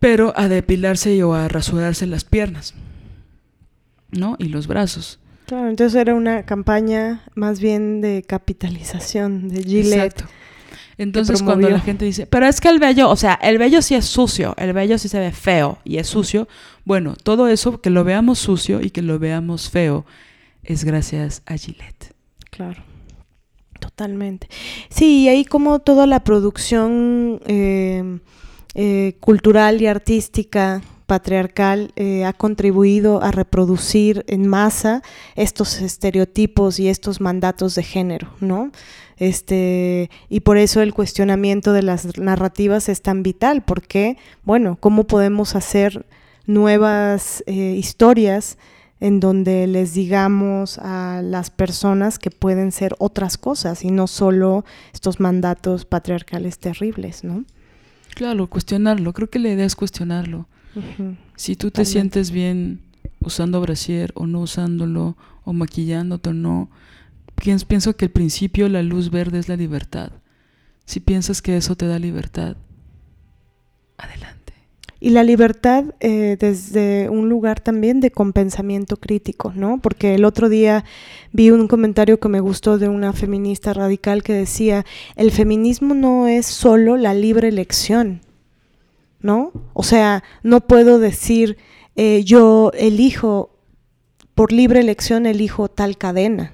Pero 0.00 0.32
a 0.34 0.48
depilarse 0.48 1.22
o 1.22 1.32
a 1.32 1.46
rasurarse 1.46 2.08
las 2.08 2.24
piernas, 2.24 2.74
¿no? 4.10 4.34
Y 4.40 4.46
los 4.46 4.66
brazos. 4.66 5.20
Claro, 5.46 5.68
entonces 5.68 5.94
era 5.94 6.16
una 6.16 6.44
campaña 6.44 7.22
más 7.36 7.60
bien 7.60 8.00
de 8.00 8.24
capitalización 8.26 9.48
de 9.48 9.62
Gillette. 9.62 9.94
Exacto. 9.94 10.24
Entonces 10.98 11.40
cuando 11.44 11.70
la 11.70 11.78
gente 11.78 12.04
dice, 12.04 12.26
pero 12.26 12.48
es 12.48 12.60
que 12.60 12.68
el 12.68 12.80
vello, 12.80 13.10
o 13.10 13.16
sea, 13.16 13.34
el 13.34 13.58
vello 13.58 13.82
sí 13.82 13.94
es 13.94 14.06
sucio, 14.06 14.56
el 14.58 14.72
vello 14.72 14.98
sí 14.98 15.08
se 15.08 15.20
ve 15.20 15.30
feo 15.30 15.78
y 15.84 15.98
es 15.98 16.08
sucio, 16.08 16.48
bueno, 16.84 17.14
todo 17.14 17.46
eso, 17.46 17.80
que 17.80 17.90
lo 17.90 18.02
veamos 18.02 18.40
sucio 18.40 18.80
y 18.80 18.90
que 18.90 19.02
lo 19.02 19.20
veamos 19.20 19.70
feo, 19.70 20.04
es 20.64 20.82
gracias 20.82 21.42
a 21.46 21.56
Gillette. 21.56 22.12
Claro. 22.50 22.89
Totalmente. 23.80 24.48
Sí, 24.90 25.22
y 25.22 25.28
ahí 25.28 25.44
como 25.44 25.78
toda 25.80 26.06
la 26.06 26.22
producción 26.22 27.40
eh, 27.46 28.20
eh, 28.74 29.16
cultural 29.20 29.80
y 29.80 29.86
artística 29.86 30.82
patriarcal 31.06 31.90
eh, 31.96 32.24
ha 32.24 32.32
contribuido 32.34 33.22
a 33.22 33.32
reproducir 33.32 34.24
en 34.28 34.46
masa 34.46 35.02
estos 35.34 35.80
estereotipos 35.80 36.78
y 36.78 36.88
estos 36.88 37.20
mandatos 37.20 37.74
de 37.74 37.82
género, 37.82 38.28
¿no? 38.40 38.70
Este, 39.16 40.08
y 40.28 40.40
por 40.40 40.56
eso 40.56 40.82
el 40.82 40.94
cuestionamiento 40.94 41.72
de 41.72 41.82
las 41.82 42.18
narrativas 42.18 42.88
es 42.88 43.02
tan 43.02 43.22
vital, 43.22 43.62
porque, 43.64 44.18
bueno, 44.44 44.76
¿cómo 44.78 45.04
podemos 45.04 45.56
hacer 45.56 46.06
nuevas 46.46 47.42
historias? 47.46 48.56
En 49.00 49.18
donde 49.18 49.66
les 49.66 49.94
digamos 49.94 50.78
a 50.78 51.22
las 51.24 51.50
personas 51.50 52.18
que 52.18 52.30
pueden 52.30 52.70
ser 52.70 52.94
otras 52.98 53.38
cosas 53.38 53.84
y 53.84 53.90
no 53.90 54.06
solo 54.06 54.64
estos 54.92 55.20
mandatos 55.20 55.86
patriarcales 55.86 56.58
terribles, 56.58 57.24
¿no? 57.24 57.44
Claro, 58.14 58.46
cuestionarlo. 58.48 59.12
Creo 59.12 59.30
que 59.30 59.38
la 59.38 59.48
idea 59.48 59.64
es 59.64 59.74
cuestionarlo. 59.74 60.46
Si 61.36 61.56
tú 61.56 61.70
te 61.70 61.84
sientes 61.84 62.30
bien 62.30 62.82
usando 63.20 63.60
brasier 63.60 64.12
o 64.14 64.26
no 64.26 64.40
usándolo, 64.40 65.16
o 65.44 65.52
maquillándote 65.52 66.30
o 66.30 66.34
no, 66.34 66.70
pienso 67.34 67.96
que 67.96 68.04
el 68.04 68.10
principio, 68.10 68.68
la 68.68 68.82
luz 68.82 69.10
verde 69.10 69.38
es 69.38 69.48
la 69.48 69.56
libertad. 69.56 70.12
Si 70.84 71.00
piensas 71.00 71.40
que 71.40 71.56
eso 71.56 71.76
te 71.76 71.86
da 71.86 71.98
libertad, 71.98 72.56
adelante. 73.96 74.39
Y 75.02 75.10
la 75.10 75.24
libertad 75.24 75.84
eh, 76.00 76.36
desde 76.38 77.08
un 77.08 77.30
lugar 77.30 77.58
también 77.58 78.00
de 78.00 78.10
compensamiento 78.10 78.98
crítico, 78.98 79.50
¿no? 79.56 79.80
Porque 79.80 80.14
el 80.14 80.26
otro 80.26 80.50
día 80.50 80.84
vi 81.32 81.50
un 81.50 81.68
comentario 81.68 82.20
que 82.20 82.28
me 82.28 82.40
gustó 82.40 82.76
de 82.76 82.88
una 82.88 83.14
feminista 83.14 83.72
radical 83.72 84.22
que 84.22 84.34
decía, 84.34 84.84
el 85.16 85.30
feminismo 85.30 85.94
no 85.94 86.28
es 86.28 86.44
solo 86.44 86.98
la 86.98 87.14
libre 87.14 87.48
elección, 87.48 88.20
¿no? 89.22 89.52
O 89.72 89.82
sea, 89.82 90.22
no 90.42 90.60
puedo 90.60 90.98
decir, 90.98 91.56
eh, 91.96 92.22
yo 92.24 92.70
elijo, 92.74 93.56
por 94.34 94.52
libre 94.52 94.80
elección 94.80 95.24
elijo 95.24 95.68
tal 95.68 95.96
cadena. 95.96 96.52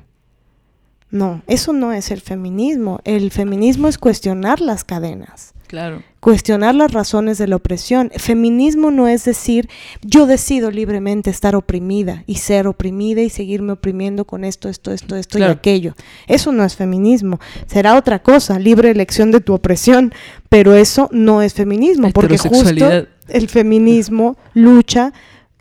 No, 1.11 1.43
eso 1.49 1.73
no 1.73 1.93
es 1.93 2.13
el 2.13 2.21
feminismo. 2.21 3.01
El 3.05 3.33
feminismo 3.33 3.89
es 3.89 3.99
cuestionar 3.99 4.61
las 4.61 4.85
cadenas. 4.85 5.56
Claro. 5.67 6.03
Cuestionar 6.21 6.75
las 6.75 6.93
razones 6.93 7.39
de 7.39 7.47
la 7.47 7.57
opresión. 7.57 8.11
Feminismo 8.17 8.91
no 8.91 9.07
es 9.09 9.25
decir, 9.25 9.69
yo 10.03 10.27
decido 10.27 10.71
libremente 10.71 11.31
estar 11.31 11.55
oprimida 11.55 12.25
y 12.27 12.37
ser 12.37 12.67
oprimida 12.67 13.23
y 13.23 13.31
seguirme 13.31 13.73
oprimiendo 13.73 14.25
con 14.25 14.45
esto, 14.45 14.69
esto, 14.69 14.93
esto, 14.93 15.17
esto 15.17 15.39
y 15.39 15.43
aquello. 15.43 15.95
Eso 16.27 16.53
no 16.53 16.65
es 16.65 16.77
feminismo. 16.77 17.41
Será 17.67 17.97
otra 17.97 18.21
cosa, 18.21 18.59
libre 18.59 18.91
elección 18.91 19.31
de 19.31 19.41
tu 19.41 19.55
opresión, 19.55 20.13
pero 20.49 20.75
eso 20.75 21.09
no 21.13 21.43
es 21.43 21.55
feminismo, 21.55 22.11
porque 22.13 22.39
justo 22.39 23.07
el 23.29 23.49
feminismo 23.49 24.37
lucha 24.55 25.13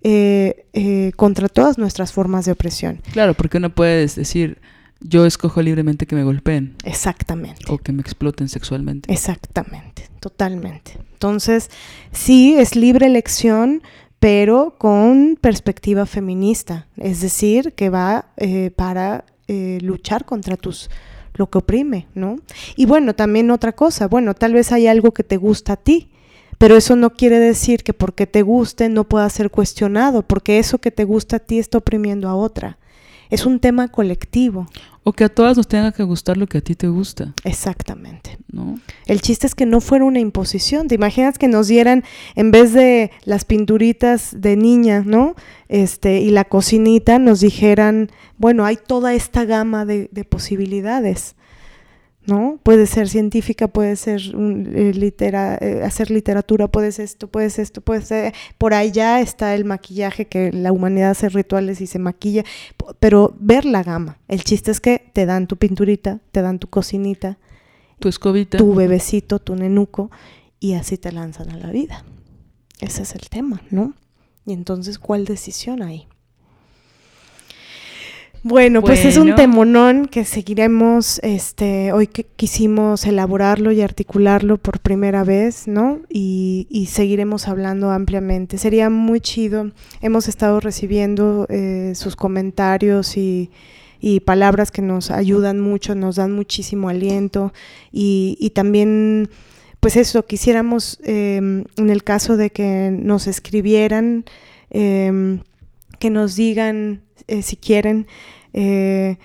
eh, 0.01 0.65
eh, 0.73 1.11
contra 1.15 1.49
todas 1.49 1.77
nuestras 1.77 2.11
formas 2.11 2.45
de 2.45 2.51
opresión. 2.51 3.01
Claro, 3.11 3.33
porque 3.33 3.57
uno 3.57 3.73
puede 3.73 4.01
decir, 4.01 4.59
yo 4.99 5.25
escojo 5.25 5.61
libremente 5.61 6.05
que 6.05 6.15
me 6.15 6.23
golpeen. 6.23 6.75
Exactamente. 6.83 7.63
O 7.67 7.77
que 7.77 7.91
me 7.91 8.01
exploten 8.01 8.49
sexualmente. 8.49 9.11
Exactamente, 9.11 10.09
totalmente. 10.19 10.97
Entonces, 11.13 11.69
sí, 12.11 12.55
es 12.57 12.75
libre 12.75 13.05
elección, 13.05 13.81
pero 14.19 14.75
con 14.77 15.37
perspectiva 15.39 16.05
feminista. 16.05 16.87
Es 16.97 17.21
decir, 17.21 17.73
que 17.73 17.89
va 17.89 18.27
eh, 18.37 18.71
para 18.71 19.25
eh, 19.47 19.79
luchar 19.81 20.25
contra 20.25 20.57
tus 20.57 20.89
lo 21.35 21.49
que 21.49 21.57
oprime, 21.57 22.07
¿no? 22.15 22.37
Y 22.75 22.85
bueno, 22.85 23.13
también 23.13 23.51
otra 23.51 23.73
cosa, 23.73 24.07
bueno, 24.07 24.33
tal 24.33 24.53
vez 24.53 24.71
hay 24.71 24.87
algo 24.87 25.11
que 25.11 25.23
te 25.23 25.37
gusta 25.37 25.73
a 25.73 25.77
ti, 25.77 26.09
pero 26.57 26.77
eso 26.77 26.95
no 26.95 27.11
quiere 27.11 27.39
decir 27.39 27.83
que 27.83 27.93
porque 27.93 28.25
te 28.25 28.41
guste 28.41 28.87
no 28.87 29.03
pueda 29.03 29.29
ser 29.29 29.51
cuestionado, 29.51 30.21
porque 30.21 30.59
eso 30.59 30.77
que 30.77 30.91
te 30.91 31.03
gusta 31.03 31.37
a 31.37 31.39
ti 31.39 31.59
está 31.59 31.79
oprimiendo 31.79 32.29
a 32.29 32.35
otra. 32.35 32.77
Es 33.29 33.45
un 33.45 33.59
tema 33.59 33.87
colectivo. 33.87 34.67
O 35.03 35.13
que 35.13 35.23
a 35.23 35.29
todas 35.29 35.55
nos 35.55 35.67
tenga 35.67 35.91
que 35.91 36.03
gustar 36.03 36.35
lo 36.35 36.47
que 36.47 36.57
a 36.57 36.61
ti 36.61 36.73
te 36.73 36.87
gusta. 36.87 37.33
Exactamente. 37.43 38.37
¿No? 38.51 38.79
El 39.05 39.21
chiste 39.21 39.45
es 39.45 39.53
que 39.53 39.65
no 39.65 39.81
fuera 39.81 40.03
una 40.03 40.19
imposición. 40.19 40.87
¿Te 40.87 40.95
imaginas 40.95 41.37
que 41.37 41.47
nos 41.47 41.67
dieran, 41.67 42.03
en 42.35 42.51
vez 42.51 42.73
de 42.73 43.11
las 43.23 43.45
pinturitas 43.45 44.35
de 44.35 44.55
niña, 44.55 45.03
¿no? 45.05 45.35
Este, 45.69 46.21
y 46.21 46.31
la 46.31 46.45
cocinita, 46.45 47.19
nos 47.19 47.39
dijeran, 47.39 48.09
bueno, 48.37 48.65
hay 48.65 48.77
toda 48.77 49.13
esta 49.13 49.45
gama 49.45 49.85
de, 49.85 50.09
de 50.11 50.23
posibilidades. 50.23 51.35
¿No? 52.27 52.59
Puede 52.63 52.87
ser 52.87 53.07
científica, 53.07 53.67
puede 53.67 53.95
ser 53.95 54.21
eh, 54.35 55.13
eh, 55.19 55.81
hacer 55.83 56.11
literatura, 56.11 56.67
puede 56.67 56.91
ser 56.91 57.05
esto, 57.05 57.27
puede 57.27 57.49
ser 57.49 57.63
esto, 57.63 57.81
puede 57.81 58.01
ser... 58.01 58.33
Por 58.57 58.73
allá 58.73 59.21
está 59.21 59.55
el 59.55 59.65
maquillaje, 59.65 60.25
que 60.25 60.51
la 60.51 60.71
humanidad 60.71 61.11
hace 61.11 61.29
rituales 61.29 61.81
y 61.81 61.87
se 61.87 61.99
maquilla, 61.99 62.43
pero 62.99 63.35
ver 63.39 63.65
la 63.65 63.83
gama. 63.83 64.17
El 64.27 64.43
chiste 64.43 64.71
es 64.71 64.81
que 64.81 65.03
te 65.13 65.25
dan 65.25 65.47
tu 65.47 65.57
pinturita, 65.57 66.19
te 66.31 66.41
dan 66.41 66.59
tu 66.59 66.67
cocinita, 66.67 67.37
tu 67.99 68.09
escobita, 68.09 68.57
tu 68.57 68.73
bebecito, 68.73 69.39
tu 69.39 69.55
nenuco, 69.55 70.11
y 70.59 70.73
así 70.73 70.97
te 70.97 71.11
lanzan 71.11 71.51
a 71.51 71.57
la 71.57 71.71
vida. 71.71 72.03
Ese 72.79 73.03
es 73.03 73.15
el 73.15 73.29
tema, 73.29 73.61
¿no? 73.69 73.93
Y 74.45 74.53
entonces, 74.53 74.99
¿cuál 74.99 75.25
decisión 75.25 75.81
hay? 75.81 76.07
Bueno, 78.47 78.83
pues 78.83 79.03
es 79.05 79.17
un 79.17 79.33
temonón 79.33 80.05
que 80.05 80.23
seguiremos, 80.23 81.19
este, 81.23 81.91
hoy 81.93 82.05
que 82.05 82.25
quisimos 82.25 83.07
elaborarlo 83.07 83.71
y 83.71 83.81
articularlo 83.81 84.57
por 84.57 84.81
primera 84.81 85.23
vez, 85.23 85.67
¿no? 85.67 86.01
Y, 86.09 86.67
y 86.69 86.85
seguiremos 86.85 87.47
hablando 87.47 87.89
ampliamente. 87.89 88.59
Sería 88.59 88.91
muy 88.91 89.19
chido. 89.19 89.71
Hemos 89.99 90.27
estado 90.27 90.59
recibiendo 90.59 91.47
eh, 91.49 91.93
sus 91.95 92.15
comentarios 92.15 93.17
y, 93.17 93.49
y 93.99 94.19
palabras 94.19 94.69
que 94.69 94.83
nos 94.83 95.09
ayudan 95.09 95.59
mucho, 95.59 95.95
nos 95.95 96.17
dan 96.17 96.31
muchísimo 96.31 96.89
aliento 96.89 97.51
y, 97.91 98.37
y 98.39 98.51
también, 98.51 99.27
pues 99.79 99.97
eso, 99.97 100.27
quisiéramos, 100.27 100.99
eh, 101.03 101.37
en 101.37 101.89
el 101.89 102.03
caso 102.03 102.37
de 102.37 102.51
que 102.51 102.91
nos 102.91 103.25
escribieran, 103.25 104.23
eh, 104.69 105.39
que 105.99 106.09
nos 106.09 106.35
digan 106.35 107.01
eh, 107.27 107.41
si 107.41 107.55
quieren 107.57 108.07
eh, 108.53 109.17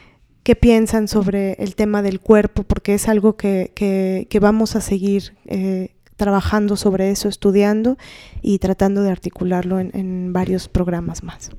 qué 0.42 0.56
piensan 0.56 1.06
sobre 1.08 1.52
el 1.54 1.74
tema 1.74 2.02
del 2.02 2.20
cuerpo, 2.20 2.62
porque 2.64 2.94
es 2.94 3.08
algo 3.08 3.36
que, 3.36 3.72
que- 3.74 4.40
vamos 4.40 4.74
a 4.76 4.80
seguir 4.80 5.36
eh, 5.46 5.94
trabajando 6.16 6.76
sobre 6.76 7.10
eso, 7.10 7.28
estudiando 7.28 7.96
y 8.42 8.58
tratando 8.58 9.02
de 9.02 9.10
articularlo 9.10 9.78
en, 9.80 9.90
en 9.94 10.32
varios 10.32 10.68
programas 10.68 11.22
más. 11.22 11.50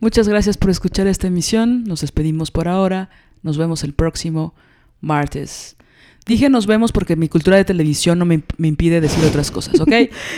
Muchas 0.00 0.28
gracias 0.28 0.56
por 0.56 0.70
escuchar 0.70 1.06
esta 1.06 1.28
emisión. 1.28 1.84
Nos 1.84 2.00
despedimos 2.00 2.50
por 2.50 2.66
ahora. 2.68 3.08
Nos 3.42 3.56
vemos 3.56 3.84
el 3.84 3.92
próximo 3.94 4.54
martes. 5.00 5.76
Dije 6.26 6.48
nos 6.48 6.66
vemos 6.66 6.92
porque 6.92 7.16
mi 7.16 7.28
cultura 7.28 7.56
de 7.56 7.64
televisión 7.64 8.18
no 8.18 8.24
me, 8.24 8.42
me 8.56 8.68
impide 8.68 9.00
decir 9.00 9.24
otras 9.24 9.50
cosas, 9.50 9.80
¿ok? 9.80 9.92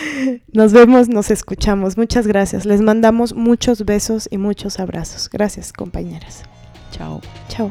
Nos 0.52 0.73
vemos, 0.73 1.09
nos 1.09 1.32
escuchamos. 1.32 1.97
Muchas 1.97 2.28
gracias. 2.28 2.65
Les 2.65 2.81
mandamos 2.81 3.35
muchos 3.35 3.85
besos 3.85 4.28
y 4.31 4.39
muchos 4.39 4.78
abrazos. 4.78 5.28
Gracias, 5.28 5.73
compañeras. 5.73 6.44
Chao. 6.93 7.20
Chao. 7.48 7.70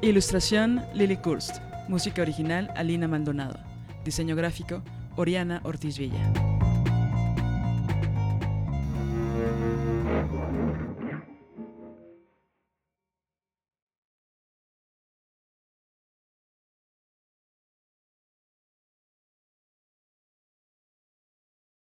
Ilustración 0.00 0.82
Lily 0.94 1.16
Kurst. 1.16 1.58
Música 1.88 2.22
original 2.22 2.70
Alina 2.76 3.08
Maldonado. 3.08 3.58
Diseño 4.04 4.36
gráfico 4.36 4.82
Oriana 5.16 5.60
Ortiz 5.64 5.98
Villa. 5.98 6.57